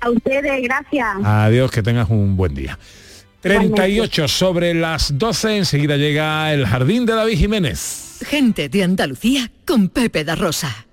A 0.00 0.10
ustedes, 0.10 0.62
gracias. 0.62 1.06
Adiós, 1.24 1.70
que 1.70 1.82
tengas 1.82 2.08
un 2.10 2.36
buen 2.36 2.54
día. 2.54 2.78
38 3.40 4.28
sobre 4.28 4.74
las 4.74 5.16
12, 5.16 5.58
enseguida 5.58 5.96
llega 5.96 6.52
el 6.52 6.66
Jardín 6.66 7.06
de 7.06 7.14
David 7.14 7.38
Jiménez. 7.38 8.18
Gente 8.26 8.68
de 8.68 8.82
Andalucía 8.82 9.50
con 9.64 9.88
Pepe 9.88 10.24
da 10.24 10.34
Rosa. 10.34 10.86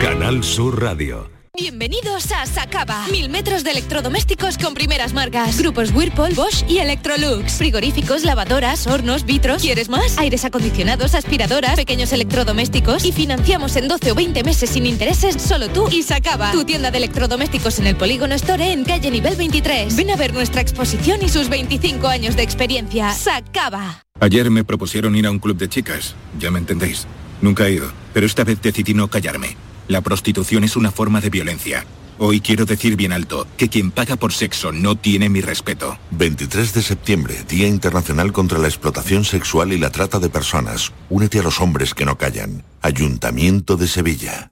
Canal 0.00 0.42
Sur 0.42 0.80
Radio. 0.82 1.41
Bienvenidos 1.54 2.32
a 2.32 2.46
Sacaba. 2.46 3.06
Mil 3.08 3.28
metros 3.28 3.62
de 3.62 3.72
electrodomésticos 3.72 4.56
con 4.56 4.72
primeras 4.72 5.12
marcas. 5.12 5.58
Grupos 5.58 5.92
Whirlpool, 5.92 6.32
Bosch 6.32 6.64
y 6.66 6.78
Electrolux. 6.78 7.58
Frigoríficos, 7.58 8.24
lavadoras, 8.24 8.86
hornos, 8.86 9.26
vitros. 9.26 9.60
¿Quieres 9.60 9.90
más? 9.90 10.16
Aires 10.16 10.46
acondicionados, 10.46 11.14
aspiradoras, 11.14 11.76
pequeños 11.76 12.10
electrodomésticos. 12.14 13.04
Y 13.04 13.12
financiamos 13.12 13.76
en 13.76 13.86
12 13.86 14.12
o 14.12 14.14
20 14.14 14.44
meses 14.44 14.70
sin 14.70 14.86
intereses 14.86 15.42
solo 15.42 15.68
tú 15.68 15.90
y 15.90 16.02
Sacaba. 16.02 16.52
Tu 16.52 16.64
tienda 16.64 16.90
de 16.90 16.96
electrodomésticos 16.96 17.78
en 17.80 17.86
el 17.86 17.96
Polígono 17.96 18.34
Store 18.34 18.72
en 18.72 18.84
calle 18.84 19.10
nivel 19.10 19.36
23. 19.36 19.94
Ven 19.94 20.10
a 20.10 20.16
ver 20.16 20.32
nuestra 20.32 20.62
exposición 20.62 21.20
y 21.22 21.28
sus 21.28 21.50
25 21.50 22.08
años 22.08 22.34
de 22.34 22.44
experiencia. 22.44 23.12
Sacaba. 23.12 24.06
Ayer 24.20 24.50
me 24.50 24.64
propusieron 24.64 25.14
ir 25.16 25.26
a 25.26 25.30
un 25.30 25.38
club 25.38 25.58
de 25.58 25.68
chicas, 25.68 26.14
ya 26.38 26.50
me 26.50 26.60
entendéis. 26.60 27.06
Nunca 27.42 27.66
he 27.66 27.72
ido, 27.72 27.92
pero 28.14 28.24
esta 28.24 28.42
vez 28.42 28.62
decidí 28.62 28.94
no 28.94 29.08
callarme. 29.08 29.54
La 29.88 30.00
prostitución 30.00 30.64
es 30.64 30.76
una 30.76 30.90
forma 30.90 31.20
de 31.20 31.30
violencia. 31.30 31.84
Hoy 32.18 32.40
quiero 32.40 32.66
decir 32.66 32.96
bien 32.96 33.12
alto 33.12 33.46
que 33.56 33.68
quien 33.68 33.90
paga 33.90 34.16
por 34.16 34.32
sexo 34.32 34.70
no 34.70 34.96
tiene 34.96 35.28
mi 35.28 35.40
respeto. 35.40 35.98
23 36.12 36.72
de 36.74 36.82
septiembre, 36.82 37.44
Día 37.48 37.66
Internacional 37.66 38.32
contra 38.32 38.58
la 38.58 38.68
Explotación 38.68 39.24
Sexual 39.24 39.72
y 39.72 39.78
la 39.78 39.90
Trata 39.90 40.18
de 40.20 40.28
Personas. 40.28 40.92
Únete 41.10 41.40
a 41.40 41.42
los 41.42 41.60
hombres 41.60 41.94
que 41.94 42.04
no 42.04 42.16
callan. 42.16 42.62
Ayuntamiento 42.80 43.76
de 43.76 43.88
Sevilla. 43.88 44.51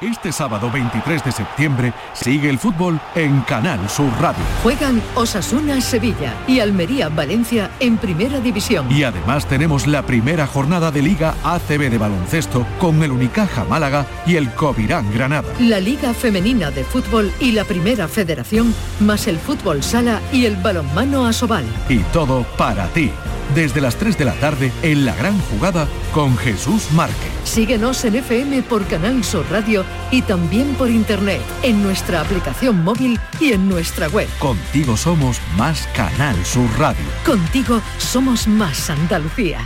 Este 0.00 0.30
sábado 0.30 0.70
23 0.70 1.24
de 1.24 1.32
septiembre 1.32 1.92
sigue 2.12 2.48
el 2.48 2.60
fútbol 2.60 3.00
en 3.16 3.40
Canal 3.40 3.90
Sur 3.90 4.12
Radio. 4.20 4.44
Juegan 4.62 5.02
Osasuna 5.16 5.80
Sevilla 5.80 6.34
y 6.46 6.60
Almería 6.60 7.08
Valencia 7.08 7.68
en 7.80 7.98
Primera 7.98 8.38
División. 8.38 8.86
Y 8.92 9.02
además 9.02 9.46
tenemos 9.46 9.88
la 9.88 10.02
primera 10.02 10.46
jornada 10.46 10.92
de 10.92 11.02
Liga 11.02 11.34
ACB 11.42 11.90
de 11.90 11.98
baloncesto 11.98 12.64
con 12.78 13.02
el 13.02 13.10
Unicaja 13.10 13.64
Málaga 13.64 14.06
y 14.24 14.36
el 14.36 14.54
Covirán 14.54 15.12
Granada. 15.12 15.52
La 15.58 15.80
Liga 15.80 16.14
Femenina 16.14 16.70
de 16.70 16.84
Fútbol 16.84 17.32
y 17.40 17.50
la 17.50 17.64
Primera 17.64 18.06
Federación, 18.06 18.72
más 19.00 19.26
el 19.26 19.38
Fútbol 19.38 19.82
Sala 19.82 20.20
y 20.32 20.46
el 20.46 20.54
Balonmano 20.54 21.26
Asobal. 21.26 21.64
Y 21.88 21.98
todo 22.12 22.44
para 22.56 22.86
ti. 22.88 23.10
Desde 23.54 23.80
las 23.80 23.96
3 23.96 24.18
de 24.18 24.24
la 24.24 24.34
tarde 24.34 24.72
en 24.82 25.04
la 25.04 25.14
gran 25.14 25.38
jugada 25.40 25.88
con 26.12 26.36
Jesús 26.36 26.90
Márquez. 26.92 27.30
Síguenos 27.44 28.04
en 28.04 28.16
FM 28.16 28.62
por 28.62 28.86
Canal 28.86 29.24
Sur 29.24 29.46
Radio 29.50 29.84
y 30.10 30.22
también 30.22 30.74
por 30.74 30.90
internet, 30.90 31.40
en 31.62 31.82
nuestra 31.82 32.20
aplicación 32.20 32.84
móvil 32.84 33.18
y 33.40 33.52
en 33.52 33.68
nuestra 33.68 34.08
web. 34.08 34.28
Contigo 34.38 34.96
somos 34.96 35.40
más 35.56 35.88
Canal 35.94 36.36
Sur 36.44 36.68
Radio. 36.78 37.04
Contigo 37.24 37.80
somos 37.98 38.46
más 38.46 38.90
Andalucía. 38.90 39.60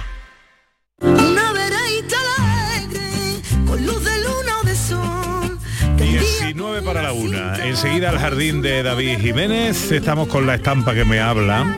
Una 1.00 1.52
veredita 1.52 2.16
alegre, 2.38 3.42
con 3.66 3.84
luz 3.84 4.04
de 4.04 4.18
luna 4.18 4.58
o 4.62 4.66
de 4.66 4.76
sol. 4.76 5.58
19 5.96 6.82
para 6.82 7.02
la 7.02 7.12
una. 7.12 7.56
Enseguida 7.64 8.10
al 8.10 8.18
jardín 8.18 8.62
de 8.62 8.82
David 8.82 9.18
Jiménez. 9.18 9.90
Estamos 9.90 10.28
con 10.28 10.46
la 10.46 10.54
estampa 10.54 10.94
que 10.94 11.04
me 11.04 11.20
habla. 11.20 11.76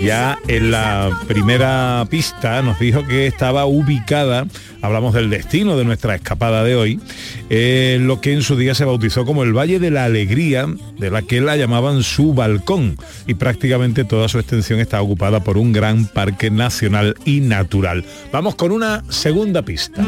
Ya 0.00 0.38
en 0.48 0.70
la 0.70 1.10
primera 1.26 2.06
pista 2.10 2.60
nos 2.62 2.78
dijo 2.78 3.06
que 3.06 3.26
estaba 3.26 3.64
ubicada, 3.64 4.46
hablamos 4.82 5.14
del 5.14 5.30
destino 5.30 5.76
de 5.76 5.84
nuestra 5.84 6.14
escapada 6.14 6.62
de 6.64 6.76
hoy, 6.76 7.00
en 7.48 8.06
lo 8.06 8.20
que 8.20 8.32
en 8.32 8.42
su 8.42 8.56
día 8.56 8.74
se 8.74 8.84
bautizó 8.84 9.24
como 9.24 9.44
el 9.44 9.56
Valle 9.56 9.78
de 9.78 9.90
la 9.90 10.04
Alegría, 10.04 10.66
de 10.98 11.10
la 11.10 11.22
que 11.22 11.40
la 11.40 11.56
llamaban 11.56 12.02
su 12.02 12.34
balcón, 12.34 12.98
y 13.26 13.34
prácticamente 13.34 14.04
toda 14.04 14.28
su 14.28 14.38
extensión 14.38 14.80
está 14.80 15.00
ocupada 15.00 15.40
por 15.40 15.56
un 15.56 15.72
gran 15.72 16.06
parque 16.06 16.50
nacional 16.50 17.14
y 17.24 17.40
natural. 17.40 18.04
Vamos 18.32 18.56
con 18.56 18.72
una 18.72 19.04
segunda 19.08 19.62
pista. 19.62 20.02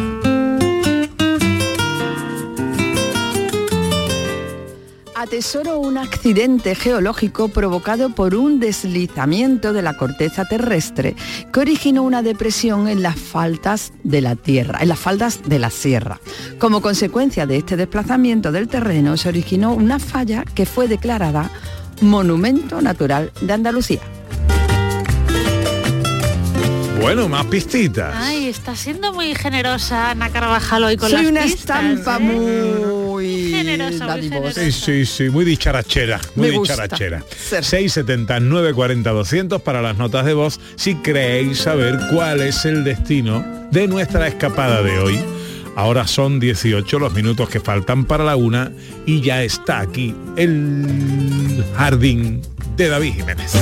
Atesoro 5.27 5.81
un 5.81 5.99
accidente 5.99 6.77
geológico 6.77 7.49
provocado 7.49 8.11
por 8.11 8.37
un 8.37 8.61
deslizamiento 8.61 9.73
de 9.73 9.83
la 9.83 9.97
corteza 9.97 10.45
terrestre 10.45 11.17
que 11.53 11.59
originó 11.59 12.05
una 12.05 12.23
depresión 12.23 12.87
en 12.87 13.03
las 13.03 13.19
faldas 13.19 13.93
de 14.05 14.21
la 14.21 14.37
tierra, 14.37 14.79
en 14.83 14.89
las 14.89 15.01
faldas 15.01 15.41
de 15.45 15.59
la 15.59 15.71
sierra. 15.71 16.21
Como 16.61 16.81
consecuencia 16.81 17.45
de 17.45 17.57
este 17.57 17.77
desplazamiento 17.77 18.53
del 18.53 18.69
terreno 18.69 19.17
se 19.17 19.29
originó 19.29 19.75
una 19.75 19.99
falla 19.99 20.45
que 20.45 20.65
fue 20.65 20.87
declarada 20.87 21.51
Monumento 22.01 22.81
Natural 22.81 23.33
de 23.41 23.53
Andalucía. 23.53 24.03
Bueno, 27.07 27.29
más 27.29 27.47
pistitas. 27.47 28.13
Ay, 28.19 28.49
está 28.49 28.75
siendo 28.75 29.13
muy 29.13 29.33
generosa 29.37 30.11
Ana 30.11 30.29
Carvajal 30.31 30.83
hoy 30.83 30.97
con 30.97 31.09
Soy 31.09 31.23
las 31.23 31.31
una 31.31 31.43
pistas, 31.43 31.85
estampa 31.85 32.17
¿eh? 32.17 32.19
muy 32.19 33.51
generosa, 33.53 34.09
muy 34.09 34.23
generosa. 34.23 34.61
Sí, 34.61 34.73
sí, 34.73 35.07
sí, 35.07 35.31
muy 35.31 35.45
dicharachera, 35.45 36.21
muy 36.35 36.51
Me 36.51 36.59
dicharachera. 36.59 37.23
670 37.31 38.41
940 38.41 39.11
200 39.13 39.63
para 39.63 39.83
las 39.83 39.97
notas 39.97 40.27
de 40.27 40.35
voz 40.35 40.59
si 40.75 40.97
creéis 40.97 41.59
saber 41.59 41.97
cuál 42.13 42.41
es 42.41 42.65
el 42.65 42.83
destino 42.83 43.45
de 43.71 43.87
nuestra 43.87 44.27
escapada 44.27 44.83
de 44.83 44.99
hoy. 44.99 45.21
Ahora 45.77 46.09
son 46.09 46.41
18 46.41 46.99
los 46.99 47.13
minutos 47.13 47.49
que 47.49 47.61
faltan 47.61 48.05
para 48.05 48.25
la 48.25 48.35
una 48.35 48.73
y 49.07 49.21
ya 49.21 49.45
está 49.45 49.79
aquí 49.79 50.13
el 50.37 51.65
jardín 51.77 52.43
de 52.77 52.89
David 52.89 53.15
Jiménez. 53.15 53.53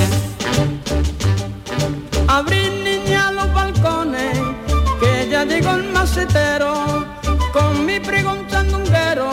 Mi 7.95 8.05
pregón 8.05 8.45
sandunguero, 8.49 9.29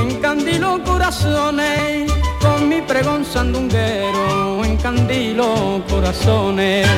encandilo 0.00 0.82
corazones, 0.82 2.10
con 2.40 2.68
mi 2.70 2.80
pregón 2.80 3.22
sandunguero, 3.22 4.64
encandilo 4.64 5.84
corazones. 5.86 6.88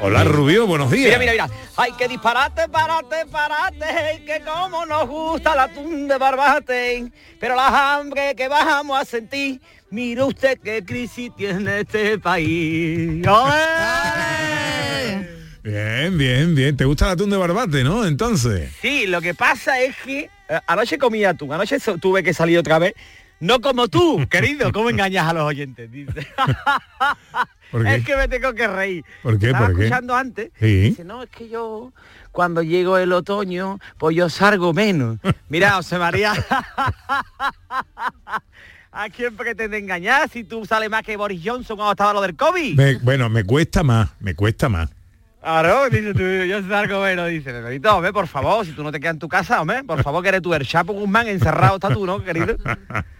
Hola 0.00 0.22
Rubio, 0.22 0.64
buenos 0.68 0.92
días. 0.92 1.18
Mira, 1.18 1.32
mira, 1.32 1.32
mira. 1.32 1.48
Ay, 1.76 1.90
que 1.98 2.06
disparate, 2.06 2.68
parate, 2.68 3.26
parate, 3.26 4.22
que 4.24 4.40
como 4.44 4.86
nos 4.86 5.08
gusta 5.08 5.56
la 5.56 5.64
atún 5.64 6.06
de 6.06 6.16
barbate, 6.16 7.10
pero 7.40 7.56
la 7.56 7.96
hambre 7.96 8.36
que 8.36 8.46
vamos 8.46 8.96
a 8.96 9.04
sentir, 9.04 9.60
mire 9.90 10.22
usted 10.22 10.60
qué 10.62 10.84
crisis 10.84 11.32
tiene 11.36 11.80
este 11.80 12.16
país. 12.20 13.26
Bien, 15.68 16.16
bien, 16.16 16.54
bien. 16.54 16.76
¿Te 16.76 16.84
gusta 16.86 17.04
el 17.06 17.12
atún 17.12 17.28
de 17.30 17.36
barbate, 17.36 17.84
no? 17.84 18.06
Entonces. 18.06 18.70
Sí, 18.80 19.06
lo 19.06 19.20
que 19.20 19.34
pasa 19.34 19.80
es 19.80 19.94
que 20.04 20.30
eh, 20.48 20.60
anoche 20.66 20.96
comí 20.96 21.24
atún, 21.24 21.52
anoche 21.52 21.76
tuve 22.00 22.22
que 22.22 22.32
salir 22.32 22.58
otra 22.58 22.78
vez. 22.78 22.94
No 23.40 23.60
como 23.60 23.86
tú, 23.88 24.26
querido, 24.30 24.72
¿cómo 24.72 24.88
engañas 24.90 25.26
a 25.28 25.32
los 25.34 25.42
oyentes? 25.44 25.90
Dice. 25.90 26.26
Es 27.86 28.02
que 28.02 28.16
me 28.16 28.28
tengo 28.28 28.54
que 28.54 28.66
reír. 28.66 29.04
¿Por 29.22 29.38
qué? 29.38 29.48
Estaba 29.48 29.66
¿Por 29.66 29.76
qué? 29.76 29.82
escuchando 29.84 30.16
antes. 30.16 30.50
Sí. 30.58 30.80
Dice, 30.80 31.04
no, 31.04 31.22
es 31.22 31.28
que 31.28 31.50
yo, 31.50 31.92
cuando 32.32 32.62
llego 32.62 32.96
el 32.96 33.12
otoño, 33.12 33.78
pues 33.98 34.16
yo 34.16 34.30
salgo 34.30 34.72
menos. 34.72 35.18
Mira, 35.50 35.72
José 35.72 35.98
María. 35.98 36.32
¿A 38.90 39.10
quién 39.10 39.36
pretende 39.36 39.76
engañar 39.76 40.30
si 40.30 40.44
tú 40.44 40.64
sales 40.64 40.88
más 40.88 41.02
que 41.02 41.16
Boris 41.18 41.42
Johnson 41.44 41.76
cuando 41.76 41.92
estaba 41.92 42.14
lo 42.14 42.22
del 42.22 42.34
COVID? 42.36 42.74
Me- 42.74 42.96
bueno, 42.96 43.28
me 43.28 43.44
cuesta 43.44 43.82
más, 43.82 44.08
me 44.20 44.34
cuesta 44.34 44.70
más. 44.70 44.88
Claro, 45.48 45.88
dice 45.88 46.12
tú, 46.12 46.20
yo 46.46 46.60
salgo 46.68 47.00
menos, 47.00 47.30
dice, 47.30 47.50
Benito, 47.52 47.96
hombre, 47.96 48.12
por 48.12 48.26
favor, 48.26 48.66
si 48.66 48.72
tú 48.72 48.82
no 48.82 48.92
te 48.92 49.00
quedas 49.00 49.14
en 49.14 49.18
tu 49.18 49.28
casa, 49.28 49.62
hombre, 49.62 49.82
por 49.82 50.02
favor, 50.02 50.22
que 50.22 50.28
eres 50.28 50.42
tú, 50.42 50.52
el 50.52 50.66
Chapo 50.66 50.92
Guzmán, 50.92 51.26
encerrado 51.26 51.76
está 51.76 51.88
tú, 51.88 52.04
¿no, 52.04 52.22
querido? 52.22 52.54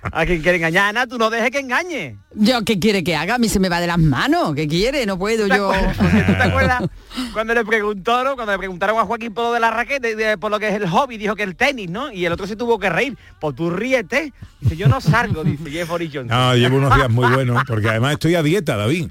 A 0.03 0.27
quien 0.27 0.43
quiere 0.43 0.59
engañar, 0.59 0.91
Ana, 0.91 1.07
tú 1.07 1.17
no 1.17 1.31
dejes 1.31 1.51
que 1.51 1.61
engañe. 1.61 2.19
Yo, 2.35 2.63
¿qué 2.67 2.79
quiere 2.79 3.03
que 3.03 3.17
haga? 3.17 3.37
A 3.37 3.39
mí 3.39 3.49
se 3.49 3.59
me 3.59 3.71
va 3.71 3.81
de 3.81 3.87
las 3.87 3.97
manos. 3.97 4.55
¿Qué 4.55 4.69
quiere? 4.69 5.07
No 5.07 5.19
puedo 5.19 5.47
yo. 5.47 5.73
¿Tú 6.27 6.33
te 6.35 6.43
acuerdas 6.43 6.83
cuando 7.33 7.55
le 7.55 7.65
preguntó, 7.65 8.23
¿no? 8.23 8.35
Cuando 8.35 8.53
le 8.53 8.59
preguntaron 8.59 8.99
a 8.99 9.07
Joaquín 9.07 9.33
por 9.33 9.45
lo 9.45 9.53
de 9.55 9.61
la 9.61 9.71
raqueta, 9.71 10.07
de- 10.09 10.15
de- 10.15 10.37
por 10.37 10.51
lo 10.51 10.61
que 10.61 10.69
es 10.69 10.75
el 10.75 10.87
hobby, 10.87 11.17
dijo 11.17 11.35
que 11.35 11.45
el 11.45 11.57
tenis, 11.57 11.89
¿no? 11.89 12.13
Y 12.13 12.27
el 12.27 12.33
otro 12.35 12.47
se 12.47 12.57
tuvo 12.57 12.79
que 12.79 12.91
reír. 12.91 13.17
Pues 13.41 13.57
tú 13.57 13.71
ríete. 13.71 14.35
Dice, 14.61 14.77
yo 14.77 14.87
no 14.87 15.01
salgo, 15.01 15.45
dice 15.45 15.71
Jeff 15.71 15.89
Johnson. 15.89 16.27
No, 16.27 16.55
llevo 16.55 16.77
unos 16.77 16.95
días 16.95 17.09
muy 17.09 17.27
buenos, 17.33 17.63
porque 17.67 17.89
además 17.89 18.13
estoy 18.13 18.35
a 18.35 18.43
dieta, 18.43 18.77
David. 18.77 19.09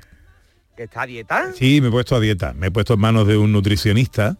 ¿Que 0.78 0.84
está 0.84 1.02
a 1.02 1.06
dieta? 1.08 1.52
Sí, 1.56 1.82
me 1.82 1.88
he 1.88 1.92
puesto 1.92 2.16
a 2.16 2.20
dieta. 2.20 2.54
Me 2.54 2.68
he 2.68 2.72
puesto 2.72 2.94
en 2.94 3.00
manos 3.00 3.28
de 3.28 3.36
un 3.36 3.52
nutricionista 3.52 4.38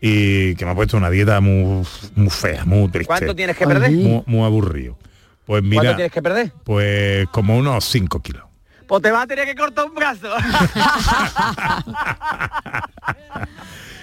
y 0.00 0.54
que 0.56 0.64
me 0.64 0.72
ha 0.72 0.74
puesto 0.74 0.96
una 0.96 1.08
dieta 1.10 1.40
muy, 1.40 1.86
muy 2.16 2.28
fea, 2.30 2.64
muy 2.64 2.88
triste. 2.88 3.06
¿Cuánto 3.06 3.34
tienes 3.36 3.56
que 3.56 3.66
perder? 3.66 3.92
Muy, 3.92 4.22
muy 4.26 4.44
aburrido. 4.44 4.98
Pues 5.46 5.62
¿Cuánto 5.62 5.80
mira, 5.80 5.94
tienes 5.94 6.12
que 6.12 6.20
perder? 6.22 6.52
pues 6.64 7.28
como 7.28 7.56
unos 7.56 7.84
5 7.84 8.20
kilos. 8.20 8.42
Pues 8.88 9.00
te 9.02 9.10
vas 9.12 9.22
a 9.24 9.26
tener 9.28 9.44
que 9.46 9.54
cortar 9.54 9.84
un 9.86 9.94
brazo. 9.94 10.28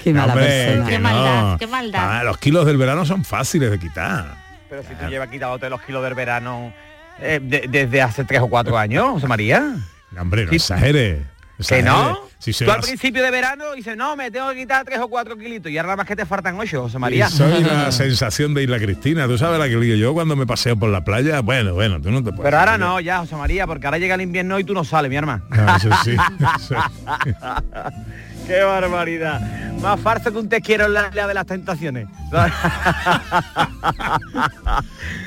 Qué 0.03 0.13
mala 0.13 0.33
Hombre, 0.33 0.45
persona. 0.47 0.89
Qué 0.89 0.97
no. 0.99 1.03
maldad, 1.03 1.57
qué 1.59 1.67
maldad. 1.67 2.19
Ah, 2.19 2.23
los 2.23 2.37
kilos 2.37 2.65
del 2.65 2.77
verano 2.77 3.05
son 3.05 3.23
fáciles 3.23 3.71
de 3.71 3.79
quitar. 3.79 4.35
Pero 4.69 4.83
si 4.83 4.95
tú 4.95 5.05
llevas 5.09 5.29
quitándote 5.29 5.69
los 5.69 5.81
kilos 5.81 6.03
del 6.03 6.13
verano 6.13 6.73
eh, 7.19 7.39
de- 7.41 7.67
desde 7.69 8.01
hace 8.01 8.25
tres 8.25 8.41
o 8.41 8.47
cuatro 8.47 8.77
años, 8.77 9.11
José 9.11 9.27
María. 9.27 9.75
No, 10.11 10.21
hombre, 10.21 10.45
no 10.45 10.51
exageres. 10.51 11.21
¿Que 11.67 11.83
no? 11.83 12.19
Si 12.39 12.51
se 12.51 12.65
tú 12.65 12.71
al 12.71 12.81
principio 12.81 13.23
de 13.23 13.31
verano 13.31 13.73
dices, 13.73 13.95
no, 13.95 14.17
me 14.17 14.29
tengo 14.29 14.49
que 14.49 14.57
quitar 14.57 14.83
tres 14.83 14.99
o 14.99 15.07
cuatro 15.07 15.37
kilitos 15.37 15.71
y 15.71 15.77
ahora 15.77 15.87
nada 15.87 15.97
más 15.97 16.07
que 16.07 16.15
te 16.15 16.25
faltan 16.25 16.59
ocho, 16.59 16.81
José 16.81 16.99
María. 16.99 17.29
Soy 17.29 17.63
la 17.63 17.89
sensación 17.93 18.53
de 18.53 18.63
Isla 18.63 18.79
Cristina. 18.79 19.27
Tú 19.27 19.37
sabes 19.37 19.59
la 19.59 19.69
que 19.69 19.77
digo 19.77 19.95
yo 19.95 20.13
cuando 20.13 20.35
me 20.35 20.45
paseo 20.45 20.75
por 20.75 20.89
la 20.89 21.05
playa. 21.05 21.39
Bueno, 21.39 21.73
bueno, 21.73 22.01
tú 22.01 22.11
no 22.11 22.21
te 22.21 22.31
puedes. 22.31 22.43
Pero 22.43 22.59
ahora 22.59 22.77
no, 22.77 22.99
ya, 22.99 23.19
José 23.19 23.37
María, 23.37 23.65
porque 23.65 23.87
ahora 23.87 23.97
llega 23.97 24.15
el 24.15 24.21
invierno 24.21 24.59
y 24.59 24.65
tú 24.65 24.73
no 24.73 24.83
sales, 24.83 25.09
mi 25.09 25.15
hermano. 25.15 25.43
No, 25.49 25.75
eso 25.75 25.89
sí, 26.03 26.11
eso 26.57 26.75
Qué 28.47 28.61
barbaridad. 28.61 29.39
Más 29.81 29.99
farsa 29.99 30.31
que 30.31 30.37
un 30.37 30.47
te 30.47 30.61
quiero 30.61 30.85
en 30.85 30.93
la 30.93 31.07
isla 31.09 31.27
de 31.27 31.33
las 31.33 31.45
tentaciones. 31.45 32.07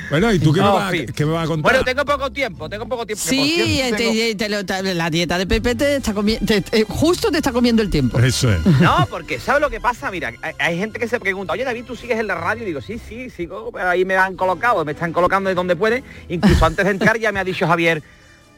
Bueno, 0.09 0.31
¿y 0.31 0.39
tú 0.39 0.53
qué, 0.53 0.61
me 0.61 0.67
No, 0.67 0.75
vas, 0.75 0.87
a- 0.87 0.91
sí. 0.91 1.05
qué 1.13 1.25
me 1.25 1.33
vas 1.33 1.43
a 1.43 1.47
contar? 1.47 1.69
Bueno, 1.73 1.83
tengo 1.83 2.05
poco 2.05 2.31
tiempo, 2.31 2.69
tengo 2.69 2.87
poco 2.87 3.05
tiempo. 3.05 3.21
Sí, 3.25 3.61
cierto 3.75 3.97
te- 3.97 4.03
tengo- 4.03 4.13
te- 4.13 4.35
te 4.35 4.49
lo- 4.49 4.65
te- 4.65 4.93
la 4.95 5.09
dieta 5.09 5.37
de 5.37 5.45
Pepe 5.45 5.75
te 5.75 5.97
está 5.97 6.13
comiendo, 6.13 6.45
justo 6.87 7.29
te 7.29 7.37
está 7.37 7.51
comiendo 7.51 7.81
el 7.81 7.89
tiempo. 7.89 8.17
Eso 8.19 8.49
es. 8.53 8.65
No, 8.79 9.05
porque 9.09 9.37
¿sabes 9.37 9.61
lo 9.61 9.69
que 9.69 9.81
pasa? 9.81 10.09
Mira, 10.09 10.31
hay, 10.41 10.53
hay 10.59 10.77
gente 10.77 10.97
que 10.97 11.09
se 11.09 11.19
pregunta, 11.19 11.51
oye 11.53 11.65
David, 11.65 11.83
¿tú 11.85 11.95
sigues 11.97 12.17
en 12.19 12.27
la 12.27 12.35
radio? 12.35 12.63
Y 12.63 12.67
digo, 12.67 12.79
sí, 12.79 12.99
sí, 13.05 13.29
sigo, 13.29 13.69
pero 13.73 13.89
ahí 13.89 14.05
me 14.05 14.15
han 14.15 14.37
colocado, 14.37 14.85
me 14.85 14.93
están 14.93 15.11
colocando 15.11 15.49
de 15.49 15.55
donde 15.55 15.75
pueden. 15.75 16.05
Incluso 16.29 16.65
antes 16.65 16.85
de 16.85 16.91
entrar 16.91 17.19
ya 17.19 17.33
me 17.33 17.41
ha 17.41 17.43
dicho 17.43 17.67
Javier, 17.67 18.01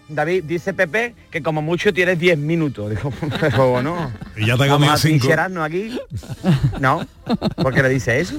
David, 0.09 0.43
dice 0.45 0.73
Pepe 0.73 1.15
que 1.29 1.41
como 1.41 1.61
mucho 1.61 1.93
tienes 1.93 2.19
10 2.19 2.37
minutos. 2.39 2.89
Digo, 2.89 3.13
pero 3.39 3.81
no. 3.83 4.11
Y 4.35 4.45
ya 4.47 4.57
te 4.57 4.63
ha 4.63 4.67
Vamos 4.67 4.73
comido 4.77 4.93
a 4.93 4.97
cinco. 4.97 5.27
aquí. 5.63 5.99
No, 6.79 7.05
¿por 7.55 7.73
qué 7.73 7.83
le 7.83 7.89
dice 7.89 8.19
eso? 8.19 8.35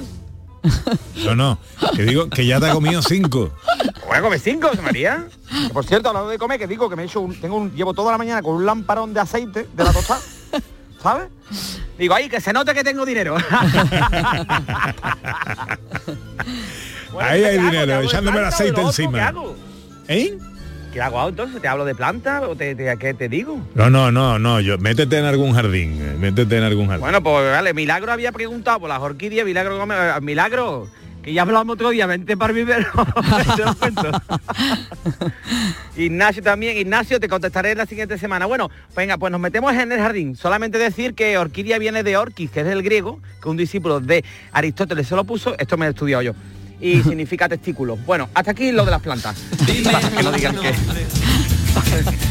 No, 1.25 1.35
no. 1.35 1.59
Que 1.97 2.03
digo 2.03 2.29
que 2.29 2.45
ya 2.45 2.61
te 2.61 2.66
ha 2.68 2.73
comido 2.73 3.01
cinco. 3.03 3.51
Voy 4.07 4.16
a 4.18 4.21
comer 4.21 4.39
cinco, 4.41 4.71
María. 4.83 5.25
Que, 5.66 5.73
por 5.73 5.87
cierto, 5.87 6.09
hablando 6.09 6.29
de 6.29 6.37
comer, 6.39 6.59
que 6.59 6.66
digo 6.66 6.91
que 6.91 6.97
me 6.97 7.03
he 7.03 7.07
hecho 7.07 7.21
un, 7.21 7.41
tengo 7.41 7.57
un, 7.57 7.73
llevo 7.73 7.95
toda 7.95 8.12
la 8.12 8.18
mañana 8.18 8.43
con 8.43 8.57
un 8.57 8.66
lamparón 8.66 9.14
de 9.14 9.21
aceite 9.21 9.66
de 9.73 9.85
la 9.85 9.93
tostada. 9.93 10.21
¿Sabes? 11.03 11.29
Digo, 11.97 12.14
ahí, 12.14 12.29
que 12.29 12.43
se 12.43 12.53
note 12.53 12.75
que 12.75 12.85
tengo 12.85 13.07
dinero. 13.07 13.37
Bueno, 17.12 17.29
Ahí 17.29 17.41
¿qué 17.41 17.47
hay 17.49 17.59
dinero, 17.59 18.01
echándome 18.03 18.39
el 18.39 18.45
aceite 18.45 18.81
encima. 18.81 19.35
¿Eh? 20.07 20.39
¿Qué 20.93 21.01
hago 21.01 21.28
entonces? 21.28 21.62
¿Te 21.62 21.68
hablo 21.68 21.84
de 21.84 21.95
planta 21.95 22.41
o 22.49 22.57
te, 22.57 22.74
te- 22.74 22.97
qué 22.99 23.14
te 23.14 23.28
digo? 23.28 23.61
No, 23.74 23.88
no, 23.91 24.11
no, 24.11 24.38
no. 24.41 24.61
Yo, 24.61 24.76
métete 24.78 25.18
en 25.18 25.24
algún 25.24 25.53
jardín. 25.55 25.99
eh, 26.01 26.16
Métete 26.18 26.57
en 26.59 26.64
algún 26.64 26.86
jardín. 26.88 27.03
Bueno, 27.03 27.22
pues 27.22 27.51
vale, 27.51 27.72
Milagro 27.74 28.11
había 28.12 28.32
preguntado 28.32 28.80
por 28.80 28.88
las 28.88 28.99
orquídeas, 29.01 29.47
Milagro 29.47 29.80
eh, 29.84 30.20
Milagro, 30.20 30.88
que 31.22 31.32
ya 31.32 31.43
hablamos 31.43 31.74
otro 31.74 31.91
día, 31.91 32.07
vente 32.07 32.36
para 32.36 32.53
lo 33.64 33.74
cuento. 33.76 34.11
Ignacio 35.97 36.43
también, 36.43 36.76
Ignacio, 36.76 37.20
te 37.20 37.28
contestaré 37.28 37.74
la 37.76 37.86
siguiente 37.86 38.18
semana. 38.18 38.47
Bueno, 38.47 38.68
venga, 38.97 39.16
pues 39.16 39.30
nos 39.30 39.41
metemos 39.41 39.72
en 39.74 39.93
el 39.93 39.99
jardín. 40.01 40.34
Solamente 40.34 40.78
decir 40.78 41.14
que 41.14 41.38
orquídea 41.38 41.78
viene 41.78 42.03
de 42.03 42.16
orquis, 42.16 42.51
que 42.51 42.62
es 42.62 42.66
el 42.66 42.82
griego, 42.82 43.20
que 43.41 43.49
un 43.49 43.57
discípulo 43.57 44.01
de 44.01 44.24
Aristóteles 44.53 45.07
se 45.07 45.14
lo 45.14 45.22
puso, 45.24 45.55
esto 45.59 45.76
me 45.76 45.84
lo 45.86 45.91
he 45.91 45.93
estudiado 45.93 46.22
yo. 46.22 46.32
Y 46.81 47.03
significa 47.03 47.49
testículo. 47.49 47.97
Bueno, 47.97 48.28
hasta 48.35 48.53
aquí 48.53 48.72
lo 48.72 48.85
de 48.85 48.91
las 48.91 49.01
plantas. 49.03 49.37
que 49.66 50.22
no 50.22 50.33
digan 50.33 50.57
que. 50.57 50.72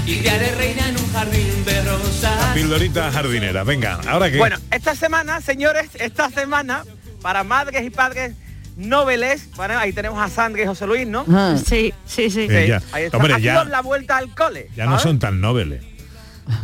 Y 0.06 0.16
te 0.22 0.30
haré 0.30 0.56
reina 0.56 0.90
en 0.90 0.98
un 0.98 1.12
jardín 1.14 1.66
de 1.66 1.82
rosas. 1.84 2.54
Pildorita 2.54 3.12
jardinera. 3.12 3.64
Venga, 3.64 4.00
ahora 4.08 4.32
que. 4.32 4.38
Bueno, 4.38 4.58
esta 4.72 4.96
semana, 4.96 5.40
señores, 5.42 5.90
esta 5.96 6.30
semana, 6.30 6.84
para 7.22 7.44
madres 7.44 7.86
y 7.86 7.90
padres 7.90 8.36
noveles, 8.76 9.50
bueno, 9.56 9.78
ahí 9.78 9.94
tenemos 9.94 10.20
a 10.22 10.30
Sandra 10.30 10.64
y 10.64 10.66
José 10.66 10.88
Luis, 10.88 11.06
¿no? 11.08 11.26
Sí, 11.58 11.94
sí, 12.06 12.30
sí. 12.30 12.48
Eh, 12.50 12.68
ya. 12.70 12.82
Ahí 12.92 13.04
está. 13.06 13.18
Hombre, 13.18 13.42
ya, 13.42 13.64
la 13.66 13.82
vuelta 13.82 14.18
al 14.18 14.34
cole. 14.34 14.70
ya 14.76 14.86
no 14.86 14.92
¿sabes? 14.92 15.04
son 15.04 15.20
tan 15.20 15.42
nobles. 15.42 15.84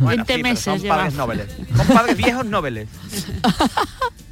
Bueno, 0.00 0.24
20 0.24 0.32
sí, 0.34 0.38
pero 0.42 0.42
meses 0.42 0.64
son 0.64 0.78
lleva. 0.80 0.96
padres 0.96 1.14
noveles. 1.14 1.46
Son 1.76 1.86
padres 1.86 2.16
viejos 2.16 2.46
noveles. 2.46 2.88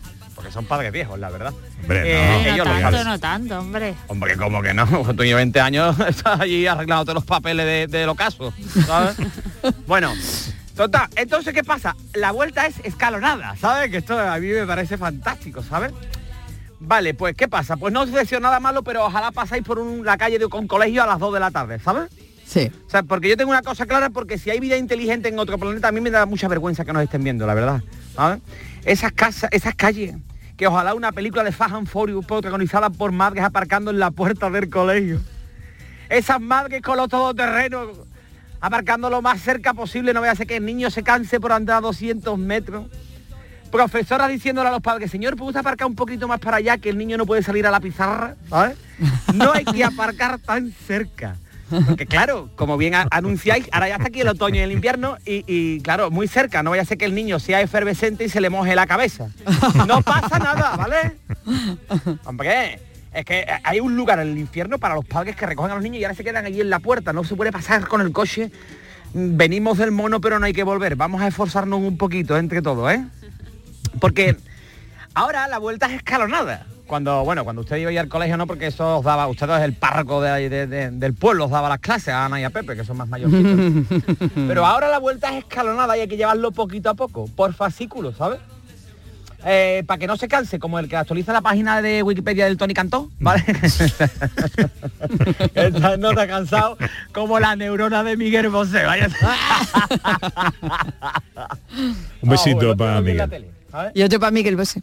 Porque 0.45 0.53
son 0.53 0.67
padres 0.67 0.93
viejos, 0.93 1.19
la 1.19 1.31
verdad. 1.31 1.55
Hombre, 1.81 2.03
Eh, 2.05 2.43
no. 2.45 2.53
ellos 2.53 2.67
tanto, 2.67 2.81
saben. 2.83 3.05
no 3.07 3.19
tanto, 3.19 3.59
hombre. 3.61 3.95
Hombre, 4.09 4.37
¿cómo 4.37 4.61
que 4.61 4.75
no? 4.75 4.85
Tú 5.17 5.25
llevas 5.25 5.39
20 5.41 5.59
años, 5.61 5.99
estás 6.07 6.39
allí 6.39 6.67
arreglándote 6.67 7.15
los 7.15 7.25
papeles 7.25 7.65
de, 7.65 7.87
del 7.99 8.11
ocaso, 8.11 8.53
¿sabes? 8.87 9.17
bueno, 9.87 10.13
total, 10.77 11.09
entonces, 11.17 11.55
¿qué 11.55 11.65
pasa? 11.65 11.97
La 12.13 12.31
vuelta 12.33 12.67
es 12.67 12.75
escalonada, 12.85 13.57
¿sabes? 13.57 13.91
Que 13.91 13.97
esto 13.97 14.19
a 14.19 14.37
mí 14.39 14.49
me 14.49 14.67
parece 14.67 14.99
fantástico, 14.99 15.63
¿sabes? 15.63 15.93
Vale, 16.79 17.15
pues, 17.15 17.35
¿qué 17.35 17.49
pasa? 17.49 17.79
Pues 17.79 17.95
no 17.95 18.03
os 18.03 18.13
deseo 18.13 18.39
nada 18.39 18.61
malo, 18.61 18.83
pero 18.83 19.07
ojalá 19.07 19.31
pasáis 19.33 19.63
por 19.63 19.79
un- 19.79 20.05
la 20.05 20.19
calle 20.19 20.39
de 20.39 20.45
un 20.45 20.69
colegio 20.69 21.05
a 21.05 21.07
las 21.07 21.19
2 21.19 21.33
de 21.33 21.41
la 21.41 21.51
tarde, 21.51 21.79
¿sabes? 21.79 22.11
Sí. 22.47 22.71
O 22.87 22.91
sea, 22.91 23.03
porque 23.03 23.31
yo 23.31 23.39
tengo 23.39 23.51
una 23.51 23.63
cosa 23.63 23.87
clara, 23.87 24.11
porque 24.11 24.37
si 24.37 24.51
hay 24.51 24.61
vida 24.61 24.77
inteligente 24.77 25.31
en 25.31 25.39
otro 25.39 25.57
planeta, 25.57 25.89
a 25.89 25.93
mí 25.93 26.03
me 26.03 26.11
da 26.11 26.27
mucha 26.27 26.49
vergüenza 26.49 26.85
que 26.85 26.93
nos 26.93 27.03
estén 27.03 27.25
viendo, 27.25 27.47
la 27.47 27.55
verdad. 27.55 27.83
¿sabes? 28.15 28.43
Esas 28.85 29.13
casas, 29.13 29.49
esas 29.51 29.75
calles, 29.75 30.15
que 30.57 30.67
ojalá 30.67 30.95
una 30.95 31.13
película 31.13 31.43
de 31.43 31.53
Fast 31.53 31.75
and 31.75 31.89
Furious 31.89 32.25
protagonizada 32.25 32.91
por 32.91 33.13
madres 33.13 33.45
aparcando 33.45 33.91
en 33.91 33.99
la 33.99 34.11
puerta 34.11 34.51
del 34.51 34.71
colegio. 34.71 35.21
Esas 36.09 36.41
madres 36.41 36.83
con 36.83 36.97
los 36.97 37.09
todoterrenos 37.09 37.89
aparcando 38.61 39.11
lo 39.11 39.21
más 39.21 39.43
cerca 39.43 39.75
posible, 39.75 40.15
no 40.15 40.21
voy 40.21 40.29
a 40.31 40.33
hacer 40.33 40.47
que 40.47 40.57
el 40.57 40.65
niño 40.65 40.91
se 40.91 41.03
canse 41.03 41.39
por 41.39 41.53
andar 41.53 41.79
a 41.79 41.81
200 41.83 42.39
metros. 42.39 42.87
Profesoras 43.71 44.31
diciéndole 44.31 44.69
a 44.69 44.73
los 44.73 44.81
padres, 44.81 45.11
señor, 45.11 45.37
¿puede 45.37 45.49
usted 45.49 45.61
aparcar 45.61 45.87
un 45.89 45.97
poquito 45.97 46.29
más 46.29 46.39
para 46.39 46.59
allá 46.59 46.79
que 46.79 46.89
el 46.89 46.97
niño 46.97 47.19
no 47.19 47.27
puede 47.27 47.43
salir 47.43 47.67
a 47.67 47.71
la 47.71 47.81
pizarra? 47.81 48.37
¿sabes? 48.49 48.79
No 49.35 49.53
hay 49.53 49.65
que 49.65 49.85
aparcar 49.85 50.39
tan 50.39 50.71
cerca. 50.71 51.37
Porque 51.87 52.07
claro, 52.07 52.51
como 52.57 52.77
bien 52.77 52.95
anunciáis, 53.11 53.69
ahora 53.73 53.89
ya 53.89 53.95
está 53.97 54.09
aquí 54.09 54.21
el 54.21 54.29
otoño 54.29 54.57
y 54.57 54.65
el 54.65 54.73
invierno 54.73 55.17
y, 55.25 55.45
y, 55.47 55.81
claro, 55.81 56.11
muy 56.11 56.29
cerca, 56.29 56.63
no 56.63 56.71
vaya 56.71 56.83
a 56.83 56.85
ser 56.85 56.99
que 56.99 57.05
el 57.05 57.15
niño 57.15 57.39
sea 57.39 57.61
efervescente 57.61 58.25
y 58.25 58.29
se 58.29 58.41
le 58.41 58.51
moje 58.51 58.75
la 58.75 58.87
cabeza. 58.87 59.29
No 59.87 60.03
pasa 60.03 60.39
nada, 60.39 60.77
¿vale? 60.77 61.17
Hombre, 62.25 62.81
es 63.13 63.25
que 63.25 63.47
hay 63.63 63.81
un 63.81 63.97
lugar 63.97 64.21
en 64.21 64.29
el 64.29 64.39
infierno 64.39 64.79
para 64.79 64.95
los 64.95 65.05
padres 65.05 65.37
que 65.37 65.47
recogen 65.47 65.73
a 65.73 65.75
los 65.75 65.83
niños 65.83 66.01
y 66.01 66.05
ahora 66.05 66.15
se 66.15 66.25
quedan 66.25 66.47
allí 66.47 66.61
en 66.61 66.71
la 66.71 66.81
puerta, 66.81 67.13
no 67.13 67.25
se 67.25 67.35
puede 67.35 67.53
pasar 67.53 67.87
con 67.89 68.01
el 68.01 68.13
coche 68.13 68.51
venimos 69.15 69.79
del 69.79 69.93
mono, 69.93 70.21
pero 70.21 70.39
no 70.39 70.47
hay 70.47 70.53
que 70.53 70.65
volver. 70.65 70.97
Vamos 70.97 71.23
a 71.23 71.29
esforzarnos 71.29 71.81
un 71.81 71.97
poquito 71.97 72.37
entre 72.37 72.61
todos, 72.61 72.93
¿eh? 72.93 73.05
Porque 74.01 74.37
ahora 75.15 75.49
la 75.49 75.59
vuelta 75.59 75.87
es 75.87 75.93
escalonada. 75.93 76.67
Cuando, 76.87 77.25
bueno, 77.25 77.45
cuando 77.45 77.63
usted 77.63 77.77
iba 77.77 77.89
a 77.89 77.93
ir 77.95 77.99
al 77.99 78.09
colegio, 78.09 78.37
no, 78.37 78.47
porque 78.47 78.67
eso 78.67 78.99
os 78.99 79.05
daba, 79.05 79.27
usted 79.27 79.49
es 79.49 79.63
el 79.63 79.73
párroco 79.73 80.21
de- 80.21 80.49
de- 80.51 80.67
de- 80.67 80.91
del 80.91 81.15
pueblo, 81.15 81.47
os 81.47 81.51
daba 81.51 81.69
las 81.71 81.79
clases 81.81 82.09
a 82.09 82.27
Ana 82.27 82.39
y 82.41 82.45
a 82.45 82.51
Pepe, 82.51 82.77
que 82.77 82.85
son 82.85 82.99
más 82.99 83.09
mayorcitos. 83.09 83.51
Pero 84.49 84.67
ahora 84.67 84.89
la 84.89 84.99
vuelta 84.99 85.31
es 85.31 85.39
escalonada 85.45 85.97
y 85.97 86.01
hay 86.01 86.09
que 86.09 86.17
llevarlo 86.19 86.53
poquito 86.53 86.91
a 86.91 86.95
poco, 86.95 87.27
por 87.35 87.55
fascículos, 87.55 88.17
¿sabes? 88.17 88.39
para 89.87 89.99
que 89.99 90.07
no 90.07 90.17
se 90.17 90.27
canse, 90.27 90.59
como 90.59 90.79
el 90.79 90.89
que 90.89 90.97
actualiza 90.97 91.31
la 91.35 91.43
página 91.43 91.83
de 91.83 92.03
Wikipedia 92.03 92.47
del 92.47 92.57
Tony 92.57 92.73
Cantó, 92.73 93.11
¿vale? 93.21 93.45
Está- 95.55 95.99
no 95.99 96.11
está 96.11 96.27
cansado 96.27 96.79
como 97.13 97.39
la 97.39 97.55
neurona 97.55 98.03
de 98.03 98.17
Miguel 98.17 98.49
Bosé, 98.49 98.85
vaya. 98.85 99.09
Un 102.23 102.29
besito 102.31 102.57
bueno, 102.57 102.77
para 102.77 103.01
Miguel. 103.03 103.29
tele. 103.29 103.51
Y 103.95 104.03
otro 104.03 104.19
para 104.19 104.31
Miguel 104.31 104.57
Bosé. 104.57 104.83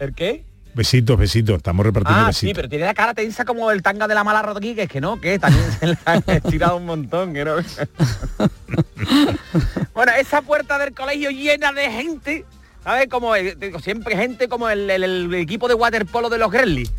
¿El 0.00 0.12
qué? 0.14 0.44
Besitos, 0.74 1.16
besitos. 1.18 1.56
Estamos 1.58 1.86
repartiendo 1.86 2.26
Ah, 2.26 2.32
sí, 2.32 2.46
besitos. 2.46 2.56
pero 2.56 2.68
tiene 2.68 2.84
la 2.86 2.94
cara 2.94 3.14
tensa 3.14 3.44
como 3.44 3.70
el 3.70 3.82
tanga 3.82 4.08
de 4.08 4.14
la 4.14 4.24
mala 4.24 4.42
Rodríguez, 4.42 4.88
que 4.88 5.00
no, 5.00 5.20
que 5.20 5.38
también 5.38 5.64
se 5.78 5.86
la 5.86 5.98
han 6.04 6.24
estirado 6.26 6.76
un 6.76 6.86
montón, 6.86 7.32
que 7.32 7.44
no. 7.44 7.56
bueno, 9.94 10.12
esa 10.18 10.42
puerta 10.42 10.78
del 10.78 10.94
colegio 10.94 11.30
llena 11.30 11.72
de 11.72 11.90
gente, 11.90 12.44
¿sabes? 12.82 13.08
Como 13.08 13.34
digo, 13.34 13.78
siempre 13.80 14.16
gente 14.16 14.48
como 14.48 14.68
el, 14.68 14.90
el- 14.90 15.04
el 15.04 15.34
equipo 15.34 15.68
de 15.68 15.74
waterpolo 15.74 16.28
de 16.28 16.38
los 16.38 16.50
Gremlins. 16.50 16.92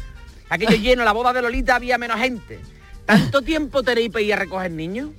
Aquello 0.49 0.77
lleno, 0.77 1.03
la 1.03 1.11
boda 1.11 1.33
de 1.33 1.41
Lolita 1.41 1.75
había 1.75 1.97
menos 1.97 2.19
gente. 2.19 2.59
¿Tanto 3.05 3.41
tiempo 3.41 3.83
tenéis 3.83 4.09
para 4.09 4.21
ir 4.23 4.33
a 4.33 4.37
recoger 4.37 4.71
niños? 4.71 5.09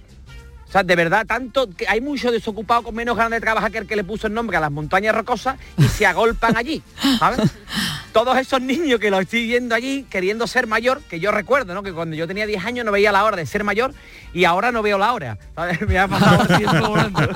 O 0.68 0.72
sea, 0.72 0.82
de 0.82 0.96
verdad, 0.96 1.24
tanto 1.26 1.70
que 1.70 1.86
hay 1.88 2.00
muchos 2.00 2.32
desocupados 2.32 2.84
con 2.84 2.94
menos 2.94 3.16
ganas 3.16 3.30
de 3.32 3.40
trabajar 3.40 3.70
que 3.70 3.78
el 3.78 3.86
que 3.86 3.94
le 3.94 4.04
puso 4.04 4.26
el 4.26 4.34
nombre 4.34 4.56
a 4.56 4.60
las 4.60 4.72
montañas 4.72 5.14
rocosas 5.14 5.56
y 5.78 5.84
se 5.84 6.06
agolpan 6.06 6.56
allí, 6.56 6.82
¿sabes? 7.18 7.38
Todos 8.12 8.36
esos 8.38 8.60
niños 8.60 8.98
que 8.98 9.10
los 9.10 9.20
estoy 9.20 9.46
viendo 9.46 9.74
allí 9.74 10.06
queriendo 10.08 10.46
ser 10.46 10.66
mayor, 10.66 11.02
que 11.02 11.20
yo 11.20 11.30
recuerdo, 11.30 11.74
¿no? 11.74 11.82
Que 11.82 11.92
cuando 11.92 12.16
yo 12.16 12.26
tenía 12.26 12.46
10 12.46 12.64
años 12.64 12.84
no 12.84 12.90
veía 12.90 13.12
la 13.12 13.22
hora 13.24 13.36
de 13.36 13.46
ser 13.46 13.62
mayor 13.62 13.92
y 14.32 14.44
ahora 14.44 14.72
no 14.72 14.82
veo 14.82 14.98
la 14.98 15.12
hora. 15.12 15.38
¿sabes? 15.54 15.80
Me 15.88 15.98
ha 15.98 16.08
pasado 16.08 16.56
tiempo 16.56 16.88
volando. 16.88 17.20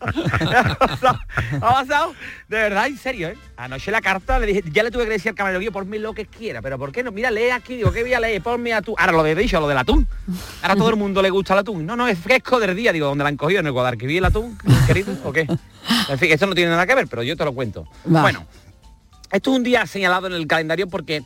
Ha 0.00 0.74
pasado, 0.74 1.20
ha 1.56 1.60
pasado, 1.60 2.14
de 2.48 2.56
verdad, 2.56 2.86
en 2.86 2.96
serio, 2.96 3.28
¿eh? 3.28 3.36
Anoche 3.56 3.90
la 3.90 4.00
carta 4.00 4.38
le 4.38 4.46
dije, 4.46 4.62
ya 4.72 4.82
le 4.82 4.90
tuve 4.90 5.04
que 5.04 5.10
decir 5.10 5.28
al 5.28 5.34
camarero, 5.34 5.60
yo 5.60 5.70
ponme 5.70 5.98
lo 5.98 6.14
que 6.14 6.26
quiera, 6.26 6.62
pero 6.62 6.78
¿por 6.78 6.90
qué 6.90 7.04
no? 7.04 7.12
Mira, 7.12 7.30
lee 7.30 7.50
aquí, 7.50 7.76
digo, 7.76 7.92
¿qué 7.92 8.02
voy 8.02 8.14
a 8.14 8.20
leer? 8.20 8.42
Ponme 8.42 8.72
atún. 8.72 8.94
Ahora 8.98 9.12
lo 9.12 9.22
de 9.22 9.34
dicho, 9.34 9.60
lo 9.60 9.68
del 9.68 9.78
atún. 9.78 10.08
Ahora 10.62 10.74
a 10.74 10.76
todo 10.76 10.90
el 10.90 10.96
mundo 10.96 11.22
le 11.22 11.30
gusta 11.30 11.52
el 11.52 11.60
atún. 11.60 11.69
No, 11.78 11.96
no, 11.96 12.08
es 12.08 12.18
fresco 12.18 12.58
del 12.58 12.74
día, 12.76 12.92
digo, 12.92 13.06
¿dónde 13.06 13.24
la 13.24 13.28
han 13.28 13.36
cogido? 13.36 13.60
¿En 13.60 13.66
el 13.66 13.72
Guadalquivir 13.72 14.18
el 14.18 14.24
atún, 14.24 14.58
querido? 14.86 15.14
¿O 15.24 15.32
qué? 15.32 15.46
En 16.08 16.18
fin, 16.18 16.32
esto 16.32 16.46
no 16.46 16.54
tiene 16.54 16.70
nada 16.70 16.86
que 16.86 16.94
ver, 16.94 17.06
pero 17.08 17.22
yo 17.22 17.36
te 17.36 17.44
lo 17.44 17.52
cuento. 17.52 17.86
Va. 18.06 18.22
Bueno, 18.22 18.46
esto 19.30 19.50
es 19.50 19.56
un 19.56 19.62
día 19.62 19.86
señalado 19.86 20.26
en 20.26 20.34
el 20.34 20.46
calendario 20.46 20.88
porque 20.88 21.22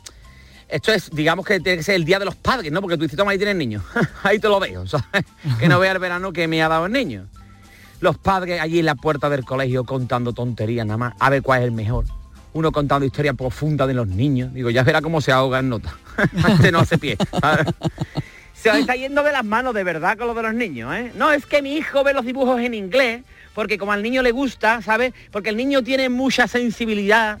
esto 0.67 0.91
es, 0.91 1.09
digamos 1.11 1.45
que 1.45 1.59
tiene 1.59 1.77
que 1.77 1.83
ser 1.83 1.95
el 1.95 2.05
día 2.05 2.19
de 2.19 2.25
los 2.25 2.35
padres, 2.35 2.71
¿no? 2.71 2.81
Porque 2.81 2.97
tú 2.97 3.03
dices, 3.03 3.17
toma, 3.17 3.31
ahí 3.31 3.37
tienes 3.37 3.55
niño. 3.55 3.83
ahí 4.23 4.39
te 4.39 4.47
lo 4.47 4.59
veo, 4.59 4.87
¿sabes? 4.87 5.25
Que 5.59 5.67
no 5.67 5.79
vea 5.79 5.91
el 5.91 5.99
verano 5.99 6.33
que 6.33 6.47
me 6.47 6.61
ha 6.61 6.67
dado 6.67 6.85
el 6.85 6.91
niño. 6.91 7.27
Los 8.01 8.17
padres 8.17 8.61
allí 8.61 8.79
en 8.79 8.85
la 8.85 8.95
puerta 8.95 9.29
del 9.29 9.45
colegio 9.45 9.83
contando 9.83 10.33
tonterías 10.33 10.85
nada 10.85 10.97
más, 10.97 11.13
a 11.19 11.29
ver 11.29 11.41
cuál 11.41 11.61
es 11.61 11.65
el 11.65 11.71
mejor. 11.71 12.05
Uno 12.53 12.71
contando 12.71 13.05
historias 13.05 13.35
profundas 13.35 13.87
de 13.87 13.93
los 13.93 14.07
niños. 14.07 14.53
Digo, 14.53 14.69
ya 14.69 14.83
verá 14.83 15.01
cómo 15.01 15.19
se 15.19 15.31
ahoga 15.31 15.59
en 15.59 15.69
nota. 15.69 15.93
este 16.49 16.71
no 16.71 16.79
hace 16.79 16.97
pie. 16.97 17.17
Se 18.55 18.71
os 18.71 18.77
está 18.77 18.95
yendo 18.95 19.21
de 19.21 19.31
las 19.31 19.45
manos 19.45 19.73
de 19.73 19.83
verdad 19.83 20.17
con 20.17 20.27
lo 20.27 20.33
de 20.33 20.41
los 20.41 20.53
niños, 20.53 20.95
¿eh? 20.95 21.11
No, 21.15 21.31
es 21.31 21.45
que 21.45 21.61
mi 21.61 21.75
hijo 21.75 22.03
ve 22.03 22.13
los 22.13 22.25
dibujos 22.25 22.59
en 22.59 22.73
inglés, 22.73 23.21
porque 23.53 23.77
como 23.77 23.91
al 23.91 24.01
niño 24.01 24.21
le 24.21 24.31
gusta, 24.31 24.81
¿sabes? 24.81 25.13
Porque 25.31 25.49
el 25.49 25.57
niño 25.57 25.83
tiene 25.83 26.09
mucha 26.09 26.47
sensibilidad. 26.47 27.39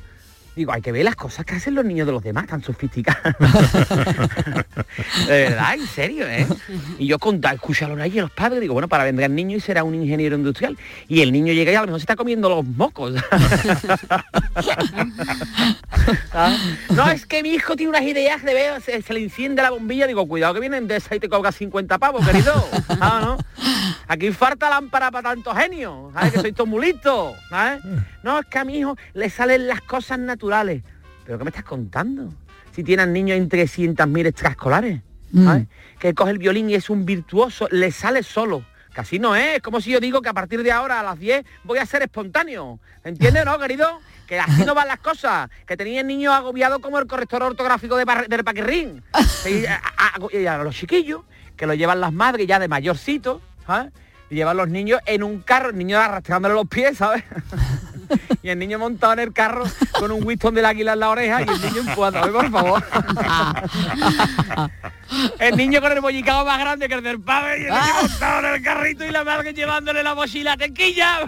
Digo, 0.55 0.71
hay 0.71 0.81
que 0.81 0.91
ver 0.93 1.03
las 1.03 1.15
cosas 1.15 1.45
que 1.45 1.55
hacen 1.55 1.75
los 1.75 1.83
niños 1.83 2.07
de 2.07 2.13
los 2.13 2.23
demás, 2.23 2.47
tan 2.47 2.63
sofisticados. 2.63 3.21
de 5.27 5.27
verdad, 5.27 5.73
en 5.73 5.87
serio, 5.87 6.25
¿eh? 6.27 6.47
Y 6.97 7.07
yo 7.07 7.19
conta, 7.19 7.51
escucharon 7.51 7.99
ahí 7.99 8.17
a 8.19 8.21
los 8.21 8.31
padres, 8.31 8.61
digo, 8.61 8.73
bueno, 8.73 8.87
para 8.87 9.03
vendrá 9.03 9.25
el 9.25 9.35
niño 9.35 9.57
y 9.57 9.59
será 9.59 9.83
un 9.83 9.95
ingeniero 9.95 10.37
industrial. 10.37 10.77
Y 11.09 11.21
el 11.21 11.33
niño 11.33 11.51
llega 11.51 11.73
y 11.73 11.75
a 11.75 11.81
lo 11.81 11.87
mejor 11.87 11.99
se 11.99 12.03
está 12.03 12.15
comiendo 12.15 12.47
los 12.49 12.63
mocos. 12.65 13.15
No, 16.89 17.09
es 17.09 17.25
que 17.25 17.41
mi 17.41 17.49
hijo 17.49 17.75
tiene 17.75 17.89
unas 17.89 18.03
ideas 18.03 18.43
de 18.43 18.53
ver, 18.53 18.81
se, 18.81 19.01
le 19.13 19.23
enciende 19.23 19.61
la 19.61 19.71
bombilla, 19.71 20.05
digo, 20.05 20.27
cuidado 20.27 20.53
que 20.53 20.59
vienen 20.59 20.87
de 20.87 20.97
esa 20.97 21.15
y 21.15 21.19
te 21.19 21.29
cobra 21.29 21.51
50 21.51 21.97
pavos, 21.97 22.25
querido. 22.25 22.53
¿Sabes, 22.87 23.25
no? 23.25 23.37
Aquí 24.07 24.31
falta 24.31 24.69
lámpara 24.69 25.09
para 25.09 25.29
tanto 25.29 25.53
genio, 25.55 26.11
¿sabes? 26.13 26.33
Que 26.33 26.39
soy 26.41 26.51
todo 26.51 26.67
muy 26.67 26.85
listo, 26.85 27.33
¿sabes? 27.49 27.81
No, 28.21 28.39
es 28.39 28.45
que 28.45 28.59
a 28.59 28.63
mi 28.63 28.77
hijo 28.77 28.95
le 29.13 29.29
salen 29.29 29.67
las 29.67 29.81
cosas 29.81 30.19
naturales. 30.19 30.44
¿Pero 31.25 31.37
qué 31.37 31.43
me 31.43 31.49
estás 31.49 31.63
contando? 31.63 32.33
Si 32.73 32.83
tienen 32.83 33.13
niños 33.13 33.37
en 33.37 33.49
300.000 33.49 34.25
extraescolares, 34.27 35.01
¿sabes? 35.43 35.67
Que 35.99 36.13
coge 36.13 36.31
el 36.31 36.37
violín 36.37 36.69
y 36.69 36.75
es 36.75 36.89
un 36.89 37.05
virtuoso, 37.05 37.67
le 37.71 37.91
sale 37.91 38.21
solo. 38.23 38.63
Casi 38.93 39.19
no 39.19 39.35
es, 39.35 39.55
es 39.57 39.61
como 39.61 39.81
si 39.81 39.91
yo 39.91 39.99
digo 39.99 40.21
que 40.21 40.29
a 40.29 40.33
partir 40.33 40.63
de 40.63 40.71
ahora 40.71 40.99
a 41.01 41.03
las 41.03 41.19
10 41.19 41.45
voy 41.65 41.79
a 41.79 41.85
ser 41.85 42.01
espontáneo. 42.03 42.79
¿Entiendes, 43.03 43.43
no, 43.45 43.59
querido? 43.59 43.99
Que 44.25 44.39
así 44.39 44.63
no 44.65 44.73
van 44.73 44.87
las 44.87 44.99
cosas. 44.99 45.49
Que 45.67 45.75
tenía 45.75 45.99
el 46.01 46.07
niño 46.07 46.31
agobiado 46.33 46.79
como 46.79 46.97
el 46.99 47.05
corrector 47.07 47.43
ortográfico 47.43 47.97
de 47.97 48.05
del 48.29 48.43
Paquirrín. 48.45 49.03
Y 49.49 49.65
a, 49.65 49.75
a- 49.97 50.35
y 50.37 50.45
a 50.45 50.57
los 50.59 50.75
chiquillos, 50.75 51.21
que 51.57 51.67
lo 51.67 51.73
llevan 51.73 51.99
las 51.99 52.13
madres 52.13 52.47
ya 52.47 52.57
de 52.57 52.67
mayorcito, 52.69 53.41
¿sabes? 53.65 53.91
Y 54.29 54.35
llevan 54.35 54.57
los 54.57 54.69
niños 54.69 55.01
en 55.05 55.23
un 55.23 55.41
carro, 55.41 55.69
el 55.69 55.77
niño 55.77 55.99
arrastrándole 55.99 56.55
los 56.55 56.67
pies, 56.67 56.97
¿sabes? 56.97 57.23
y 58.43 58.49
el 58.49 58.59
niño 58.59 58.79
montado 58.79 59.13
en 59.13 59.19
el 59.19 59.33
carro 59.33 59.63
con 59.99 60.11
un 60.11 60.23
Winston 60.23 60.53
del 60.55 60.65
águila 60.65 60.93
en 60.93 60.99
la 60.99 61.09
oreja 61.09 61.41
y 61.41 61.45
el 61.49 61.61
niño 61.61 61.81
empujando, 61.89 62.19
"Ay, 62.23 62.29
por 62.31 62.51
favor. 62.51 62.83
el 65.39 65.55
niño 65.57 65.81
con 65.81 65.91
el 65.91 66.01
bollicao 66.01 66.45
más 66.45 66.59
grande 66.59 66.87
que 66.87 66.95
el 66.95 67.03
del 67.03 67.19
padre 67.21 67.59
y 67.61 67.63
el 67.65 67.69
niño 67.71 67.93
montado 68.01 68.47
en 68.47 68.53
el 68.55 68.61
carrito 68.63 69.05
y 69.05 69.11
la 69.11 69.23
madre 69.23 69.53
llevándole 69.53 70.03
la 70.03 70.15
mochila 70.15 70.57
tequilla. 70.57 71.19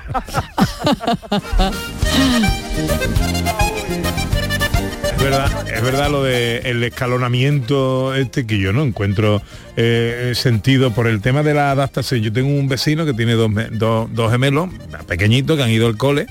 Es 5.18 5.24
verdad, 5.24 5.68
es 5.74 5.82
verdad 5.82 6.12
lo 6.12 6.24
de 6.24 6.58
el 6.66 6.84
escalonamiento 6.84 8.14
este 8.16 8.46
que 8.46 8.60
yo 8.60 8.72
no 8.74 8.84
encuentro 8.84 9.42
eh, 9.76 10.34
sentido 10.36 10.92
por 10.94 11.08
el 11.08 11.22
tema 11.22 11.44
de 11.44 11.54
la 11.54 11.72
adaptación. 11.72 12.22
Yo 12.22 12.32
tengo 12.32 12.50
un 12.50 12.68
vecino 12.68 13.06
que 13.06 13.14
tiene 13.14 13.34
dos- 13.34 13.52
dos 14.12 14.32
gemelos 14.32 14.70
pequeñitos 15.08 15.58
que 15.58 15.64
han 15.64 15.70
ido 15.72 15.88
al 15.88 15.98
cole 15.98 16.28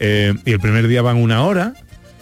eh, 0.00 0.34
y 0.44 0.52
el 0.52 0.60
primer 0.60 0.88
día 0.88 1.02
van 1.02 1.16
una 1.16 1.44
hora, 1.44 1.74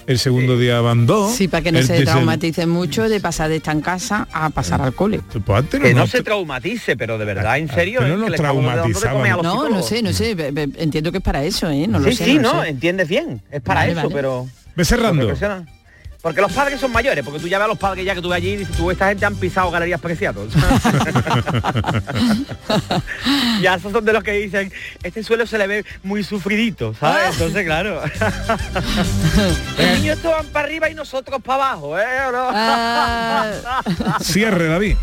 el 0.06 0.18
segundo 0.18 0.58
día 0.58 0.80
van 0.80 1.06
dos. 1.06 1.34
Sí, 1.34 1.48
para 1.48 1.62
que 1.62 1.72
no 1.72 1.78
el 1.78 1.86
se 1.86 2.04
traumaticen 2.04 2.68
mucho 2.68 3.08
de 3.08 3.20
pasar 3.20 3.48
de 3.48 3.56
estar 3.56 3.74
en 3.74 3.82
casa 3.82 4.26
a 4.32 4.50
pasar 4.50 4.80
al 4.82 4.94
cole. 4.94 5.20
Pues 5.44 5.64
Que 5.68 5.94
no 5.94 6.06
se 6.06 6.22
traumatice, 6.22 6.96
pero 6.96 7.18
de 7.18 7.24
verdad, 7.24 7.58
en 7.58 7.68
serio, 7.68 8.00
que 8.00 8.08
no 8.08 8.16
nos 8.16 9.42
No, 9.42 9.68
no 9.68 9.82
sé, 9.82 10.02
no 10.02 10.12
sé, 10.12 10.36
entiendo 10.76 11.12
que 11.12 11.18
es 11.18 11.24
para 11.24 11.44
eso, 11.44 11.70
¿eh? 11.70 11.86
No 11.86 11.98
lo 11.98 12.08
sí, 12.10 12.16
sé. 12.16 12.24
sí, 12.24 12.34
no 12.34 12.54
no, 12.54 12.62
sé. 12.62 12.68
entiendes 12.70 13.08
bien. 13.08 13.40
Es 13.50 13.60
para 13.62 13.80
Vale, 13.80 13.92
eso, 13.92 14.02
vale. 14.02 14.14
pero... 14.14 14.46
Ve 14.74 14.84
cerrando. 14.84 15.34
Porque 16.22 16.40
los 16.40 16.52
padres 16.52 16.80
son 16.80 16.92
mayores, 16.92 17.24
porque 17.24 17.40
tú 17.40 17.48
ya 17.48 17.58
ves 17.58 17.64
a 17.64 17.68
los 17.68 17.78
padres 17.78 18.04
ya 18.04 18.14
que 18.14 18.22
tú 18.22 18.28
ves 18.28 18.36
allí 18.36 18.50
y 18.50 18.58
dices, 18.58 18.76
tú, 18.76 18.92
esta 18.92 19.08
gente 19.08 19.26
han 19.26 19.34
pisado 19.34 19.72
galerías 19.72 20.00
preciados. 20.00 20.52
ya 23.60 23.74
esos 23.74 23.90
son 23.90 24.04
de 24.04 24.12
los 24.12 24.22
que 24.22 24.30
dicen, 24.30 24.72
este 25.02 25.24
suelo 25.24 25.48
se 25.48 25.58
le 25.58 25.66
ve 25.66 25.84
muy 26.04 26.22
sufridito, 26.22 26.94
¿sabes? 26.94 27.32
Entonces, 27.32 27.64
claro. 27.64 28.00
Los 29.76 29.98
niños 29.98 30.18
estos 30.18 30.30
van 30.30 30.46
para 30.46 30.66
arriba 30.66 30.88
y 30.88 30.94
nosotros 30.94 31.42
para 31.42 31.70
abajo, 31.70 31.98
¿eh? 31.98 32.06
¿O 32.28 32.32
no? 32.32 32.52
Cierre, 34.20 34.68
David. 34.68 34.96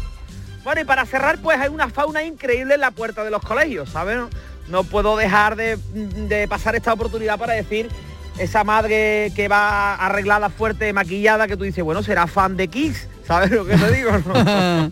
Bueno, 0.63 0.79
y 0.79 0.85
para 0.85 1.05
cerrar, 1.05 1.39
pues 1.39 1.59
hay 1.59 1.67
una 1.67 1.89
fauna 1.89 2.23
increíble 2.23 2.75
en 2.75 2.81
la 2.81 2.91
puerta 2.91 3.25
de 3.25 3.31
los 3.31 3.41
colegios, 3.41 3.89
¿sabes? 3.89 4.15
No, 4.15 4.29
no 4.69 4.85
puedo 4.85 5.17
dejar 5.17 5.57
de, 5.57 5.75
de 5.75 6.47
pasar 6.47 6.77
esta 6.77 6.93
oportunidad 6.93 7.37
para 7.37 7.55
decir 7.55 7.89
esa 8.39 8.63
madre 8.63 9.31
que 9.35 9.47
va 9.47 9.95
arreglada 9.95 10.49
fuerte, 10.49 10.91
maquillada, 10.93 11.47
que 11.47 11.57
tú 11.57 11.63
dices, 11.65 11.83
bueno, 11.83 12.01
será 12.01 12.25
fan 12.25 12.55
de 12.55 12.67
Kiss, 12.67 13.07
¿sabes 13.27 13.51
lo 13.51 13.65
que 13.65 13.77
te 13.77 13.91
digo? 13.91 14.11
no? 14.25 14.91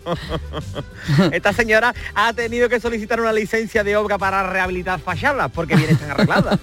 Esta 1.32 1.52
señora 1.52 1.94
ha 2.14 2.32
tenido 2.34 2.68
que 2.68 2.78
solicitar 2.78 3.20
una 3.20 3.32
licencia 3.32 3.82
de 3.82 3.96
obra 3.96 4.18
para 4.18 4.48
rehabilitar 4.50 5.00
fachadas, 5.00 5.50
porque 5.50 5.76
viene 5.76 5.94
tan 5.94 6.10
arreglada. 6.10 6.58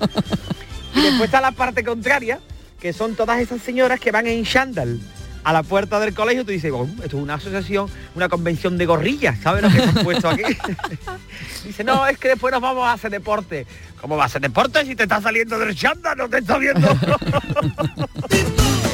Y 0.94 1.02
después 1.02 1.24
está 1.24 1.42
la 1.42 1.52
parte 1.52 1.84
contraria, 1.84 2.40
que 2.80 2.94
son 2.94 3.16
todas 3.16 3.40
esas 3.40 3.62
señoras 3.62 4.00
que 4.00 4.12
van 4.12 4.28
en 4.28 4.46
chándal 4.46 5.00
a 5.46 5.54
la 5.54 5.64
puerta 5.64 6.00
del 6.00 6.14
colegio, 6.14 6.43
tú 6.43 6.52
dices, 6.52 6.72
"Oh, 6.74 6.86
esto 7.04 7.06
es 7.06 7.24
una 7.24 7.36
asociación, 7.36 7.88
una 8.16 8.28
convención 8.28 8.78
de 8.78 8.86
gorrillas, 8.86 9.39
¿sabes 9.41 9.62
lo 9.64 9.70
que 9.70 9.78
hemos 9.78 10.04
puesto 10.04 10.28
aquí? 10.30 10.43
Dice, 11.64 11.84
no, 11.84 12.06
es 12.08 12.18
que 12.18 12.30
después 12.30 12.52
nos 12.52 12.62
vamos 12.62 12.86
a 12.86 12.93
hacer 12.93 13.12
deporte. 13.12 13.66
¿Cómo 14.02 14.18
va 14.18 14.24
a 14.24 14.26
hacer 14.26 14.41
deporte 14.41 14.84
si 14.86 14.96
te 14.96 15.04
está 15.04 15.22
saliendo 15.22 15.58
del 15.58 15.76
chándal? 15.76 16.18
No 16.18 16.28
te 16.30 16.39
está 16.39 16.58
viendo. 16.58 16.88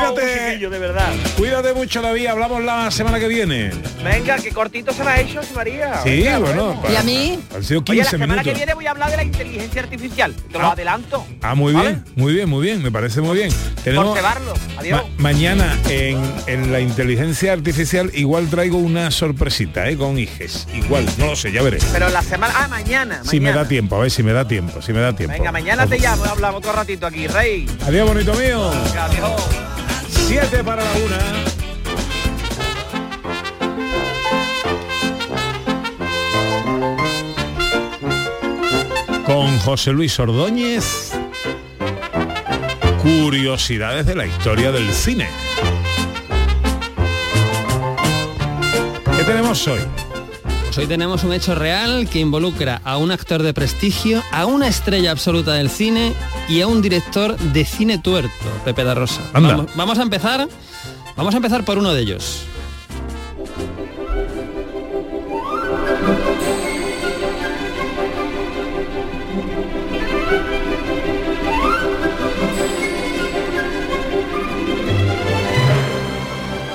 Cuídate. 0.00 0.58
de 0.68 0.78
verdad. 0.78 1.12
Cuídate 1.36 1.74
mucho, 1.74 2.02
David. 2.02 2.26
Hablamos 2.26 2.62
la 2.64 2.90
semana 2.90 3.18
que 3.18 3.28
viene. 3.28 3.70
Venga, 4.02 4.36
qué 4.38 4.50
cortito 4.50 4.92
se 4.92 5.02
me 5.04 5.10
ha 5.10 5.20
hecho, 5.20 5.40
María. 5.54 6.00
Sí, 6.02 6.22
Venga, 6.22 6.38
bueno. 6.38 6.82
¿Y 6.90 6.96
a 6.96 7.02
mí? 7.02 7.38
Han 7.54 7.64
sido 7.64 7.80
Oye, 7.88 7.98
la 7.98 8.04
15 8.04 8.10
semana 8.10 8.42
que 8.42 8.54
viene 8.54 8.74
voy 8.74 8.86
a 8.86 8.90
hablar 8.90 9.10
de 9.10 9.16
la 9.16 9.22
inteligencia 9.24 9.82
artificial. 9.82 10.34
Te 10.52 10.58
lo 10.58 10.66
Ah. 10.66 10.72
adelanto. 10.72 11.26
Ah, 11.42 11.54
muy 11.54 11.72
¿Vale? 11.72 11.88
bien, 11.90 12.04
muy 12.16 12.32
bien, 12.32 12.48
muy 12.48 12.62
bien. 12.64 12.82
Me 12.82 12.90
parece 12.90 13.20
muy 13.20 13.36
bien. 13.36 13.50
Tenemos. 13.84 14.18
Adiós. 14.78 15.02
ma- 15.02 15.08
mañana 15.18 15.76
en, 15.88 16.18
en 16.46 16.72
la 16.72 16.80
inteligencia 16.80 17.52
artificial 17.52 18.10
igual 18.14 18.48
traigo 18.48 18.78
una 18.78 19.10
sorpresita, 19.10 19.88
¿eh? 19.88 19.96
Con 19.96 20.18
hijes. 20.18 20.66
Igual, 20.74 21.06
no 21.18 21.26
lo 21.26 21.36
sé, 21.36 21.50
ya 21.52 21.62
veré. 21.62 21.78
Pero 21.92 22.08
la 22.10 22.22
semana... 22.22 22.54
Ah, 22.56 22.68
mañana. 22.68 23.22
Si 23.24 23.40
me 23.40 23.52
da 23.52 23.66
tiempo, 23.66 23.96
a 23.96 24.00
ver 24.00 24.10
si 24.10 24.22
me 24.22 24.32
da 24.32 24.46
tiempo, 24.46 24.80
si 24.82 24.92
me 24.92 25.00
da 25.00 25.12
tiempo. 25.14 25.36
Venga, 25.36 25.52
mañana 25.52 25.86
te 25.86 25.98
llamo 25.98 26.24
hablamos 26.24 26.58
otro 26.58 26.72
ratito 26.72 27.06
aquí, 27.06 27.26
Rey. 27.26 27.66
Adiós, 27.86 28.08
bonito 28.08 28.32
mío. 28.34 28.70
Venga, 28.70 29.04
adiós. 29.04 29.42
Siete 30.28 30.62
para 30.62 30.84
la 30.84 30.92
una. 30.92 31.18
Con 39.24 39.58
José 39.60 39.92
Luis 39.92 40.20
Ordóñez. 40.20 41.12
Curiosidades 43.00 44.04
de 44.04 44.14
la 44.16 44.26
historia 44.26 44.70
del 44.70 44.92
cine. 44.92 45.30
¿Qué 49.16 49.24
tenemos 49.24 49.66
hoy? 49.66 49.80
Pues 50.66 50.76
hoy 50.76 50.86
tenemos 50.86 51.24
un 51.24 51.32
hecho 51.32 51.54
real 51.54 52.06
que 52.06 52.18
involucra 52.18 52.82
a 52.84 52.98
un 52.98 53.12
actor 53.12 53.42
de 53.42 53.54
prestigio, 53.54 54.22
a 54.30 54.44
una 54.44 54.68
estrella 54.68 55.10
absoluta 55.10 55.54
del 55.54 55.70
cine 55.70 56.12
y 56.48 56.60
a 56.62 56.66
un 56.66 56.80
director 56.82 57.36
de 57.38 57.64
cine 57.64 57.98
tuerto, 57.98 58.30
Pepe 58.64 58.84
da 58.84 58.94
Rosa. 58.94 59.20
Anda. 59.32 59.50
Vamos, 59.56 59.70
vamos 59.76 59.98
a 59.98 60.02
empezar. 60.02 60.48
Vamos 61.16 61.34
a 61.34 61.36
empezar 61.38 61.64
por 61.64 61.78
uno 61.78 61.92
de 61.94 62.00
ellos. 62.02 62.44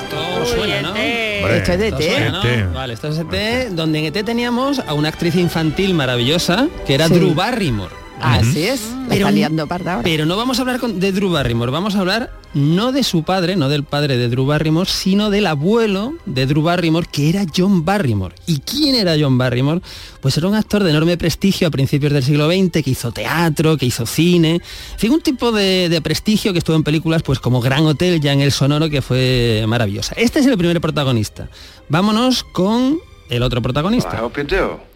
Esto 0.03 0.45
suena, 0.45 0.81
¿no? 0.81 0.89
Hombre, 0.89 1.57
Esto 1.57 1.71
es 1.73 1.79
de 1.79 1.87
Esto 1.87 1.97
té. 1.99 2.11
suena, 2.11 2.29
¿no? 2.31 2.43
ET. 2.43 2.73
Vale, 2.73 2.93
esto 2.93 3.07
es 3.09 3.17
ET, 3.17 3.69
donde 3.71 3.99
en 3.99 4.05
ET 4.15 4.23
teníamos 4.25 4.79
a 4.79 4.93
una 4.93 5.09
actriz 5.09 5.35
infantil 5.35 5.93
maravillosa 5.93 6.67
que 6.85 6.93
era 6.95 7.07
Sí. 7.07 7.15
Drew 7.15 7.33
Barrymore. 7.33 8.02
Así 8.23 8.63
es. 8.63 8.81
La 9.03 9.09
Pero- 9.09 9.19
está 9.27 9.31
liando 9.31 9.67
parda 9.67 9.93
ahora. 9.95 10.03
Pero 10.03 10.25
no 10.25 10.37
vamos 10.37 10.57
a 10.57 10.61
hablar 10.61 10.79
con- 10.79 10.99
de 10.99 11.11
Drew 11.11 11.29
Barrymore, 11.31 11.71
vamos 11.71 11.95
a 11.95 11.99
hablar 11.99 12.31
no 12.53 12.91
de 12.91 13.03
su 13.03 13.23
padre, 13.23 13.55
no 13.55 13.67
del 13.67 13.83
padre 13.83 14.15
de 14.17 14.29
Drew 14.29 14.45
Barrymore, 14.45 14.89
sino 14.89 15.29
del 15.31 15.47
abuelo 15.47 16.13
de 16.25 16.45
Drew 16.45 16.61
Barrymore, 16.61 17.07
que 17.11 17.29
era 17.29 17.45
John 17.55 17.83
Barrymore. 17.83 18.35
¿Y 18.45 18.59
quién 18.59 18.93
era 18.95 19.15
John 19.19 19.37
Barrymore? 19.37 19.81
Pues 20.21 20.37
era 20.37 20.47
un 20.47 20.55
actor 20.55 20.83
de 20.83 20.91
enorme 20.91 21.17
prestigio 21.17 21.67
a 21.67 21.71
principios 21.71 22.13
del 22.13 22.23
siglo 22.23 22.47
XX, 22.47 22.83
que 22.83 22.91
hizo 22.91 23.11
teatro, 23.11 23.75
que 23.77 23.87
hizo 23.87 24.05
cine, 24.05 24.55
en 24.55 24.99
fin, 24.99 25.11
un 25.11 25.21
tipo 25.21 25.51
de, 25.51 25.89
de 25.89 26.01
prestigio 26.01 26.53
que 26.53 26.59
estuvo 26.59 26.75
en 26.75 26.83
películas 26.83 27.23
pues 27.23 27.39
como 27.39 27.59
Gran 27.59 27.85
Hotel, 27.87 28.21
ya 28.21 28.31
en 28.33 28.41
el 28.41 28.51
sonoro, 28.51 28.89
que 28.89 29.01
fue 29.01 29.65
maravillosa. 29.67 30.13
Este 30.15 30.39
es 30.39 30.45
el 30.45 30.57
primer 30.57 30.79
protagonista. 30.79 31.49
Vámonos 31.89 32.43
con 32.43 32.99
el 33.29 33.41
otro 33.43 33.59
I 33.59 33.63
protagonista. 33.63 34.23
hope 34.23 34.45
you 34.47 34.92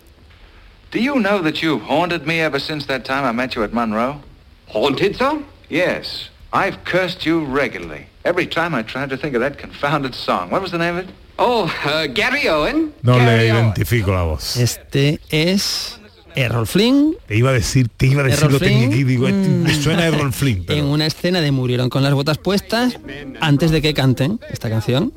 do. 0.91 0.99
You 0.99 1.15
know 1.19 1.41
that 1.41 1.61
you've 1.61 1.81
haunted 1.83 2.25
me 2.25 2.39
ever 2.41 2.59
since 2.59 2.85
that 2.87 3.03
time 3.05 3.23
I 3.25 3.31
met 3.31 3.55
you 3.55 3.63
at 3.63 3.73
Monroe? 3.73 4.21
Haunted, 4.67 5.15
sir? 5.17 5.39
Yes. 5.69 6.29
I've 6.53 6.83
cursed 6.85 7.25
you 7.25 7.43
regularly. 7.45 8.07
Every 8.23 8.47
time 8.47 8.73
I 8.73 8.83
tried 8.83 9.09
to 9.09 9.17
think 9.17 9.35
of 9.35 9.41
that 9.41 9.57
confounded 9.57 10.13
song. 10.15 10.49
What 10.49 10.61
was 10.61 10.71
the 10.71 10.77
name 10.77 10.97
of 10.97 11.07
it? 11.07 11.13
Oh, 11.39 11.65
uh, 11.85 12.07
Gary 12.07 12.47
Owen. 12.49 12.93
No 13.03 13.17
le 13.17 13.45
identifico 13.47 14.11
la 14.11 14.23
voz. 14.23 14.57
Este 14.57 15.19
es 15.29 15.99
Errol 16.35 16.65
Flynn, 16.67 17.15
Te 17.27 17.35
iba 17.35 17.49
a 17.49 17.53
decir, 17.53 17.89
te 17.95 18.07
iba 18.07 18.21
a 18.21 18.25
decir, 18.25 18.39
Errol 18.43 18.53
lo 18.53 18.59
tenía 18.59 18.87
aquí, 18.87 19.03
digo, 19.03 19.27
este- 19.27 19.47
Mm. 19.49 19.63
me 19.63 19.73
suena 19.73 20.03
a 20.03 20.07
Errol 20.07 20.33
Flynn, 20.33 20.65
en 20.69 20.85
una 20.85 21.05
escena 21.07 21.41
de 21.41 21.51
Murieron 21.51 21.89
con 21.89 22.03
las 22.03 22.13
botas 22.13 22.37
puestas 22.37 22.97
antes 23.39 23.71
de 23.71 23.81
que 23.81 23.93
canten 23.93 24.39
esta 24.49 24.69
canción. 24.69 25.13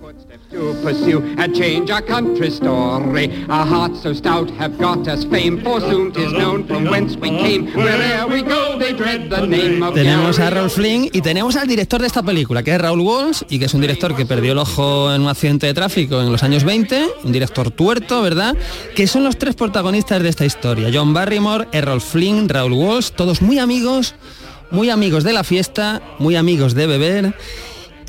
To 0.50 0.74
pursue 0.82 1.22
and 1.38 1.54
change 1.54 1.90
our 1.90 2.02
country 2.02 2.50
story. 2.50 3.30
Our 3.48 3.64
hearts 3.64 4.02
so 4.02 4.12
stout 4.12 4.50
have 4.58 4.76
got 4.78 5.06
us 5.06 5.24
fame, 5.26 5.62
for 5.62 5.80
soon 5.80 6.12
'tis 6.12 6.32
known 6.32 6.64
from 6.66 6.88
whence 6.88 7.16
we 7.20 7.30
came. 7.30 7.70
Wherever 7.72 8.26
we 8.26 8.42
go, 8.42 8.76
they 8.78 8.92
dread 8.92 9.30
the 9.30 9.46
name 9.46 9.82
of 9.82 9.94
Tenemos 9.94 10.40
a 10.40 10.48
Errol 10.48 10.68
Flynn 10.68 11.08
y 11.12 11.20
tenemos 11.20 11.54
al 11.54 11.68
director 11.68 12.00
de 12.00 12.08
esta 12.08 12.22
película, 12.22 12.64
que 12.64 12.74
es 12.74 12.80
Raúl 12.80 13.00
Walsh, 13.00 13.42
y 13.48 13.60
que 13.60 13.66
es 13.66 13.74
un 13.74 13.80
director 13.80 14.16
que 14.16 14.26
perdió 14.26 14.52
el 14.52 14.58
ojo 14.58 15.14
en 15.14 15.22
un 15.22 15.28
accidente 15.28 15.66
de 15.66 15.74
tráfico 15.74 16.20
en 16.20 16.32
los 16.32 16.42
años 16.42 16.64
20, 16.64 17.06
un 17.22 17.32
director 17.32 17.70
tuerto, 17.70 18.20
¿verdad? 18.20 18.56
Que 18.96 19.06
son 19.06 19.22
los 19.22 19.38
tres 19.38 19.54
protagonistas 19.54 20.20
de 20.20 20.28
esta 20.28 20.44
historia. 20.44 20.90
John 20.92 21.14
Barrymore, 21.14 21.68
Errol 21.70 22.00
Flynn, 22.00 22.48
Raúl 22.48 22.72
Walsh, 22.72 23.10
todos 23.10 23.40
muy 23.40 23.60
amigos, 23.60 24.16
muy 24.72 24.90
amigos 24.90 25.22
de 25.22 25.32
la 25.32 25.44
fiesta, 25.44 26.02
muy 26.18 26.34
amigos 26.34 26.74
de 26.74 26.86
beber 26.88 27.34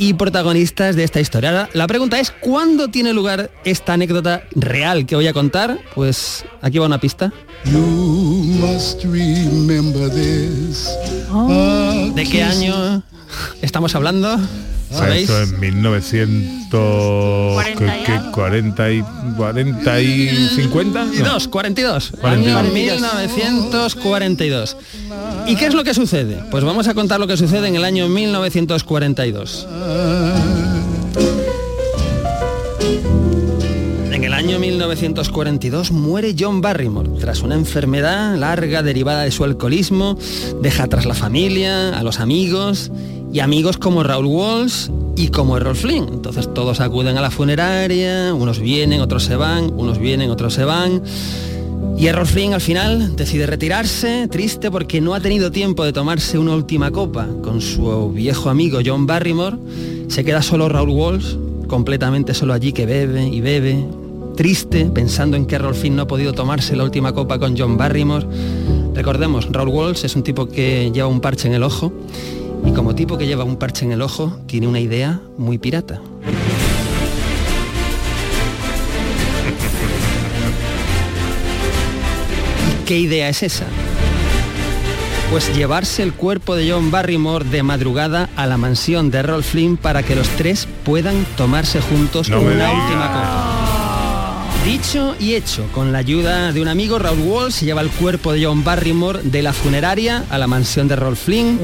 y 0.02 0.16
protagonistas 0.16 0.96
de 0.96 1.04
esta 1.04 1.20
historia. 1.20 1.52
Ahora, 1.52 1.70
la 1.74 1.86
pregunta 1.86 2.20
es, 2.20 2.32
¿cuándo 2.32 2.88
tiene 2.88 3.14
lugar 3.14 3.52
esta 3.64 3.94
anécdota 3.94 4.42
real 4.56 5.06
que 5.06 5.16
voy 5.16 5.28
a 5.28 5.34
contar? 5.34 5.78
Pues 5.94 6.44
aquí 6.64 6.80
va 6.80 6.88
una 6.88 7.00
pista. 7.00 7.32
You 7.66 7.78
must 7.78 9.04
remember 9.04 10.10
this. 10.10 10.90
¿De 12.16 12.24
qué 12.26 12.42
año 12.42 13.04
estamos 13.62 13.94
hablando? 13.94 14.40
¿Sabéis? 14.92 15.30
Esto 15.30 15.42
en 15.56 15.60
1900... 15.60 17.64
¿qué- 17.78 18.04
qué? 18.06 18.20
40 18.32 18.92
y 18.92 19.04
40 19.38 20.02
y 20.02 20.48
50? 20.56 21.06
No. 21.06 21.12
42, 21.12 21.48
42. 21.50 22.12
42. 22.20 22.56
Año 22.56 22.74
1942. 22.74 24.78
¿Y 25.48 25.56
qué 25.56 25.66
es 25.68 25.74
lo 25.74 25.84
que 25.84 25.94
sucede? 25.94 26.40
Pues 26.52 26.64
vamos 26.64 26.88
a 26.88 26.94
contar 26.94 27.20
lo 27.20 27.28
que 27.28 27.38
sucede 27.38 27.68
en 27.68 27.76
el 27.76 27.84
año 27.86 28.08
1942. 28.10 29.68
En 34.12 34.24
el 34.26 34.34
año 34.34 34.60
1942 34.60 35.92
muere 35.92 36.36
John 36.38 36.62
Barrymore 36.62 37.10
tras 37.20 37.42
una 37.42 37.56
enfermedad 37.56 38.36
larga 38.38 38.84
derivada 38.84 39.24
de 39.24 39.32
su 39.32 39.44
alcoholismo, 39.44 40.18
deja 40.62 40.84
atrás 40.84 41.06
la 41.06 41.14
familia, 41.14 41.98
a 41.98 42.04
los 42.04 42.20
amigos 42.20 42.92
y 43.34 43.40
amigos 43.40 43.78
como 43.78 44.04
Raúl 44.04 44.26
Walsh 44.26 44.90
y 45.16 45.30
como 45.30 45.58
Errol 45.58 45.76
Flynn. 45.76 46.08
Entonces 46.12 46.54
todos 46.54 46.80
acuden 46.80 47.18
a 47.18 47.22
la 47.22 47.32
funeraria, 47.32 48.34
unos 48.34 48.60
vienen, 48.60 49.02
otros 49.02 49.24
se 49.24 49.36
van, 49.36 49.72
unos 49.76 50.00
vienen, 50.00 50.30
otros 50.30 50.54
se 50.54 50.66
van. 50.66 51.02
Y 51.98 52.08
Errol 52.08 52.26
Flynn 52.26 52.54
al 52.54 52.62
final 52.62 53.16
decide 53.16 53.46
retirarse, 53.46 54.28
triste 54.30 54.72
porque 54.72 55.02
no 55.02 55.14
ha 55.14 55.20
tenido 55.20 55.52
tiempo 55.52 55.86
de 55.86 55.94
tomarse 55.94 56.40
una 56.40 56.56
última 56.56 56.92
copa 56.92 57.28
con 57.44 57.62
su 57.62 58.12
viejo 58.12 58.50
amigo 58.50 58.80
John 58.84 59.06
Barrymore. 59.06 59.58
Se 60.08 60.26
queda 60.26 60.42
solo 60.42 60.68
Raúl 60.68 60.90
Walsh, 60.90 61.36
completamente 61.68 62.34
solo 62.34 62.54
allí 62.54 62.74
que 62.74 62.86
bebe 62.86 63.28
y 63.28 63.40
bebe, 63.40 63.86
triste, 64.36 64.86
pensando 64.86 65.38
en 65.38 65.46
que 65.46 65.56
Errol 65.56 65.76
Flynn 65.76 65.96
no 65.96 66.04
ha 66.04 66.08
podido 66.08 66.34
tomarse 66.34 66.76
la 66.76 66.84
última 66.84 67.14
copa 67.14 67.40
con 67.40 67.58
John 67.58 67.78
Barrymore. 67.78 68.26
Recordemos, 68.94 69.48
Raúl 69.52 69.70
Walsh 69.70 70.04
es 70.04 70.16
un 70.16 70.24
tipo 70.24 70.48
que 70.48 70.92
lleva 70.94 71.08
un 71.08 71.22
parche 71.22 71.48
en 71.48 71.54
el 71.54 71.64
ojo 71.64 71.94
y 72.66 72.74
como 72.74 72.96
tipo 72.96 73.18
que 73.18 73.28
lleva 73.28 73.44
un 73.44 73.58
parche 73.58 73.86
en 73.86 73.92
el 73.92 74.02
ojo 74.02 74.40
tiene 74.48 74.68
una 74.68 74.80
idea 74.80 75.20
muy 75.38 75.58
pirata. 75.58 76.02
¿Y 82.70 82.86
qué 82.86 83.00
idea 83.00 83.30
es 83.30 83.44
esa? 83.44 83.66
Pues 85.32 85.56
llevarse 85.56 86.04
el 86.04 86.14
cuerpo 86.14 86.56
de 86.56 86.70
John 86.70 86.92
Barrymore 86.92 87.46
de 87.46 87.64
madrugada 87.64 88.30
a 88.36 88.46
la 88.48 88.58
mansión 88.58 89.12
de 89.12 89.20
Errol 89.20 89.44
Flynn 89.44 89.78
para 89.78 90.04
que 90.04 90.16
los 90.16 90.28
tres 90.30 90.68
puedan 90.84 91.26
tomarse 91.38 91.80
juntos 91.80 92.30
No 92.30 92.42
una 92.42 92.70
última 92.70 93.08
copa. 93.08 93.62
Dicho 94.66 95.16
y 95.20 95.34
hecho, 95.34 95.66
con 95.74 95.92
la 95.92 96.00
ayuda 96.00 96.52
de 96.52 96.62
un 96.62 96.68
amigo, 96.68 97.00
Raúl 97.00 97.22
Wall 97.22 97.54
se 97.54 97.66
lleva 97.66 97.82
el 97.82 97.90
cuerpo 97.90 98.34
de 98.34 98.46
John 98.46 98.64
Barrymore 98.64 99.22
de 99.24 99.42
la 99.42 99.54
funeraria 99.54 100.26
a 100.30 100.38
la 100.38 100.48
mansión 100.48 100.88
de 100.88 100.94
Errol 100.94 101.16
Flynn. 101.16 101.60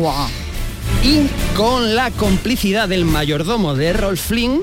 Y 1.04 1.28
con 1.56 1.96
la 1.96 2.12
complicidad 2.12 2.90
del 2.90 3.06
mayordomo 3.06 3.76
de 3.76 3.88
Errol 3.88 4.18
Flynn, 4.18 4.62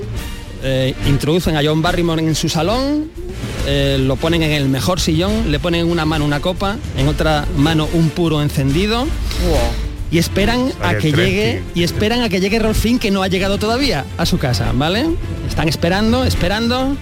eh, 0.63 0.93
introducen 1.07 1.55
a 1.57 1.61
John 1.63 1.81
Barrymore 1.81 2.21
en 2.21 2.35
su 2.35 2.49
salón, 2.49 3.09
eh, 3.67 3.97
lo 3.99 4.15
ponen 4.15 4.43
en 4.43 4.51
el 4.51 4.69
mejor 4.69 4.99
sillón, 4.99 5.51
le 5.51 5.59
ponen 5.59 5.81
en 5.81 5.91
una 5.91 6.05
mano 6.05 6.25
una 6.25 6.39
copa, 6.39 6.77
en 6.97 7.07
otra 7.07 7.45
mano 7.57 7.87
un 7.93 8.09
puro 8.09 8.41
encendido. 8.41 9.07
Y 10.11 10.19
esperan 10.19 10.71
a 10.81 10.95
que 10.95 11.11
llegue 11.11 11.63
y 11.73 11.83
esperan 11.83 12.21
a 12.21 12.29
que 12.29 12.39
llegue 12.39 12.57
Errol 12.57 12.75
Flynn 12.75 12.99
que 12.99 13.11
no 13.11 13.23
ha 13.23 13.27
llegado 13.27 13.57
todavía 13.57 14.05
a 14.17 14.25
su 14.25 14.37
casa, 14.37 14.71
¿vale? 14.73 15.05
Están 15.47 15.67
esperando, 15.67 16.23
esperando. 16.23 16.95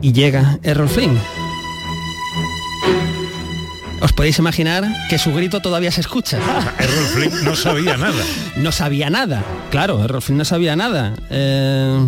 Y 0.00 0.12
llega 0.12 0.58
Errol 0.62 0.88
Flynn. 0.88 1.18
Os 4.02 4.12
podéis 4.12 4.38
imaginar 4.38 4.84
que 5.08 5.18
su 5.18 5.32
grito 5.32 5.60
todavía 5.60 5.90
se 5.92 6.00
escucha. 6.00 6.38
Errol 6.78 7.04
Flynn 7.14 7.44
no 7.44 7.54
sabía 7.56 7.96
nada. 7.96 8.22
No 8.56 8.72
sabía 8.72 9.10
nada, 9.10 9.44
claro, 9.70 10.04
Errol 10.04 10.20
Flynn 10.22 10.38
no 10.38 10.44
sabía 10.44 10.74
nada. 10.76 11.14
Eh, 11.30 11.98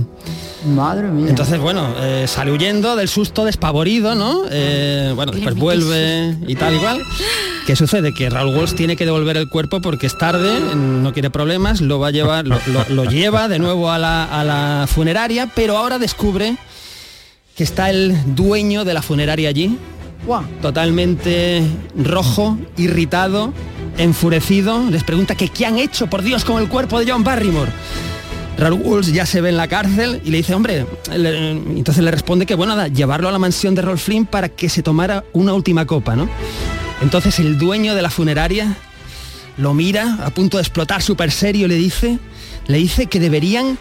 Madre 0.66 1.08
mía. 1.08 1.26
entonces, 1.28 1.58
bueno, 1.60 1.94
eh, 2.00 2.24
sale 2.26 2.50
huyendo 2.50 2.96
del 2.96 3.08
susto, 3.08 3.44
despavorido, 3.44 4.14
¿no? 4.14 4.42
Eh, 4.50 5.12
bueno, 5.14 5.32
después 5.32 5.54
vuelve 5.54 6.36
y 6.46 6.54
tal 6.56 6.74
igual. 6.74 7.02
¿Qué 7.66 7.76
sucede? 7.76 8.12
Que 8.14 8.28
Raúl 8.30 8.56
Walsh 8.56 8.74
tiene 8.74 8.96
que 8.96 9.04
devolver 9.04 9.36
el 9.36 9.48
cuerpo 9.48 9.80
porque 9.80 10.06
es 10.06 10.16
tarde, 10.18 10.58
no 10.74 11.12
quiere 11.12 11.30
problemas, 11.30 11.80
lo 11.80 11.98
va 11.98 12.08
a 12.08 12.10
llevar, 12.10 12.46
lo, 12.46 12.58
lo- 12.66 12.86
lo 12.88 13.04
lleva 13.04 13.46
de 13.48 13.58
nuevo 13.58 13.90
a 13.90 13.98
la, 13.98 14.24
a 14.24 14.42
la 14.44 14.86
funeraria, 14.88 15.50
pero 15.54 15.76
ahora 15.76 15.98
descubre 15.98 16.56
que 17.56 17.62
está 17.62 17.88
el 17.90 18.16
dueño 18.34 18.84
de 18.84 18.94
la 18.94 19.02
funeraria 19.02 19.48
allí, 19.48 19.78
totalmente 20.62 21.62
rojo, 21.96 22.58
irritado, 22.76 23.52
enfurecido, 23.98 24.82
les 24.90 25.04
pregunta 25.04 25.34
que 25.34 25.48
qué 25.48 25.66
han 25.66 25.78
hecho, 25.78 26.08
por 26.08 26.22
Dios, 26.22 26.44
con 26.44 26.62
el 26.62 26.68
cuerpo 26.68 26.98
de 26.98 27.10
John 27.10 27.24
Barrymore. 27.24 27.70
Raúl 28.56 28.80
Walsh 28.84 29.12
ya 29.12 29.26
se 29.26 29.40
ve 29.40 29.48
en 29.48 29.56
la 29.56 29.68
cárcel 29.68 30.20
y 30.24 30.30
le 30.30 30.38
dice, 30.38 30.54
hombre, 30.54 30.86
entonces 31.10 32.04
le 32.04 32.10
responde 32.10 32.46
que 32.46 32.54
bueno, 32.54 32.86
llevarlo 32.86 33.28
a 33.28 33.32
la 33.32 33.38
mansión 33.38 33.74
de 33.74 33.82
Rolf 33.82 34.04
Flynn 34.04 34.26
para 34.26 34.48
que 34.48 34.68
se 34.68 34.82
tomara 34.82 35.24
una 35.32 35.52
última 35.54 35.86
copa, 35.86 36.14
¿no? 36.14 36.28
Entonces 37.02 37.38
el 37.40 37.58
dueño 37.58 37.94
de 37.94 38.02
la 38.02 38.10
funeraria 38.10 38.76
lo 39.56 39.74
mira, 39.74 40.18
a 40.24 40.30
punto 40.30 40.56
de 40.56 40.62
explotar 40.62 41.02
súper 41.02 41.30
serio, 41.30 41.68
le 41.68 41.74
dice, 41.74 42.18
le 42.66 42.78
dice 42.78 43.06
que 43.06 43.20
deberían 43.20 43.78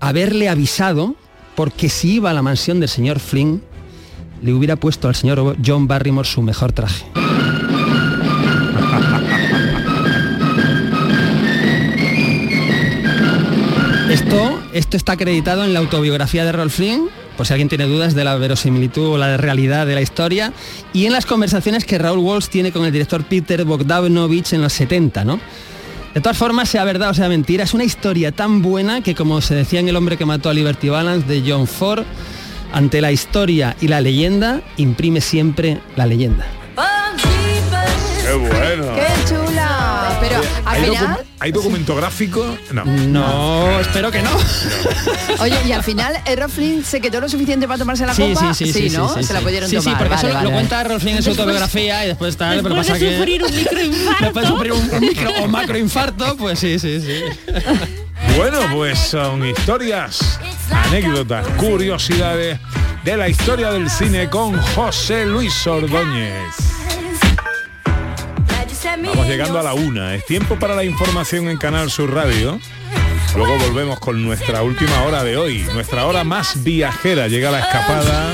haberle 0.00 0.48
avisado 0.48 1.14
porque 1.54 1.88
si 1.88 2.14
iba 2.14 2.30
a 2.30 2.34
la 2.34 2.42
mansión 2.42 2.80
del 2.80 2.88
señor 2.88 3.20
Flynn, 3.20 3.62
le 4.44 4.52
hubiera 4.52 4.76
puesto 4.76 5.08
al 5.08 5.14
señor 5.14 5.56
John 5.64 5.88
Barrymore 5.88 6.28
su 6.28 6.42
mejor 6.42 6.72
traje. 6.72 7.06
Esto, 14.10 14.62
esto 14.74 14.96
está 14.98 15.12
acreditado 15.12 15.64
en 15.64 15.72
la 15.72 15.80
autobiografía 15.80 16.44
de 16.44 16.52
Rolf 16.52 16.76
Flynn, 16.76 17.08
por 17.38 17.46
si 17.46 17.54
alguien 17.54 17.70
tiene 17.70 17.86
dudas 17.86 18.14
de 18.14 18.22
la 18.22 18.36
verosimilitud 18.36 19.14
o 19.14 19.18
la 19.18 19.38
realidad 19.38 19.86
de 19.86 19.94
la 19.94 20.02
historia, 20.02 20.52
y 20.92 21.06
en 21.06 21.12
las 21.12 21.24
conversaciones 21.24 21.86
que 21.86 21.98
Raúl 21.98 22.18
Walsh 22.18 22.48
tiene 22.48 22.70
con 22.70 22.84
el 22.84 22.92
director 22.92 23.24
Peter 23.24 23.64
Bogdanovich 23.64 24.52
en 24.52 24.60
los 24.60 24.74
70, 24.74 25.24
¿no? 25.24 25.40
De 26.12 26.20
todas 26.20 26.36
formas, 26.36 26.68
sea 26.68 26.84
verdad 26.84 27.10
o 27.10 27.14
sea 27.14 27.28
mentira, 27.28 27.64
es 27.64 27.74
una 27.74 27.82
historia 27.82 28.30
tan 28.30 28.60
buena 28.60 29.00
que 29.00 29.14
como 29.14 29.40
se 29.40 29.54
decía 29.54 29.80
en 29.80 29.88
El 29.88 29.96
hombre 29.96 30.18
que 30.18 30.26
mató 30.26 30.50
a 30.50 30.54
Liberty 30.54 30.90
Balance 30.90 31.26
de 31.26 31.42
John 31.50 31.66
Ford, 31.66 32.04
ante 32.74 33.00
la 33.00 33.10
historia 33.12 33.76
y 33.80 33.88
la 33.88 34.00
leyenda, 34.00 34.60
imprime 34.76 35.20
siempre 35.20 35.80
la 35.96 36.06
leyenda. 36.06 36.44
Qué 38.22 38.32
bueno. 38.34 38.94
¡Qué 38.94 39.06
chula! 39.28 40.18
Pero 40.20 40.38
al 40.64 40.74
¿Hay, 40.76 40.84
final... 40.90 41.06
docu- 41.06 41.24
¿Hay 41.40 41.52
documento 41.52 41.94
gráfico? 41.94 42.56
No. 42.72 42.84
No, 42.84 43.80
espero 43.80 44.10
que 44.10 44.22
no. 44.22 44.30
Oye, 45.40 45.56
y 45.66 45.72
al 45.72 45.82
final 45.84 46.14
Errol 46.26 46.50
Flynn 46.50 46.84
se 46.84 47.00
quedó 47.00 47.20
lo 47.20 47.28
suficiente 47.28 47.66
para 47.68 47.78
tomarse 47.78 48.06
la 48.06 48.14
Sí, 48.14 48.32
copa. 48.32 48.54
sí, 48.54 48.66
sí, 48.72 48.88
sí, 48.88 48.96
¿no? 48.96 49.08
sí, 49.08 49.14
sí, 49.20 49.24
se 49.24 49.32
la 49.34 49.40
sí. 49.40 49.44
pudieron 49.44 49.68
Sí, 49.68 49.76
sí, 49.76 49.84
tomar. 49.84 49.98
porque 49.98 50.14
vale, 50.14 50.26
eso 50.28 50.34
vale, 50.34 50.48
lo 50.48 50.54
vale. 50.56 50.68
cuenta 50.68 50.98
Flynn 51.00 51.16
en 51.18 51.22
su 51.22 51.30
autobiografía 51.30 52.04
y 52.04 52.08
después 52.08 52.36
tal, 52.36 52.62
pero 52.62 52.74
Después 52.74 52.86
pasa 52.88 52.98
de 52.98 53.10
que... 53.10 53.16
sufrir 53.18 53.42
un 53.44 53.54
microinfarto. 53.54 54.24
Después 54.24 54.44
de 54.44 54.50
sufrir 54.50 54.72
un, 54.72 54.90
un 54.90 55.00
micro 55.08 55.30
o 55.42 55.46
macroinfarto, 55.48 56.36
pues 56.38 56.58
sí, 56.58 56.78
sí, 56.78 57.00
sí. 57.00 57.20
Bueno, 58.36 58.58
pues 58.72 58.98
son 58.98 59.46
historias, 59.46 60.40
anécdotas, 60.70 61.46
curiosidades 61.56 62.58
de 63.04 63.16
la 63.16 63.28
historia 63.28 63.70
del 63.70 63.90
cine 63.90 64.28
con 64.30 64.60
José 64.74 65.26
Luis 65.26 65.66
Ordóñez. 65.66 66.54
Vamos 69.06 69.26
llegando 69.26 69.58
a 69.58 69.62
la 69.62 69.74
una. 69.74 70.14
Es 70.14 70.24
tiempo 70.26 70.58
para 70.58 70.74
la 70.74 70.84
información 70.84 71.48
en 71.48 71.58
Canal 71.58 71.90
Sur 71.90 72.12
Radio. 72.12 72.58
Luego 73.36 73.58
volvemos 73.58 73.98
con 73.98 74.22
nuestra 74.22 74.62
última 74.62 75.02
hora 75.02 75.24
de 75.24 75.36
hoy, 75.36 75.66
nuestra 75.72 76.06
hora 76.06 76.22
más 76.22 76.62
viajera. 76.62 77.26
Llega 77.26 77.50
la 77.50 77.60
escapada, 77.60 78.32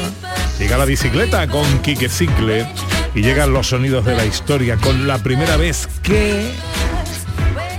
llega 0.58 0.76
la 0.76 0.84
bicicleta 0.84 1.48
con 1.48 1.64
Quique 1.78 2.08
Cicle 2.08 2.66
y 3.14 3.22
llegan 3.22 3.52
los 3.52 3.68
sonidos 3.68 4.04
de 4.04 4.14
la 4.14 4.26
historia 4.26 4.76
con 4.76 5.06
la 5.06 5.18
primera 5.22 5.56
vez 5.56 5.88
que 6.02 6.52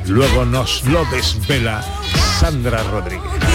luego 0.08 0.46
nos 0.46 0.84
lo 0.86 1.06
desvela 1.06 1.84
Sandra 2.40 2.82
Rodríguez. 2.84 3.51